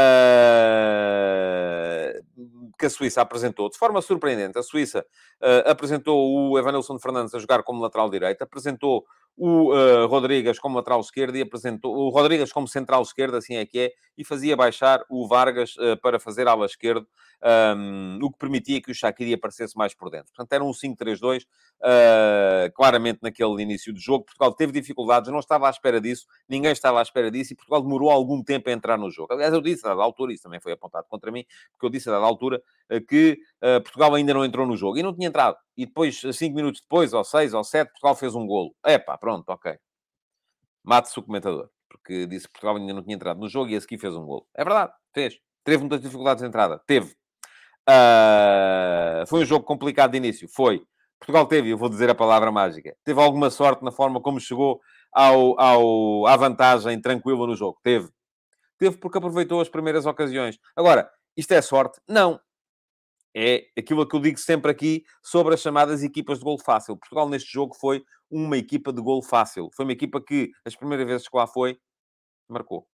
que 2.77 2.85
a 2.85 2.89
Suíça 2.89 3.21
apresentou 3.21 3.69
de 3.69 3.77
forma 3.77 4.01
surpreendente. 4.01 4.57
A 4.57 4.63
Suíça 4.63 5.05
uh, 5.41 5.69
apresentou 5.69 6.51
o 6.51 6.57
Evanilson 6.57 6.97
Fernandes 6.99 7.33
a 7.33 7.39
jogar 7.39 7.63
como 7.63 7.81
lateral 7.81 8.09
direito, 8.09 8.41
apresentou 8.41 9.05
o 9.35 9.73
uh, 9.73 10.07
Rodrigues 10.07 10.59
como 10.59 10.77
lateral 10.77 10.99
esquerdo 10.99 11.35
e 11.35 11.41
apresentou 11.41 11.95
o 11.95 12.09
Rodrigues 12.09 12.51
como 12.51 12.67
central 12.67 13.01
esquerdo, 13.01 13.35
assim 13.35 13.55
é 13.55 13.65
que 13.65 13.79
é, 13.79 13.93
e 14.17 14.23
fazia 14.23 14.55
baixar 14.55 15.03
o 15.09 15.27
Vargas 15.27 15.75
uh, 15.77 15.97
para 16.01 16.19
fazer 16.19 16.47
ala 16.47 16.65
esquerdo, 16.65 17.07
um, 17.75 18.19
o 18.21 18.31
que 18.31 18.37
permitia 18.37 18.81
que 18.81 18.91
o 18.91 18.95
Shaqiri 18.95 19.33
aparecesse 19.33 19.75
mais 19.75 19.93
por 19.93 20.09
dentro. 20.09 20.27
Portanto, 20.33 20.53
era 20.53 20.63
um 20.63 20.71
5-3-2, 20.71 21.43
uh, 21.43 22.71
claramente 22.73 23.19
naquele 23.21 23.61
início 23.61 23.93
do 23.93 23.99
jogo. 23.99 24.25
Portugal 24.25 24.53
teve 24.53 24.71
dificuldades, 24.71 25.31
não 25.31 25.39
estava 25.39 25.67
à 25.67 25.69
espera 25.69 25.99
disso, 25.99 26.25
ninguém 26.47 26.71
estava 26.71 26.99
à 26.99 27.01
espera 27.01 27.29
disso, 27.29 27.53
e 27.53 27.55
Portugal 27.55 27.81
demorou 27.81 28.09
algum 28.09 28.41
tempo 28.43 28.69
a 28.69 28.71
entrar 28.71 28.97
no 28.97 29.09
jogo. 29.09 29.33
Aliás, 29.33 29.53
eu 29.53 29.61
disse 29.61 29.85
a 29.85 29.89
dada 29.89 30.03
altura, 30.03 30.33
isso 30.33 30.43
também 30.43 30.59
foi 30.59 30.71
apontado 30.71 31.07
contra 31.09 31.31
mim, 31.31 31.45
porque 31.71 31.85
eu 31.85 31.89
disse 31.89 32.07
a 32.09 32.13
dada 32.13 32.25
altura 32.25 32.61
que 33.07 33.37
Portugal 33.83 34.13
ainda 34.13 34.33
não 34.33 34.45
entrou 34.45 34.67
no 34.67 34.75
jogo, 34.75 34.97
e 34.97 35.03
não 35.03 35.13
tinha 35.13 35.27
entrado. 35.27 35.57
E 35.75 35.85
depois, 35.85 36.19
cinco 36.33 36.55
minutos 36.55 36.81
depois, 36.81 37.13
ou 37.13 37.23
seis, 37.23 37.53
ou 37.53 37.63
sete, 37.63 37.89
Portugal 37.91 38.15
fez 38.15 38.35
um 38.35 38.45
golo. 38.45 38.75
Epá, 38.85 39.17
pronto, 39.17 39.49
ok. 39.49 39.75
Mate-se 40.83 41.17
o 41.17 41.23
comentador, 41.23 41.69
porque 41.89 42.27
disse 42.27 42.45
que 42.45 42.53
Portugal 42.53 42.75
ainda 42.75 42.93
não 42.93 43.03
tinha 43.03 43.15
entrado 43.15 43.39
no 43.39 43.47
jogo 43.47 43.69
e 43.69 43.75
esse 43.75 43.85
aqui 43.85 43.97
fez 43.97 44.13
um 44.15 44.25
gol. 44.25 44.45
É 44.53 44.63
verdade, 44.63 44.91
fez. 45.13 45.39
Teve 45.63 45.77
muitas 45.79 46.01
dificuldades 46.01 46.41
de 46.41 46.47
entrada, 46.47 46.81
teve. 46.85 47.15
Uh, 47.89 49.25
foi 49.27 49.41
um 49.41 49.45
jogo 49.45 49.65
complicado 49.65 50.11
de 50.11 50.17
início, 50.17 50.47
foi. 50.49 50.85
Portugal 51.19 51.45
teve, 51.47 51.69
eu 51.69 51.77
vou 51.77 51.87
dizer 51.87 52.09
a 52.09 52.15
palavra 52.15 52.51
mágica, 52.51 52.93
teve 53.03 53.21
alguma 53.21 53.49
sorte 53.49 53.83
na 53.83 53.91
forma 53.91 54.21
como 54.21 54.41
chegou 54.41 54.81
ao, 55.11 55.57
ao, 55.59 56.27
à 56.27 56.35
vantagem 56.35 56.99
tranquila 56.99 57.47
no 57.47 57.55
jogo. 57.55 57.79
Teve. 57.81 58.09
Teve 58.77 58.97
porque 58.97 59.17
aproveitou 59.17 59.61
as 59.61 59.69
primeiras 59.69 60.05
ocasiões. 60.05 60.59
Agora, 60.75 61.09
isto 61.37 61.53
é 61.53 61.61
sorte? 61.61 62.01
Não 62.07 62.39
é 63.35 63.65
aquilo 63.77 64.07
que 64.07 64.15
eu 64.15 64.19
digo 64.19 64.37
sempre 64.37 64.71
aqui 64.71 65.03
sobre 65.21 65.53
as 65.53 65.61
chamadas 65.61 66.03
equipas 66.03 66.39
de 66.39 66.43
gol 66.43 66.59
fácil. 66.59 66.97
Portugal 66.97 67.27
neste 67.27 67.51
jogo 67.51 67.75
foi 67.75 68.03
uma 68.29 68.57
equipa 68.57 68.91
de 68.91 69.01
gol 69.01 69.21
fácil. 69.21 69.69
Foi 69.73 69.85
uma 69.85 69.93
equipa 69.93 70.21
que, 70.21 70.51
as 70.65 70.75
primeiras 70.75 71.07
vezes 71.07 71.27
que 71.27 71.37
lá 71.37 71.47
foi, 71.47 71.77
marcou. 72.47 72.87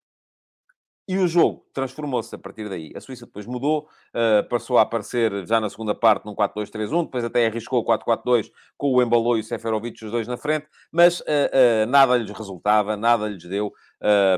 E 1.09 1.17
o 1.17 1.27
jogo 1.27 1.67
transformou-se 1.73 2.35
a 2.35 2.39
partir 2.39 2.69
daí. 2.69 2.93
A 2.95 3.01
Suíça 3.01 3.25
depois 3.25 3.47
mudou, 3.47 3.89
uh, 4.15 4.47
passou 4.47 4.77
a 4.77 4.83
aparecer 4.83 5.47
já 5.47 5.59
na 5.59 5.71
segunda 5.71 5.95
parte 5.95 6.27
num 6.27 6.35
4-2-3-1, 6.35 7.05
depois 7.05 7.25
até 7.25 7.47
arriscou 7.47 7.81
o 7.81 7.85
4-4-2 7.85 8.51
com 8.77 8.93
o 8.93 9.03
Embalou 9.03 9.39
e 9.39 9.41
o 9.41 9.43
Seferovic, 9.43 10.05
os 10.05 10.11
dois 10.11 10.29
na 10.29 10.37
frente, 10.37 10.67
mas 10.93 11.21
uh, 11.21 11.25
uh, 11.25 11.87
nada 11.89 12.15
lhes 12.15 12.31
resultava, 12.31 12.95
nada 12.95 13.27
lhes 13.27 13.43
deu 13.43 13.73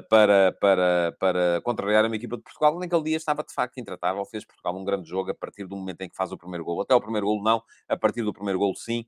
para, 0.08 0.56
para, 0.60 1.16
para 1.18 1.60
contrariar 1.62 2.06
uma 2.06 2.16
equipa 2.16 2.36
de 2.36 2.42
Portugal. 2.42 2.78
Naquele 2.78 3.02
dia 3.02 3.16
estava 3.16 3.42
de 3.42 3.52
facto 3.52 3.78
intratável, 3.78 4.24
fez 4.24 4.44
Portugal 4.44 4.76
um 4.76 4.84
grande 4.84 5.08
jogo 5.08 5.30
a 5.30 5.34
partir 5.34 5.66
do 5.66 5.76
momento 5.76 6.00
em 6.00 6.08
que 6.08 6.16
faz 6.16 6.32
o 6.32 6.38
primeiro 6.38 6.64
gol. 6.64 6.80
Até 6.80 6.94
o 6.94 7.00
primeiro 7.00 7.26
gol 7.26 7.42
não, 7.42 7.62
a 7.88 7.96
partir 7.96 8.22
do 8.22 8.32
primeiro 8.32 8.58
gol 8.58 8.74
sim. 8.74 9.04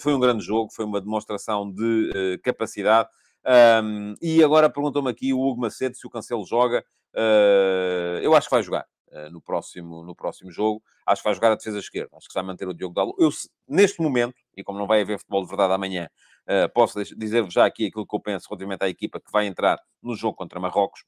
foi 0.00 0.14
um 0.14 0.20
grande 0.20 0.44
jogo, 0.44 0.70
foi 0.72 0.84
uma 0.84 1.00
demonstração 1.00 1.70
de 1.70 2.40
capacidade. 2.42 3.08
Um, 3.46 4.14
e 4.20 4.42
agora 4.42 4.68
perguntou-me 4.68 5.08
aqui 5.08 5.32
o 5.32 5.40
Hugo 5.40 5.60
Macedo 5.60 5.96
se 5.96 6.06
o 6.06 6.10
Cancelo 6.10 6.44
joga. 6.44 6.84
Uh, 7.14 8.18
eu 8.20 8.34
acho 8.34 8.48
que 8.48 8.54
vai 8.54 8.62
jogar 8.62 8.84
uh, 9.12 9.30
no, 9.30 9.40
próximo, 9.40 10.02
no 10.02 10.16
próximo 10.16 10.50
jogo. 10.50 10.82
Acho 11.06 11.22
que 11.22 11.28
vai 11.28 11.34
jogar 11.34 11.52
a 11.52 11.54
defesa 11.54 11.78
esquerda. 11.78 12.16
Acho 12.16 12.26
que 12.26 12.34
vai 12.34 12.42
manter 12.42 12.66
o 12.66 12.74
Diogo 12.74 12.94
Dalo. 12.94 13.14
Eu, 13.18 13.30
neste 13.68 14.02
momento, 14.02 14.34
e 14.56 14.64
como 14.64 14.78
não 14.78 14.86
vai 14.86 15.00
haver 15.00 15.18
futebol 15.18 15.42
de 15.42 15.48
verdade 15.48 15.72
amanhã, 15.72 16.08
uh, 16.48 16.72
posso 16.74 17.02
dizer-vos 17.16 17.52
já 17.52 17.66
aqui 17.66 17.86
aquilo 17.86 18.06
que 18.06 18.16
eu 18.16 18.20
penso 18.20 18.46
relativamente 18.48 18.82
à 18.82 18.88
equipa 18.88 19.20
que 19.20 19.30
vai 19.30 19.46
entrar 19.46 19.78
no 20.02 20.14
jogo 20.14 20.36
contra 20.36 20.60
Marrocos. 20.60 21.04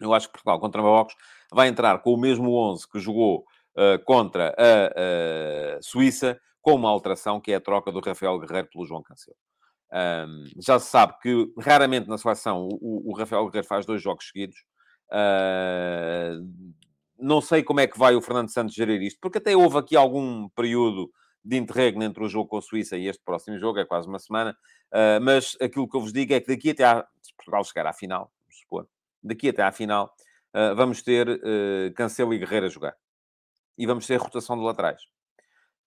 Eu 0.00 0.12
acho 0.12 0.26
que 0.26 0.32
Portugal 0.32 0.60
contra 0.60 0.82
Marrocos 0.82 1.14
vai 1.52 1.68
entrar 1.68 1.98
com 2.00 2.12
o 2.12 2.18
mesmo 2.18 2.52
11 2.52 2.88
que 2.88 2.98
jogou 2.98 3.44
contra 4.04 4.54
a 4.58 5.82
Suíça, 5.82 6.38
com 6.60 6.74
uma 6.74 6.90
alteração 6.90 7.40
que 7.40 7.52
é 7.52 7.54
a 7.56 7.60
troca 7.60 7.92
do 7.92 8.00
Rafael 8.00 8.38
Guerreiro 8.38 8.68
pelo 8.70 8.84
João 8.84 9.02
Cancelo. 9.02 9.36
Um, 9.92 10.44
já 10.60 10.80
se 10.80 10.90
sabe 10.90 11.14
que 11.22 11.52
raramente 11.60 12.08
na 12.08 12.18
seleção 12.18 12.68
o, 12.68 13.10
o 13.10 13.16
Rafael 13.16 13.44
Guerreiro 13.46 13.68
faz 13.68 13.86
dois 13.86 14.02
jogos 14.02 14.26
seguidos. 14.26 14.58
Uh, 15.10 16.42
não 17.18 17.40
sei 17.40 17.62
como 17.62 17.80
é 17.80 17.86
que 17.86 17.98
vai 17.98 18.14
o 18.14 18.20
Fernando 18.20 18.52
Santos 18.52 18.74
gerir 18.74 19.00
isto, 19.00 19.18
porque 19.20 19.38
até 19.38 19.56
houve 19.56 19.78
aqui 19.78 19.96
algum 19.96 20.48
período 20.50 21.10
de 21.46 21.56
interregno 21.56 22.02
entre 22.02 22.24
o 22.24 22.28
jogo 22.28 22.48
com 22.48 22.56
a 22.58 22.62
Suíça 22.62 22.96
e 22.96 23.06
este 23.06 23.22
próximo 23.24 23.56
jogo, 23.56 23.78
é 23.78 23.84
quase 23.84 24.08
uma 24.08 24.18
semana. 24.18 24.56
Uh, 24.92 25.20
mas 25.22 25.56
aquilo 25.60 25.88
que 25.88 25.96
eu 25.96 26.00
vos 26.00 26.12
digo 26.12 26.34
é 26.34 26.40
que 26.40 26.48
daqui 26.48 26.70
até 26.70 26.84
à... 26.84 27.06
Se 27.22 27.32
Portugal 27.34 27.62
chegar 27.64 27.86
à 27.86 27.92
final, 27.92 28.32
vamos 28.42 28.60
supor, 28.60 28.88
daqui 29.22 29.48
até 29.48 29.62
à 29.62 29.70
final, 29.70 30.12
uh, 30.54 30.74
vamos 30.74 31.02
ter 31.02 31.28
uh, 31.28 31.94
Cancelo 31.94 32.34
e 32.34 32.38
Guerreiro 32.38 32.66
a 32.66 32.68
jogar. 32.68 32.96
E 33.78 33.86
vamos 33.86 34.06
ter 34.06 34.16
rotação 34.16 34.56
de 34.56 34.64
laterais. 34.64 35.02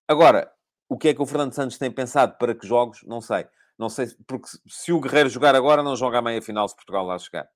Agora, 0.08 0.50
o 0.88 0.98
que 0.98 1.10
é 1.10 1.14
que 1.14 1.22
o 1.22 1.26
Fernando 1.26 1.54
Santos 1.54 1.78
tem 1.78 1.92
pensado 1.92 2.38
para 2.38 2.56
que 2.56 2.66
jogos? 2.66 3.04
Não 3.04 3.20
sei. 3.20 3.46
Não 3.78 3.90
sei, 3.90 4.08
porque 4.28 4.48
se 4.68 4.92
o 4.92 5.00
Guerreiro 5.00 5.30
jogar 5.30 5.56
agora, 5.56 5.84
não 5.84 5.96
joga 5.96 6.20
a 6.20 6.22
meia-final 6.22 6.68
se 6.68 6.76
Portugal 6.76 7.06
lá 7.06 7.18
chegar. 7.18 7.50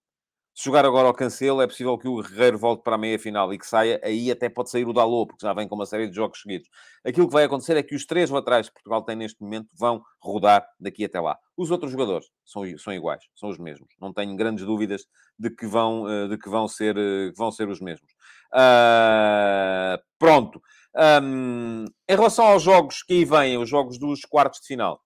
Se 0.55 0.65
jogar 0.65 0.85
agora 0.85 1.07
ao 1.07 1.15
Cancelo, 1.15 1.63
é 1.63 1.67
possível 1.67 1.97
que 1.97 2.07
o 2.07 2.21
Guerreiro 2.21 2.59
volte 2.59 2.83
para 2.83 2.93
a 2.93 2.97
meia-final 2.97 3.51
e 3.51 3.57
que 3.57 3.65
saia. 3.65 3.99
Aí 4.03 4.29
até 4.29 4.47
pode 4.47 4.69
sair 4.69 4.87
o 4.87 4.93
Dalot, 4.93 5.27
porque 5.27 5.43
já 5.43 5.51
vem 5.51 5.67
com 5.67 5.73
uma 5.73 5.85
série 5.87 6.07
de 6.07 6.15
jogos 6.15 6.41
seguidos. 6.41 6.69
Aquilo 7.03 7.27
que 7.27 7.33
vai 7.33 7.45
acontecer 7.45 7.75
é 7.75 7.81
que 7.81 7.95
os 7.95 8.05
três 8.05 8.29
laterais 8.29 8.67
que 8.67 8.73
Portugal 8.75 9.01
tem 9.01 9.15
neste 9.15 9.41
momento 9.41 9.69
vão 9.75 10.03
rodar 10.21 10.63
daqui 10.79 11.05
até 11.05 11.19
lá. 11.19 11.35
Os 11.57 11.71
outros 11.71 11.91
jogadores 11.91 12.27
são, 12.45 12.61
são 12.77 12.93
iguais, 12.93 13.23
são 13.35 13.49
os 13.49 13.57
mesmos. 13.57 13.89
Não 13.99 14.13
tenho 14.13 14.35
grandes 14.35 14.63
dúvidas 14.63 15.05
de 15.39 15.49
que 15.49 15.65
vão, 15.65 16.07
eh, 16.07 16.27
de 16.27 16.37
que 16.37 16.49
vão, 16.49 16.67
ser, 16.67 16.95
eh, 16.97 17.31
vão 17.35 17.51
ser 17.51 17.67
os 17.67 17.81
mesmos. 17.81 18.11
Uh, 18.53 19.97
pronto. 20.19 20.61
Um, 20.95 21.85
em 22.07 22.15
relação 22.15 22.45
aos 22.45 22.61
jogos 22.61 23.01
que 23.01 23.13
aí 23.13 23.25
vêm, 23.25 23.57
os 23.57 23.67
jogos 23.67 23.97
dos 23.97 24.21
quartos 24.21 24.61
de 24.61 24.67
final, 24.67 25.01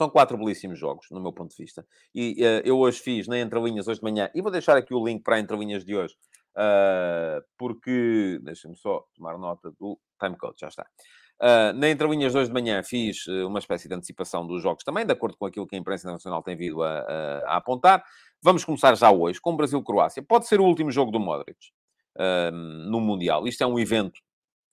são 0.00 0.08
quatro 0.08 0.38
belíssimos 0.38 0.78
jogos, 0.78 1.06
no 1.10 1.20
meu 1.20 1.30
ponto 1.30 1.50
de 1.50 1.62
vista. 1.62 1.86
E 2.14 2.42
uh, 2.42 2.62
eu 2.64 2.78
hoje 2.78 3.00
fiz 3.00 3.28
na 3.28 3.38
Entrelinhas, 3.38 3.86
hoje 3.86 4.00
de 4.00 4.04
manhã, 4.04 4.30
e 4.34 4.40
vou 4.40 4.50
deixar 4.50 4.74
aqui 4.78 4.94
o 4.94 5.04
link 5.04 5.22
para 5.22 5.36
a 5.36 5.40
Entrelinhas 5.40 5.84
de 5.84 5.94
hoje, 5.94 6.14
uh, 6.56 7.44
porque, 7.58 8.40
deixa-me 8.42 8.74
só 8.76 9.04
tomar 9.14 9.36
nota 9.36 9.70
do 9.78 10.00
timecode, 10.18 10.54
já 10.58 10.68
está. 10.68 10.86
Uh, 11.38 11.74
na 11.74 11.90
Entrelinhas 11.90 12.32
de 12.32 12.38
hoje 12.38 12.48
de 12.48 12.54
manhã 12.54 12.82
fiz 12.82 13.26
uma 13.46 13.58
espécie 13.58 13.88
de 13.88 13.94
antecipação 13.94 14.46
dos 14.46 14.62
jogos 14.62 14.84
também, 14.84 15.04
de 15.04 15.12
acordo 15.12 15.36
com 15.36 15.44
aquilo 15.44 15.66
que 15.66 15.76
a 15.76 15.78
imprensa 15.78 16.04
internacional 16.04 16.42
tem 16.42 16.56
vindo 16.56 16.82
a, 16.82 17.00
a, 17.00 17.38
a 17.48 17.56
apontar. 17.56 18.02
Vamos 18.42 18.64
começar 18.64 18.96
já 18.96 19.10
hoje 19.10 19.38
com 19.38 19.54
Brasil-Croácia. 19.54 20.22
Pode 20.22 20.46
ser 20.46 20.60
o 20.60 20.64
último 20.64 20.90
jogo 20.90 21.10
do 21.10 21.20
Modric 21.20 21.58
no 22.90 23.00
Mundial. 23.00 23.46
Isto 23.46 23.64
é 23.64 23.66
um 23.66 23.78
evento 23.78 24.20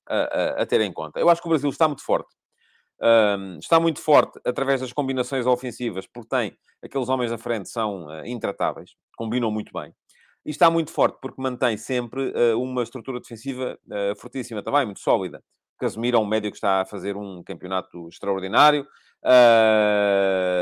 a, 0.09 0.61
a, 0.61 0.65
ter 0.65 0.81
em 0.81 0.91
conta. 0.91 1.19
Eu 1.19 1.29
acho 1.29 1.41
que 1.41 1.47
o 1.47 1.49
Brasil 1.49 1.69
está 1.69 1.87
muito 1.87 2.03
forte 2.03 2.33
um, 3.01 3.57
está 3.59 3.79
muito 3.79 4.01
forte 4.01 4.39
através 4.45 4.81
das 4.81 4.91
combinações 4.91 5.45
ofensivas, 5.45 6.07
porque 6.07 6.29
tem 6.29 6.57
aqueles 6.83 7.09
homens 7.09 7.31
à 7.31 7.37
frente 7.37 7.69
são 7.69 8.07
uh, 8.07 8.25
intratáveis, 8.25 8.91
combinam 9.15 9.51
muito 9.51 9.71
bem. 9.71 9.93
E 10.45 10.49
está 10.49 10.69
muito 10.71 10.91
forte 10.91 11.17
porque 11.21 11.41
mantém 11.41 11.77
sempre 11.77 12.31
uh, 12.31 12.61
uma 12.61 12.83
estrutura 12.83 13.19
defensiva 13.19 13.77
uh, 13.85 14.19
fortíssima 14.19 14.63
também, 14.63 14.85
muito 14.85 14.99
sólida. 14.99 15.43
Casemiro 15.79 16.17
é 16.17 16.19
um 16.19 16.25
médio 16.25 16.49
que 16.49 16.57
está 16.57 16.81
a 16.81 16.85
fazer 16.85 17.15
um 17.15 17.43
campeonato 17.43 18.07
extraordinário. 18.07 18.87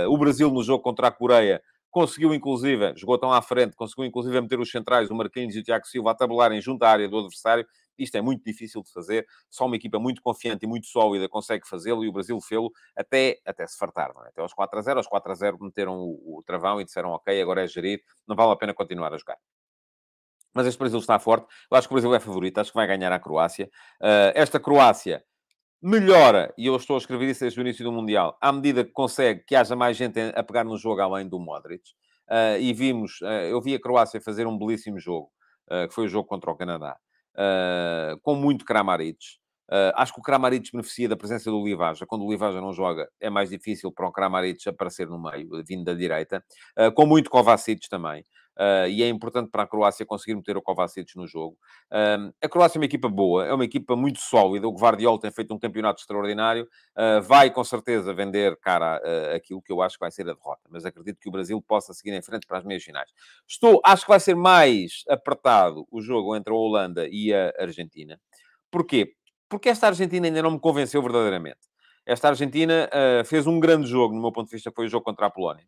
o 0.09 0.17
Brasil, 0.17 0.51
no 0.51 0.61
jogo 0.61 0.83
contra 0.83 1.07
a 1.07 1.11
Coreia, 1.11 1.61
conseguiu 1.89 2.33
inclusive, 2.33 2.93
jogou 2.97 3.17
tão 3.17 3.31
à 3.31 3.41
frente, 3.41 3.77
conseguiu 3.77 4.03
inclusive 4.03 4.41
meter 4.41 4.59
os 4.59 4.69
centrais, 4.69 5.09
o 5.09 5.15
Marquinhos 5.15 5.55
e 5.55 5.59
o 5.59 5.63
Tiago 5.63 5.88
Silva, 5.88 6.11
a 6.11 6.15
tabularem 6.15 6.59
junto 6.59 6.83
à 6.83 6.89
área 6.89 7.07
do 7.07 7.17
adversário 7.17 7.65
isto 7.98 8.16
é 8.16 8.22
muito 8.22 8.43
difícil 8.43 8.82
de 8.82 8.91
fazer, 8.91 9.26
só 9.50 9.66
uma 9.66 9.76
equipa 9.76 10.00
muito 10.00 10.22
confiante 10.22 10.66
e 10.66 10.68
muito 10.68 10.88
sólida 10.88 11.28
consegue 11.30 11.68
fazê-lo 11.68 12.04
e 12.04 12.08
o 12.08 12.12
Brasil 12.12 12.39
fê-lo 12.41 12.72
até, 12.96 13.39
até 13.46 13.66
se 13.68 13.78
fartar, 13.78 14.12
é? 14.26 14.30
Até 14.30 14.41
aos 14.41 14.54
4 14.54 14.80
a 14.80 14.82
0, 14.82 15.00
aos 15.00 15.08
4 15.08 15.32
a 15.32 15.36
0 15.36 15.58
meteram 15.62 15.98
o, 15.98 16.38
o 16.38 16.43
travão 16.43 16.80
e 16.80 16.86
disseram 16.86 17.10
ok, 17.12 17.41
agora 17.41 17.64
é 17.64 17.68
gerir, 17.68 18.02
não 18.28 18.36
vale 18.36 18.52
a 18.52 18.56
pena 18.56 18.74
continuar 18.74 19.14
a 19.14 19.18
jogar. 19.18 19.38
Mas 20.54 20.68
este 20.68 20.80
Brasil 20.80 21.00
está 21.00 21.20
forte, 21.20 21.48
eu 21.70 21.78
acho 21.78 21.88
que 21.88 21.93
o 21.93 21.96
Brasil 21.96 22.16
é 22.16 22.20
favorito, 22.20 22.58
acho 22.60 22.72
que 22.72 22.78
vai 22.78 22.88
ganhar 22.88 23.12
a 23.12 23.20
Croácia. 23.20 23.70
Uh, 24.02 24.32
esta 24.34 24.58
Croácia 24.58 25.24
melhora, 25.82 26.54
e 26.58 26.66
eu 26.66 26.76
estou 26.78 26.96
a 26.96 27.00
escrever 27.00 27.30
isso 27.30 27.41
desde 27.41 27.60
o 27.60 27.62
início 27.62 27.84
do 27.84 27.91
Mundial, 27.91 28.38
à 28.39 28.52
medida 28.52 28.84
que 28.84 28.91
consegue 28.91 29.43
que 29.43 29.56
haja 29.56 29.76
mais 29.76 29.98
gente 29.98 30.20
a 30.20 30.43
pegar 30.43 30.64
no 30.64 30.78
jogo 30.78 31.02
além 31.02 31.28
do 31.28 31.39
Modric. 31.39 31.91
Uh, 32.28 32.58
e 32.60 32.74
vimos, 32.74 33.22
uh, 33.22 33.26
eu 33.26 33.62
vi 33.62 33.76
a 33.76 33.80
Croácia 33.80 34.20
fazer 34.20 34.48
um 34.48 34.58
belíssimo 34.58 34.98
jogo, 34.98 35.30
uh, 35.70 35.88
que 35.88 35.93
foi 35.93 36.06
o 36.06 36.10
jogo 36.10 36.28
contra 36.28 36.50
o 36.50 36.56
Canadá 36.56 36.98
uh, 37.36 38.19
com 38.21 38.36
muito 38.36 38.65
Kramaric. 38.65 39.17
Uh, 39.67 39.89
acho 39.95 40.13
que 40.13 40.19
o 40.19 40.23
Kramaric 40.23 40.71
beneficia 40.71 41.09
da 41.09 41.15
presença 41.15 41.49
do 41.49 41.63
Livaja. 41.63 42.05
Quando 42.05 42.23
o 42.23 42.31
Livaja 42.31 42.61
não 42.61 42.71
joga, 42.71 43.09
é 43.19 43.29
mais 43.29 43.49
difícil 43.49 43.91
para 43.91 44.07
o 44.07 44.11
Kramaric 44.11 44.67
aparecer 44.69 45.07
no 45.07 45.21
meio, 45.21 45.49
vindo 45.67 45.83
da 45.83 45.93
direita. 45.93 46.43
Uh, 46.77 46.91
com 46.93 47.05
muito 47.05 47.29
Kovacic 47.29 47.89
também. 47.89 48.23
Uh, 48.58 48.88
e 48.88 49.03
é 49.03 49.10
importante 49.10 49.49
para 49.49 49.64
a 49.64 49.68
Croácia 49.68 50.06
conseguir 50.06 50.34
meter 50.34 50.56
o 50.56 50.62
Kovacic 50.62 51.16
no 51.18 51.28
jogo. 51.28 51.58
Uh, 51.91 52.34
a 52.41 52.47
Croácia 52.47 52.78
é 52.78 52.80
uma 52.80 52.86
equipa 52.86 53.10
boa, 53.10 53.45
é 53.45 53.53
uma 53.53 53.66
equipa 53.66 53.95
muito 53.95 54.20
sólida. 54.20 54.68
O 54.68 54.72
Guardiola 54.72 55.20
tem 55.20 55.30
feito 55.30 55.53
um 55.53 55.60
campeonato 55.60 55.99
extraordinário. 55.99 56.68
Uh, 56.97 57.22
vai, 57.22 57.51
com 57.51 57.64
certeza, 57.64 58.14
vender 58.14 58.58
cara 58.62 59.01
aquilo 59.36 59.62
que 59.62 59.72
eu 59.72 59.82
acho 59.82 59.97
que 59.97 60.01
vai 60.01 60.12
ser 60.12 60.22
a 60.24 60.34
derrota. 60.34 60.62
Mas 60.70 60.86
acredito 60.86 61.20
que 61.20 61.28
o 61.28 61.32
Brasil 61.32 61.62
possa 61.62 61.93
seguir 61.93 62.14
em 62.14 62.22
frente 62.22 62.47
para 62.47 62.58
as 62.58 62.64
meias 62.64 62.84
finais. 62.84 63.12
Estou, 63.47 63.82
acho 63.84 64.03
que 64.03 64.10
vai 64.10 64.20
ser 64.20 64.36
mais 64.36 65.03
apertado 65.10 65.86
o 65.91 66.01
jogo 66.01 66.36
entre 66.36 66.53
a 66.53 66.56
Holanda 66.56 67.08
e 67.10 67.34
a 67.34 67.53
Argentina. 67.60 68.20
Porquê? 68.72 69.14
Porque 69.49 69.70
esta 69.70 69.88
Argentina 69.88 70.28
ainda 70.28 70.41
não 70.41 70.51
me 70.51 70.60
convenceu 70.60 71.01
verdadeiramente. 71.01 71.60
Esta 72.06 72.30
Argentina 72.30 72.89
fez 73.26 73.47
um 73.47 73.60
grande 73.60 73.88
jogo, 73.88 74.16
no 74.16 74.22
meu 74.22 74.32
ponto 74.32 74.47
de 74.47 74.56
vista, 74.56 74.72
foi 74.72 74.86
o 74.86 74.89
jogo 74.89 75.03
contra 75.03 75.26
a 75.26 75.30
Polónia. 75.30 75.66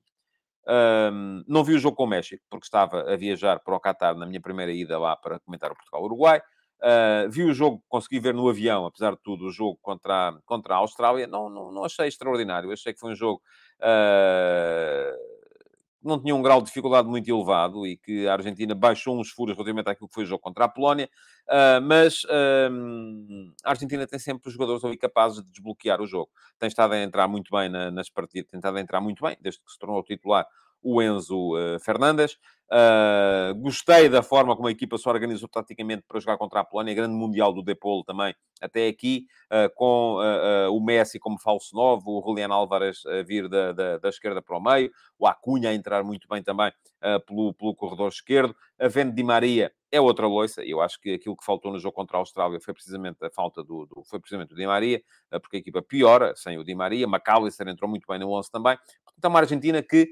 Um, 0.68 1.44
não 1.48 1.64
vi 1.64 1.76
o 1.76 1.80
jogo 1.80 1.96
com 1.96 2.04
o 2.04 2.08
México, 2.08 2.44
porque 2.50 2.66
estava 2.66 3.12
a 3.12 3.16
viajar 3.16 3.60
para 3.60 3.76
o 3.76 3.80
Qatar 3.80 4.16
na 4.16 4.26
minha 4.26 4.42
primeira 4.42 4.72
ida 4.72 5.00
lá 5.00 5.16
para 5.16 5.40
comentar 5.40 5.72
o 5.72 5.76
Portugal-Uruguai. 5.76 6.42
Uh, 6.80 7.30
vi 7.30 7.44
o 7.44 7.54
jogo, 7.54 7.82
consegui 7.88 8.20
ver 8.20 8.34
no 8.34 8.48
avião, 8.48 8.86
apesar 8.86 9.12
de 9.12 9.22
tudo, 9.24 9.46
o 9.46 9.52
jogo 9.52 9.80
contra 9.82 10.30
a, 10.30 10.34
contra 10.46 10.76
a 10.76 10.78
Austrália. 10.78 11.26
Não, 11.26 11.50
não, 11.50 11.72
não 11.72 11.84
achei 11.86 12.08
extraordinário. 12.08 12.72
Achei 12.72 12.94
que 12.94 13.00
foi 13.00 13.14
um 13.14 13.16
jogo 13.16 13.42
uh, 13.80 15.37
não 16.04 16.22
tinha 16.22 16.36
um 16.36 16.42
grau 16.42 16.62
de 16.62 16.68
dificuldade 16.68 17.08
muito 17.08 17.30
elevado 17.30 17.86
e 17.86 17.98
que 17.98 18.28
a 18.28 18.34
Argentina 18.34 18.74
baixou 18.76 19.20
uns 19.20 19.30
furos 19.30 19.56
relativamente 19.56 19.90
àquilo 19.90 20.08
que 20.08 20.14
foi 20.14 20.24
o 20.24 20.28
jogo 20.28 20.42
contra 20.42 20.66
a 20.66 20.70
Polónia. 20.70 21.10
Uh, 21.48 21.82
mas 21.82 22.24
a 23.64 23.70
Argentina 23.70 24.06
tem 24.06 24.20
sempre 24.20 24.48
os 24.48 24.54
jogadores 24.54 24.84
ali 24.84 24.98
capazes 24.98 25.44
de 25.44 25.52
desbloquear 25.52 26.02
o 26.02 26.08
jogo. 26.08 26.30
Tem 26.60 26.68
estado 26.68 26.94
a 26.94 27.02
entrar 27.02 27.28
muito 27.28 27.50
bem 27.52 27.70
na, 27.70 27.92
nas 27.92 28.10
partidas, 28.10 28.50
tem 28.50 28.60
estado 28.60 28.78
a 28.78 28.82
entrar 28.82 29.02
muito 29.02 29.24
bem, 29.24 29.38
desde 29.42 29.62
que 29.62 29.72
se 29.72 29.80
tornou 29.80 30.04
titular 30.04 30.46
o 30.82 31.02
Enzo 31.02 31.56
uh, 31.56 31.80
Fernandes. 31.80 32.38
Uh, 32.70 33.56
gostei 33.56 34.10
da 34.10 34.22
forma 34.22 34.54
como 34.54 34.68
a 34.68 34.72
equipa 34.72 34.98
se 34.98 35.08
organizou 35.08 35.48
taticamente 35.48 36.04
para 36.06 36.20
jogar 36.20 36.38
contra 36.38 36.60
a 36.60 36.66
Polónia, 36.66 36.94
grande 36.94 37.16
mundial 37.16 37.54
do 37.54 37.64
Depolo 37.64 38.04
também, 38.04 38.36
até 38.62 38.88
aqui, 38.88 39.26
uh, 39.46 39.74
com 39.74 40.18
o 40.72 40.80
Messi 40.82 41.18
como 41.18 41.40
falso 41.40 41.74
novo, 41.74 42.20
o 42.20 42.22
Julián 42.22 42.52
Álvares 42.52 43.06
a 43.06 43.24
vir 43.24 43.48
da, 43.48 43.72
da, 43.72 43.98
da, 43.98 44.10
esquerda 44.10 44.42
para 44.42 44.58
o 44.58 44.62
meio, 44.62 44.92
o 45.18 45.26
Acunha 45.26 45.70
a 45.70 45.74
entrar 45.74 46.04
muito 46.04 46.28
bem 46.28 46.44
também 46.44 46.72
pelo, 47.26 47.54
pelo 47.54 47.74
corredor 47.74 48.10
esquerdo, 48.10 48.56
a 48.78 48.88
Vende 48.88 49.16
Di 49.16 49.24
Maria 49.24 49.72
é 49.90 50.02
outra 50.02 50.28
loiça, 50.28 50.66
eu 50.66 50.82
acho 50.82 51.00
que 51.00 51.14
aquilo 51.14 51.38
que 51.38 51.46
faltou 51.46 51.72
no 51.72 51.80
jogo 51.80 51.96
contra 51.96 52.18
a 52.18 52.20
Austrália 52.20 52.60
foi 52.60 52.74
precisamente 52.74 53.24
a 53.24 53.30
falta 53.30 53.64
do, 53.64 53.86
do 53.86 54.04
foi 54.04 54.20
precisamente 54.20 54.54
o 54.54 54.58
Di 54.58 54.68
Maria, 54.68 55.02
porque 55.42 55.58
a 55.58 55.60
equipa 55.60 55.82
piora 55.82 56.36
sem 56.36 56.58
o 56.58 56.64
Di 56.64 56.76
Maria, 56.76 57.06
McAllister 57.06 57.68
entrou 57.70 57.90
muito 57.90 58.06
bem 58.08 58.20
no 58.20 58.32
11 58.32 58.52
também, 58.52 58.78
então 59.18 59.30
uma 59.30 59.40
Argentina 59.40 59.82
que 59.82 60.10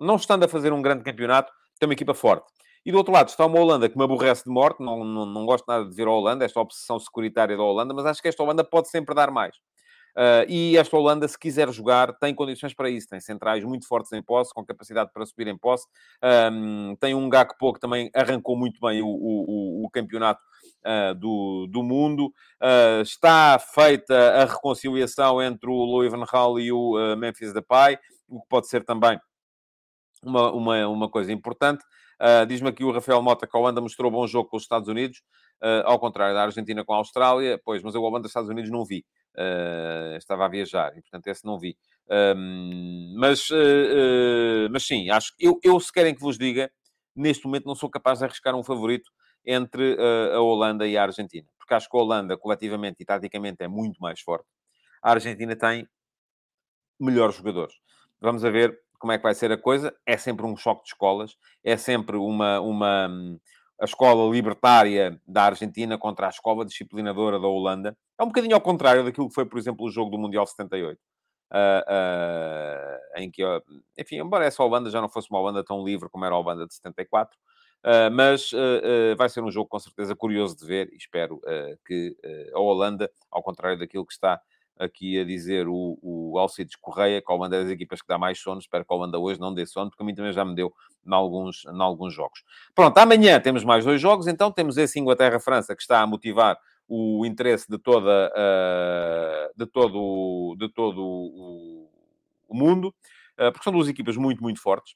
não 0.00 0.16
estando 0.16 0.44
a 0.44 0.48
fazer 0.48 0.72
um 0.72 0.82
grande 0.82 1.04
campeonato, 1.04 1.52
tem 1.78 1.88
uma 1.88 1.94
equipa 1.94 2.14
forte. 2.14 2.46
E 2.84 2.92
do 2.92 2.98
outro 2.98 3.12
lado 3.12 3.28
está 3.28 3.46
uma 3.46 3.58
Holanda 3.58 3.88
que 3.88 3.96
me 3.96 4.04
aborrece 4.04 4.44
de 4.44 4.50
morte, 4.50 4.82
não, 4.82 5.02
não, 5.04 5.24
não 5.24 5.46
gosto 5.46 5.64
nada 5.66 5.88
de 5.88 5.94
ver 5.94 6.06
a 6.06 6.10
Holanda, 6.10 6.44
esta 6.44 6.60
obsessão 6.60 6.98
securitária 6.98 7.56
da 7.56 7.62
Holanda, 7.62 7.94
mas 7.94 8.04
acho 8.04 8.20
que 8.20 8.28
esta 8.28 8.42
Holanda 8.42 8.62
pode 8.62 8.88
sempre 8.90 9.14
dar 9.14 9.30
mais. 9.30 9.56
Uh, 10.16 10.46
e 10.48 10.76
esta 10.76 10.96
Holanda, 10.96 11.26
se 11.26 11.36
quiser 11.36 11.70
jogar, 11.72 12.16
tem 12.18 12.32
condições 12.34 12.72
para 12.72 12.88
isso. 12.88 13.08
Tem 13.08 13.18
centrais 13.20 13.64
muito 13.64 13.86
fortes 13.86 14.12
em 14.12 14.22
posse, 14.22 14.54
com 14.54 14.64
capacidade 14.64 15.10
para 15.12 15.26
subir 15.26 15.48
em 15.48 15.58
posse. 15.58 15.86
Um, 16.52 16.94
tem 16.96 17.14
um 17.14 17.28
Gakpo 17.28 17.72
que 17.72 17.80
também 17.80 18.10
arrancou 18.14 18.56
muito 18.56 18.78
bem 18.80 19.02
o, 19.02 19.08
o, 19.08 19.84
o 19.84 19.90
campeonato 19.90 20.40
uh, 20.86 21.14
do, 21.16 21.66
do 21.68 21.82
mundo. 21.82 22.26
Uh, 22.62 23.02
está 23.02 23.58
feita 23.58 24.14
a 24.14 24.44
reconciliação 24.44 25.42
entre 25.42 25.68
o 25.68 25.84
Louis 25.84 26.10
Van 26.10 26.24
Gaal 26.24 26.60
e 26.60 26.70
o 26.70 27.16
Memphis 27.16 27.52
Depay, 27.52 27.98
o 28.28 28.40
que 28.40 28.48
pode 28.48 28.68
ser 28.68 28.84
também 28.84 29.18
uma, 30.26 30.52
uma, 30.52 30.88
uma 30.88 31.08
coisa 31.10 31.32
importante. 31.32 31.84
Diz-me 32.48 32.68
aqui 32.68 32.84
o 32.84 32.92
Rafael 32.92 33.20
Mota 33.22 33.46
que 33.46 33.56
a 33.56 33.60
Holanda 33.60 33.80
mostrou 33.80 34.10
bom 34.10 34.26
jogo 34.26 34.48
com 34.48 34.56
os 34.56 34.62
Estados 34.62 34.88
Unidos, 34.88 35.22
ao 35.84 35.98
contrário 35.98 36.34
da 36.34 36.42
Argentina 36.42 36.84
com 36.84 36.94
a 36.94 36.96
Austrália. 36.96 37.60
Pois, 37.64 37.82
mas 37.82 37.94
a 37.94 37.98
Holanda 37.98 38.20
dos 38.20 38.30
Estados 38.30 38.48
Unidos 38.48 38.70
não 38.70 38.84
vi. 38.84 39.04
Uh, 39.36 40.16
estava 40.16 40.44
a 40.44 40.48
viajar 40.48 40.96
e, 40.96 41.02
portanto, 41.02 41.26
esse 41.26 41.44
não 41.44 41.58
vi. 41.58 41.76
Mas, 43.16 43.50
uh, 43.50 43.54
uh, 43.56 44.68
mas 44.70 44.86
sim, 44.86 45.10
acho 45.10 45.34
que 45.36 45.44
eu, 45.44 45.58
eu, 45.60 45.80
se 45.80 45.92
querem 45.92 46.14
que 46.14 46.20
vos 46.20 46.38
diga, 46.38 46.70
neste 47.16 47.44
momento 47.44 47.66
não 47.66 47.74
sou 47.74 47.90
capaz 47.90 48.20
de 48.20 48.26
arriscar 48.26 48.54
um 48.54 48.62
favorito 48.62 49.10
entre 49.44 49.98
a 50.32 50.40
Holanda 50.40 50.86
e 50.86 50.96
a 50.96 51.02
Argentina, 51.02 51.46
porque 51.58 51.74
acho 51.74 51.88
que 51.90 51.96
a 51.96 52.00
Holanda, 52.00 52.36
coletivamente 52.36 53.02
e 53.02 53.04
taticamente, 53.04 53.64
é 53.64 53.68
muito 53.68 53.98
mais 54.00 54.20
forte. 54.20 54.46
A 55.02 55.10
Argentina 55.10 55.56
tem 55.56 55.86
melhores 56.98 57.34
jogadores. 57.34 57.74
Vamos 58.20 58.44
a 58.44 58.50
ver 58.50 58.78
como 59.04 59.12
é 59.12 59.18
que 59.18 59.22
vai 59.22 59.34
ser 59.34 59.52
a 59.52 59.58
coisa. 59.58 59.94
É 60.06 60.16
sempre 60.16 60.46
um 60.46 60.56
choque 60.56 60.84
de 60.84 60.88
escolas, 60.88 61.36
é 61.62 61.76
sempre 61.76 62.16
uma, 62.16 62.58
uma 62.58 63.06
a 63.78 63.84
escola 63.84 64.34
libertária 64.34 65.20
da 65.28 65.42
Argentina 65.42 65.98
contra 65.98 66.24
a 66.24 66.30
escola 66.30 66.64
disciplinadora 66.64 67.38
da 67.38 67.46
Holanda. 67.46 67.94
É 68.18 68.22
um 68.22 68.28
bocadinho 68.28 68.54
ao 68.54 68.62
contrário 68.62 69.04
daquilo 69.04 69.28
que 69.28 69.34
foi, 69.34 69.44
por 69.44 69.58
exemplo, 69.58 69.84
o 69.84 69.90
jogo 69.90 70.10
do 70.10 70.16
Mundial 70.16 70.46
78. 70.46 70.98
Uh, 71.52 71.54
uh, 71.54 73.20
em 73.20 73.30
que, 73.30 73.42
enfim, 73.98 74.16
embora 74.16 74.46
essa 74.46 74.64
Holanda 74.64 74.88
já 74.88 75.02
não 75.02 75.08
fosse 75.10 75.28
uma 75.30 75.38
Holanda 75.38 75.62
tão 75.62 75.84
livre 75.84 76.08
como 76.08 76.24
era 76.24 76.34
a 76.34 76.38
Holanda 76.38 76.66
de 76.66 76.72
74, 76.74 77.36
uh, 77.84 78.10
mas 78.10 78.52
uh, 78.54 79.14
vai 79.18 79.28
ser 79.28 79.42
um 79.42 79.50
jogo 79.50 79.68
com 79.68 79.78
certeza 79.78 80.16
curioso 80.16 80.56
de 80.56 80.64
ver 80.64 80.88
e 80.90 80.96
espero 80.96 81.42
que 81.86 82.16
a 82.54 82.58
Holanda, 82.58 83.10
ao 83.30 83.42
contrário 83.42 83.78
daquilo 83.78 84.06
que 84.06 84.14
está 84.14 84.40
aqui 84.78 85.18
a 85.18 85.24
dizer 85.24 85.68
o, 85.68 85.98
o 86.02 86.38
Alcides 86.38 86.76
Correia, 86.76 87.22
que 87.22 87.30
a 87.30 87.34
Holanda 87.34 87.56
é 87.56 87.62
das 87.62 87.70
equipas 87.70 88.02
que 88.02 88.08
dá 88.08 88.18
mais 88.18 88.38
sono. 88.40 88.60
Espero 88.60 88.84
que 88.84 88.92
a 88.92 88.96
Holanda 88.96 89.18
hoje 89.18 89.40
não 89.40 89.54
dê 89.54 89.64
sono, 89.66 89.90
porque 89.90 90.02
a 90.02 90.06
mim 90.06 90.14
também 90.14 90.32
já 90.32 90.44
me 90.44 90.54
deu 90.54 90.72
em 91.06 91.14
alguns, 91.14 91.64
em 91.64 91.80
alguns 91.80 92.12
jogos. 92.12 92.42
Pronto, 92.74 92.96
amanhã 92.98 93.40
temos 93.40 93.64
mais 93.64 93.84
dois 93.84 94.00
jogos, 94.00 94.26
então 94.26 94.50
temos 94.50 94.76
esse 94.76 94.98
Inglaterra-França 94.98 95.74
que 95.74 95.82
está 95.82 96.00
a 96.00 96.06
motivar 96.06 96.58
o 96.88 97.24
interesse 97.24 97.66
de 97.68 97.78
toda 97.78 98.30
uh, 98.30 99.58
de 99.58 99.66
todo 99.66 100.54
de 100.58 100.68
todo 100.68 101.02
o, 101.02 101.90
o 102.46 102.54
mundo 102.54 102.88
uh, 103.38 103.50
porque 103.50 103.64
são 103.64 103.72
duas 103.72 103.88
equipas 103.88 104.16
muito 104.16 104.42
muito 104.42 104.60
fortes 104.60 104.94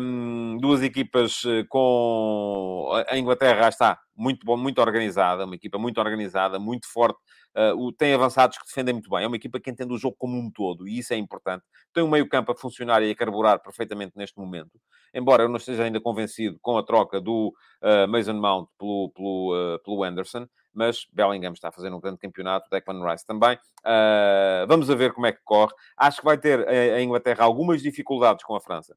um, 0.00 0.58
duas 0.60 0.82
equipas 0.82 1.42
eh, 1.46 1.64
com 1.68 2.90
a 3.08 3.16
Inglaterra 3.16 3.68
está 3.68 3.98
muito 4.16 4.44
bom, 4.44 4.56
muito 4.56 4.80
organizada, 4.80 5.44
uma 5.44 5.54
equipa 5.54 5.78
muito 5.78 5.98
organizada, 5.98 6.58
muito 6.58 6.90
forte, 6.90 7.18
uh, 7.56 7.92
tem 7.92 8.14
avançados 8.14 8.58
que 8.58 8.64
defendem 8.66 8.94
muito 8.94 9.10
bem. 9.10 9.24
É 9.24 9.26
uma 9.26 9.36
equipa 9.36 9.60
que 9.60 9.70
entende 9.70 9.92
o 9.92 9.98
jogo 9.98 10.16
como 10.18 10.38
um 10.38 10.50
todo 10.50 10.88
e 10.88 10.98
isso 10.98 11.12
é 11.12 11.16
importante. 11.16 11.62
Tem 11.92 12.02
um 12.02 12.08
meio-campo 12.08 12.50
a 12.52 12.56
funcionar 12.56 13.02
e 13.02 13.10
a 13.10 13.14
carburar 13.14 13.62
perfeitamente 13.62 14.14
neste 14.16 14.38
momento. 14.38 14.80
Embora 15.14 15.44
eu 15.44 15.48
não 15.48 15.56
esteja 15.56 15.84
ainda 15.84 16.00
convencido 16.00 16.58
com 16.60 16.76
a 16.78 16.82
troca 16.82 17.20
do 17.20 17.52
uh, 17.82 18.08
Mason 18.08 18.34
Mount 18.34 18.68
pelo, 18.78 19.12
pelo, 19.14 19.54
uh, 19.54 19.78
pelo 19.84 20.02
Anderson, 20.02 20.46
mas 20.74 21.06
Bellingham 21.12 21.52
está 21.52 21.68
a 21.68 21.72
fazer 21.72 21.92
um 21.92 22.00
grande 22.00 22.18
campeonato, 22.18 22.68
Declan 22.70 23.02
Rice 23.08 23.24
também. 23.26 23.56
Uh, 23.84 24.66
vamos 24.66 24.90
a 24.90 24.94
ver 24.94 25.12
como 25.12 25.26
é 25.26 25.32
que 25.32 25.40
corre. 25.44 25.72
Acho 25.96 26.18
que 26.18 26.24
vai 26.24 26.38
ter 26.38 26.66
a 26.68 27.00
Inglaterra 27.00 27.44
algumas 27.44 27.82
dificuldades 27.82 28.44
com 28.44 28.54
a 28.54 28.60
França. 28.60 28.96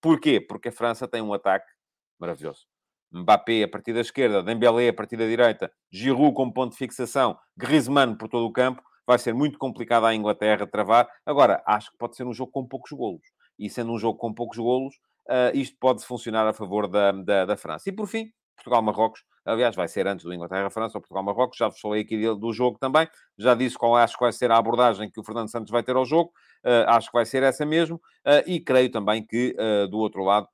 Porquê? 0.00 0.40
Porque 0.40 0.68
a 0.68 0.72
França 0.72 1.08
tem 1.08 1.22
um 1.22 1.32
ataque 1.32 1.66
maravilhoso. 2.18 2.66
Mbappé 3.12 3.62
a 3.62 3.68
partir 3.68 3.92
da 3.92 4.00
esquerda, 4.00 4.42
Dembélé 4.42 4.88
a 4.88 4.92
partir 4.92 5.16
da 5.16 5.26
direita, 5.26 5.70
Giroud 5.90 6.34
como 6.34 6.52
ponto 6.52 6.72
de 6.72 6.78
fixação, 6.78 7.38
Griezmann 7.56 8.16
por 8.16 8.28
todo 8.28 8.46
o 8.46 8.52
campo. 8.52 8.82
Vai 9.06 9.18
ser 9.18 9.32
muito 9.32 9.58
complicado 9.58 10.06
à 10.06 10.14
Inglaterra 10.14 10.66
travar. 10.66 11.08
Agora, 11.24 11.62
acho 11.64 11.90
que 11.92 11.96
pode 11.96 12.16
ser 12.16 12.24
um 12.24 12.32
jogo 12.32 12.50
com 12.50 12.66
poucos 12.66 12.90
golos. 12.90 13.22
E 13.56 13.70
sendo 13.70 13.92
um 13.92 13.98
jogo 13.98 14.18
com 14.18 14.34
poucos 14.34 14.58
golos, 14.58 14.96
uh, 15.28 15.54
isto 15.54 15.76
pode 15.78 16.04
funcionar 16.04 16.46
a 16.46 16.52
favor 16.52 16.88
da, 16.88 17.12
da, 17.12 17.44
da 17.44 17.56
França. 17.56 17.88
E 17.88 17.92
por 17.92 18.08
fim, 18.08 18.32
Portugal-Marrocos. 18.56 19.22
Aliás, 19.46 19.76
vai 19.76 19.86
ser 19.86 20.06
antes 20.08 20.24
do 20.24 20.34
Inglaterra-França 20.34 20.98
ou 20.98 21.00
Portugal-Marrocos. 21.00 21.56
Já 21.56 21.68
vos 21.68 21.78
falei 21.78 22.02
aqui 22.02 22.18
do 22.34 22.52
jogo 22.52 22.78
também. 22.78 23.08
Já 23.38 23.54
disse 23.54 23.78
qual 23.78 23.96
acho 23.96 24.14
que 24.14 24.24
vai 24.24 24.32
ser 24.32 24.50
a 24.50 24.58
abordagem 24.58 25.08
que 25.08 25.20
o 25.20 25.22
Fernando 25.22 25.50
Santos 25.50 25.70
vai 25.70 25.82
ter 25.82 25.94
ao 25.94 26.04
jogo. 26.04 26.32
Uh, 26.64 26.88
acho 26.88 27.08
que 27.08 27.16
vai 27.16 27.24
ser 27.24 27.42
essa 27.42 27.64
mesmo. 27.64 27.96
Uh, 27.96 28.42
e 28.46 28.60
creio 28.60 28.90
também 28.90 29.24
que, 29.24 29.54
uh, 29.58 29.86
do 29.88 29.98
outro 29.98 30.24
lado, 30.24 30.48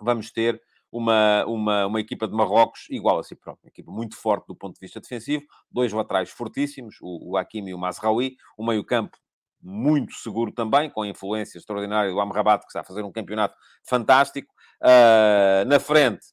vamos 0.00 0.30
ter 0.30 0.60
uma, 0.92 1.44
uma, 1.46 1.86
uma 1.86 2.00
equipa 2.00 2.28
de 2.28 2.34
Marrocos 2.34 2.86
igual 2.90 3.18
a 3.18 3.22
si 3.22 3.34
própria. 3.34 3.64
Uma 3.64 3.70
equipa 3.70 3.90
muito 3.90 4.16
forte 4.16 4.46
do 4.46 4.54
ponto 4.54 4.74
de 4.74 4.80
vista 4.80 5.00
defensivo. 5.00 5.44
Dois 5.70 5.92
laterais 5.92 6.30
fortíssimos, 6.30 6.96
o, 7.00 7.30
o 7.30 7.36
Hakimi 7.38 7.70
e 7.70 7.74
o 7.74 7.78
Mazraoui. 7.78 8.36
O 8.58 8.64
meio-campo 8.64 9.16
muito 9.62 10.12
seguro 10.14 10.52
também, 10.52 10.90
com 10.90 11.02
a 11.02 11.08
influência 11.08 11.58
extraordinária 11.58 12.10
do 12.10 12.20
Amrabat, 12.20 12.62
que 12.62 12.68
está 12.68 12.80
a 12.80 12.84
fazer 12.84 13.02
um 13.02 13.10
campeonato 13.10 13.56
fantástico. 13.82 14.54
na 15.66 15.80
frente, 15.80 16.26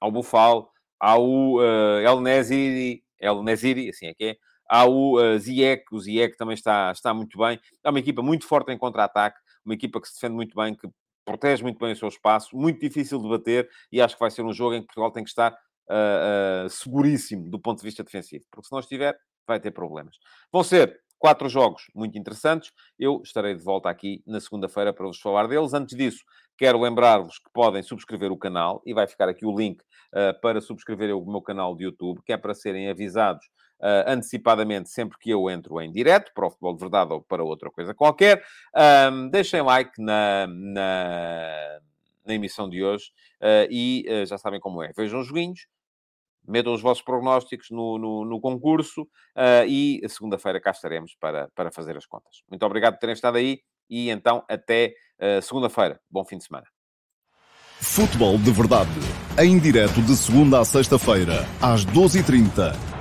ao 0.00 0.10
Bufal, 0.10 0.70
ao 0.98 1.56
uh, 1.56 1.98
El 2.02 2.20
Neziri, 2.20 3.04
El 3.18 3.42
Neziri, 3.42 3.88
assim 3.90 4.06
é 4.06 4.14
que 4.14 4.24
é, 4.24 4.36
há 4.68 4.84
o 4.86 5.18
uh, 5.20 5.38
Ziyech, 5.38 5.84
o 5.92 6.00
Ziyech 6.00 6.36
também 6.36 6.54
está, 6.54 6.92
está 6.92 7.12
muito 7.12 7.38
bem. 7.38 7.58
É 7.82 7.90
uma 7.90 7.98
equipa 7.98 8.22
muito 8.22 8.46
forte 8.46 8.72
em 8.72 8.78
contra-ataque, 8.78 9.38
uma 9.64 9.74
equipa 9.74 10.00
que 10.00 10.08
se 10.08 10.14
defende 10.14 10.34
muito 10.34 10.54
bem, 10.54 10.74
que 10.74 10.88
protege 11.24 11.62
muito 11.62 11.78
bem 11.78 11.92
o 11.92 11.96
seu 11.96 12.08
espaço, 12.08 12.56
muito 12.56 12.80
difícil 12.80 13.20
de 13.20 13.28
bater 13.28 13.68
e 13.90 14.00
acho 14.00 14.14
que 14.14 14.20
vai 14.20 14.30
ser 14.30 14.42
um 14.42 14.52
jogo 14.52 14.74
em 14.74 14.80
que 14.80 14.86
Portugal 14.86 15.10
tem 15.10 15.24
que 15.24 15.30
estar 15.30 15.52
uh, 15.52 16.66
uh, 16.66 16.70
seguríssimo 16.70 17.48
do 17.50 17.58
ponto 17.58 17.78
de 17.78 17.84
vista 17.84 18.04
defensivo, 18.04 18.44
porque 18.50 18.66
se 18.66 18.72
não 18.72 18.80
estiver, 18.80 19.16
vai 19.46 19.60
ter 19.60 19.70
problemas. 19.70 20.16
Vão 20.52 20.62
ser 20.62 21.00
quatro 21.24 21.48
jogos 21.48 21.84
muito 21.94 22.18
interessantes. 22.18 22.70
Eu 22.98 23.22
estarei 23.24 23.54
de 23.54 23.64
volta 23.64 23.88
aqui 23.88 24.22
na 24.26 24.38
segunda-feira 24.42 24.92
para 24.92 25.06
vos 25.06 25.18
falar 25.18 25.46
deles. 25.48 25.72
Antes 25.72 25.96
disso, 25.96 26.22
quero 26.58 26.78
lembrar-vos 26.78 27.38
que 27.38 27.50
podem 27.50 27.82
subscrever 27.82 28.30
o 28.30 28.36
canal 28.36 28.82
e 28.84 28.92
vai 28.92 29.06
ficar 29.06 29.26
aqui 29.30 29.46
o 29.46 29.58
link 29.58 29.80
uh, 29.80 30.38
para 30.42 30.60
subscrever 30.60 31.16
o 31.16 31.24
meu 31.24 31.40
canal 31.40 31.74
de 31.74 31.84
YouTube, 31.84 32.20
que 32.26 32.30
é 32.34 32.36
para 32.36 32.52
serem 32.52 32.90
avisados 32.90 33.42
uh, 33.80 34.04
antecipadamente 34.06 34.90
sempre 34.90 35.16
que 35.18 35.30
eu 35.30 35.48
entro 35.48 35.80
em 35.80 35.90
direto, 35.90 36.30
para 36.34 36.46
o 36.46 36.50
futebol 36.50 36.74
de 36.74 36.80
verdade 36.80 37.14
ou 37.14 37.22
para 37.22 37.42
outra 37.42 37.70
coisa 37.70 37.94
qualquer. 37.94 38.44
Um, 39.10 39.30
deixem 39.30 39.62
like 39.62 39.92
na, 39.98 40.46
na, 40.46 41.78
na 42.26 42.34
emissão 42.34 42.68
de 42.68 42.84
hoje 42.84 43.06
uh, 43.40 43.66
e 43.70 44.04
já 44.26 44.36
sabem 44.36 44.60
como 44.60 44.82
é. 44.82 44.92
Vejam 44.94 45.20
os 45.20 45.26
joguinhos 45.26 45.66
metam 46.46 46.72
os 46.72 46.82
vossos 46.82 47.02
prognósticos 47.02 47.70
no, 47.70 47.98
no, 47.98 48.24
no 48.24 48.40
concurso 48.40 49.02
uh, 49.02 49.66
e 49.66 50.00
segunda-feira 50.08 50.60
cá 50.60 50.70
estaremos 50.70 51.16
para, 51.18 51.48
para 51.54 51.70
fazer 51.70 51.96
as 51.96 52.06
contas. 52.06 52.42
Muito 52.48 52.64
obrigado 52.64 52.94
por 52.94 53.00
terem 53.00 53.14
estado 53.14 53.38
aí 53.38 53.60
e 53.88 54.10
então 54.10 54.44
até 54.48 54.94
uh, 55.20 55.42
segunda-feira. 55.42 56.00
Bom 56.10 56.24
fim 56.24 56.38
de 56.38 56.44
semana. 56.44 56.66
Futebol 57.80 58.38
de 58.38 58.50
Verdade, 58.50 58.90
em 59.38 59.58
direto 59.58 60.00
de 60.00 60.16
segunda 60.16 60.60
a 60.60 60.64
sexta-feira, 60.64 61.44
às 61.60 61.84
12h30 61.84 62.93